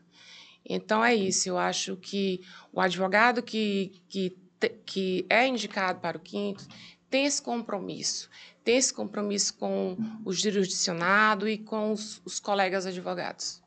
Então 0.65 1.05
é 1.05 1.15
isso, 1.15 1.47
eu 1.47 1.57
acho 1.57 1.95
que 1.95 2.41
o 2.74 2.82
advogado 2.82 3.41
que, 3.41 4.01
que, 4.09 4.38
que 4.86 5.26
é 5.30 5.47
indicado 5.47 5.99
para 5.99 6.18
o 6.18 6.20
quinto 6.20 6.68
tem 7.09 7.26
esse 7.26 7.41
compromisso 7.41 8.30
ter 8.68 8.74
esse 8.74 8.93
compromisso 8.93 9.53
com 9.53 9.95
o 10.26 10.34
jurisdicionado 10.34 11.47
e 11.47 11.57
com 11.57 11.93
os, 11.93 12.22
os 12.26 12.38
colegas 12.38 12.86
advogados. 12.86 13.61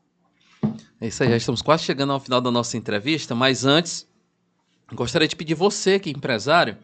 É 1.00 1.06
isso 1.06 1.22
aí, 1.22 1.30
já 1.30 1.38
estamos 1.38 1.62
quase 1.62 1.84
chegando 1.84 2.12
ao 2.12 2.20
final 2.20 2.38
da 2.38 2.50
nossa 2.50 2.76
entrevista, 2.76 3.34
mas 3.34 3.64
antes, 3.64 4.06
gostaria 4.92 5.26
de 5.26 5.34
pedir 5.34 5.54
você, 5.54 5.98
que 5.98 6.10
é 6.10 6.12
empresário, 6.12 6.76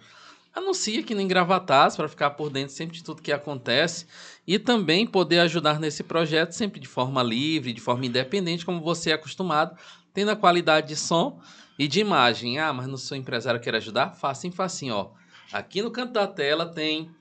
anuncie 0.55 1.01
aqui 1.01 1.15
no 1.15 1.21
Engravatados 1.21 1.95
para 1.95 2.09
ficar 2.09 2.31
por 2.31 2.49
dentro 2.49 2.73
sempre 2.73 2.97
de 2.97 3.05
tudo 3.05 3.21
que 3.21 3.31
acontece 3.31 4.07
e 4.47 4.59
também 4.59 5.07
poder 5.07 5.41
ajudar 5.41 5.79
nesse 5.79 6.03
projeto 6.03 6.53
sempre 6.53 6.81
de 6.81 6.89
forma 6.89 7.23
livre, 7.23 7.75
de 7.75 7.83
forma 7.83 8.07
independente, 8.07 8.65
como 8.65 8.81
você 8.81 9.11
é 9.11 9.13
acostumado, 9.13 9.77
tendo 10.15 10.31
a 10.31 10.37
qualidade 10.37 10.89
de 10.89 10.97
som 10.97 11.39
e 11.79 11.87
de 11.87 12.01
imagem. 12.01 12.59
Ah, 12.59 12.73
mas 12.73 12.87
não 12.87 12.97
sou 12.97 13.15
empresário, 13.15 13.61
quero 13.61 13.77
ajudar? 13.77 14.13
Facinho, 14.13 14.55
facinho, 14.55 14.95
ó. 14.95 15.11
Aqui 15.53 15.83
no 15.83 15.91
canto 15.91 16.15
da 16.15 16.27
tela 16.27 16.65
tem 16.65 17.15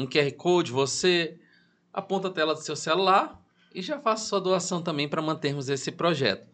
um 0.00 0.06
QR 0.06 0.32
Code, 0.32 0.72
você 0.72 1.38
aponta 1.92 2.28
a 2.28 2.30
tela 2.30 2.54
do 2.54 2.62
seu 2.62 2.74
celular 2.74 3.38
e 3.74 3.82
já 3.82 4.00
faça 4.00 4.26
sua 4.26 4.40
doação 4.40 4.82
também 4.82 5.06
para 5.06 5.20
mantermos 5.20 5.68
esse 5.68 5.92
projeto. 5.92 6.48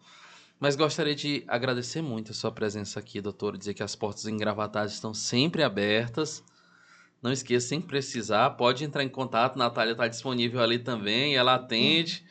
Mas 0.59 0.75
gostaria 0.75 1.15
de 1.15 1.43
agradecer 1.47 2.01
muito 2.01 2.31
a 2.31 2.35
sua 2.35 2.51
presença 2.51 2.99
aqui, 2.99 3.21
doutor, 3.21 3.57
dizer 3.57 3.73
que 3.73 3.83
as 3.83 3.95
portas 3.95 4.25
engravatadas 4.25 4.93
estão 4.93 5.13
sempre 5.13 5.63
abertas. 5.63 6.43
Não 7.21 7.31
esqueça, 7.31 7.69
sem 7.69 7.79
precisar, 7.79 8.49
pode 8.51 8.83
entrar 8.83 9.03
em 9.03 9.09
contato, 9.09 9.57
Natália 9.57 9.93
está 9.93 10.07
disponível 10.07 10.61
ali 10.61 10.79
também, 10.79 11.35
ela 11.35 11.55
atende. 11.55 12.25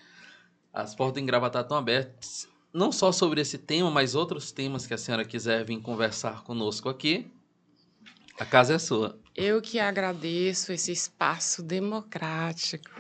As 0.73 0.95
portas 0.95 1.23
engravatadas 1.23 1.65
estão 1.67 1.79
abertas, 1.79 2.49
não 2.73 2.93
só 2.93 3.11
sobre 3.11 3.41
esse 3.41 3.57
tema, 3.57 3.91
mas 3.91 4.15
outros 4.15 4.53
temas 4.53 4.87
que 4.87 4.93
a 4.93 4.99
senhora 4.99 5.25
quiser 5.25 5.65
vir 5.65 5.81
conversar 5.81 6.43
conosco 6.43 6.89
aqui. 6.91 7.33
A 8.39 8.45
casa 8.45 8.75
é 8.75 8.79
sua. 8.79 9.19
Eu 9.35 9.63
que 9.63 9.79
agradeço 9.79 10.73
esse 10.73 10.93
espaço 10.93 11.63
democrático, 11.63 12.91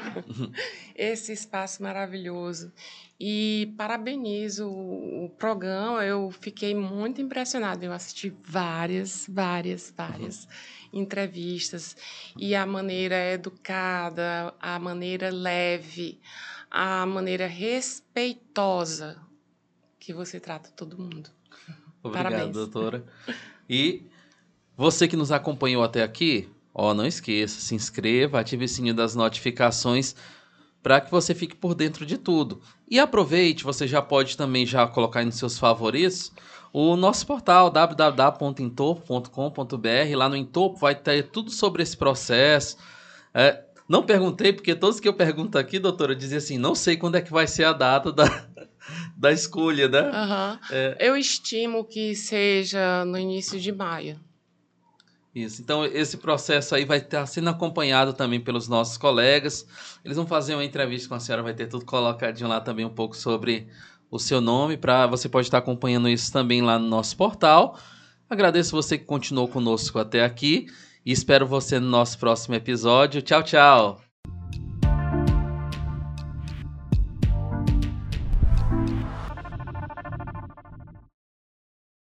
esse 0.96 1.32
espaço 1.32 1.82
maravilhoso. 1.82 2.72
E 3.18 3.74
parabenizo 3.78 4.68
o, 4.68 5.30
programa, 5.38 6.04
eu 6.04 6.30
fiquei 6.30 6.74
muito 6.74 7.20
impressionada. 7.20 7.84
Eu 7.84 7.92
assisti 7.92 8.34
várias, 8.44 9.26
várias, 9.28 9.92
várias 9.96 10.44
uhum. 10.44 11.00
entrevistas. 11.00 11.96
E 12.38 12.54
a 12.54 12.66
maneira 12.66 13.16
educada, 13.32 14.54
a 14.60 14.78
maneira 14.78 15.30
leve, 15.30 16.20
a 16.70 17.06
maneira 17.06 17.46
respeitosa 17.46 19.18
que 19.98 20.12
você 20.12 20.38
trata 20.38 20.70
todo 20.70 20.98
mundo. 20.98 21.30
Obrigado, 22.02 22.24
Parabéns. 22.30 22.52
doutora. 22.52 23.04
E 23.68 24.04
você 24.76 25.08
que 25.08 25.16
nos 25.16 25.32
acompanhou 25.32 25.82
até 25.82 26.02
aqui, 26.02 26.48
ó, 26.74 26.92
não 26.92 27.06
esqueça, 27.06 27.60
se 27.60 27.74
inscreva, 27.74 28.40
ative 28.40 28.64
o 28.64 28.68
sininho 28.68 28.94
das 28.94 29.14
notificações 29.14 30.14
para 30.82 31.00
que 31.00 31.10
você 31.10 31.34
fique 31.34 31.56
por 31.56 31.74
dentro 31.74 32.06
de 32.06 32.18
tudo. 32.18 32.60
E 32.88 33.00
aproveite, 33.00 33.64
você 33.64 33.88
já 33.88 34.00
pode 34.00 34.36
também 34.36 34.64
já 34.64 34.86
colocar 34.86 35.24
nos 35.24 35.36
seus 35.36 35.58
favoritos 35.58 36.32
o 36.72 36.94
nosso 36.94 37.26
portal 37.26 37.70
www.entopo.com.br. 37.70 40.16
Lá 40.16 40.28
no 40.28 40.36
Entopo 40.36 40.78
vai 40.78 40.94
ter 40.94 41.30
tudo 41.30 41.50
sobre 41.50 41.82
esse 41.82 41.96
processo. 41.96 42.76
É, 43.32 43.64
não 43.88 44.02
perguntei, 44.02 44.52
porque 44.52 44.74
todos 44.74 45.00
que 45.00 45.08
eu 45.08 45.14
pergunto 45.14 45.58
aqui, 45.58 45.78
doutora, 45.78 46.14
dizem 46.14 46.38
assim, 46.38 46.58
não 46.58 46.74
sei 46.74 46.96
quando 46.96 47.16
é 47.16 47.22
que 47.22 47.32
vai 47.32 47.46
ser 47.46 47.64
a 47.64 47.72
data 47.72 48.12
da, 48.12 48.26
da 49.16 49.32
escolha, 49.32 49.88
né? 49.88 50.02
Uhum. 50.02 50.58
É... 50.70 50.96
Eu 51.00 51.16
estimo 51.16 51.84
que 51.84 52.14
seja 52.14 53.04
no 53.04 53.18
início 53.18 53.58
de 53.58 53.72
maio. 53.72 54.20
Isso. 55.36 55.60
Então, 55.60 55.84
esse 55.84 56.16
processo 56.16 56.74
aí 56.74 56.86
vai 56.86 56.96
estar 56.96 57.26
sendo 57.26 57.50
acompanhado 57.50 58.14
também 58.14 58.40
pelos 58.40 58.68
nossos 58.68 58.96
colegas. 58.96 59.66
Eles 60.02 60.16
vão 60.16 60.26
fazer 60.26 60.54
uma 60.54 60.64
entrevista 60.64 61.10
com 61.10 61.14
a 61.14 61.20
senhora, 61.20 61.42
vai 61.42 61.52
ter 61.52 61.66
tudo 61.66 61.84
colocadinho 61.84 62.48
lá 62.48 62.58
também 62.58 62.86
um 62.86 62.94
pouco 62.94 63.14
sobre 63.14 63.68
o 64.10 64.18
seu 64.18 64.40
nome, 64.40 64.78
para 64.78 65.06
você 65.06 65.28
pode 65.28 65.46
estar 65.46 65.58
acompanhando 65.58 66.08
isso 66.08 66.32
também 66.32 66.62
lá 66.62 66.78
no 66.78 66.88
nosso 66.88 67.14
portal. 67.18 67.78
Agradeço 68.30 68.74
você 68.74 68.96
que 68.96 69.04
continuou 69.04 69.46
conosco 69.46 69.98
até 69.98 70.24
aqui 70.24 70.68
e 71.04 71.12
espero 71.12 71.46
você 71.46 71.78
no 71.78 71.86
nosso 71.90 72.18
próximo 72.18 72.54
episódio. 72.54 73.20
Tchau, 73.20 73.42
tchau. 73.42 74.05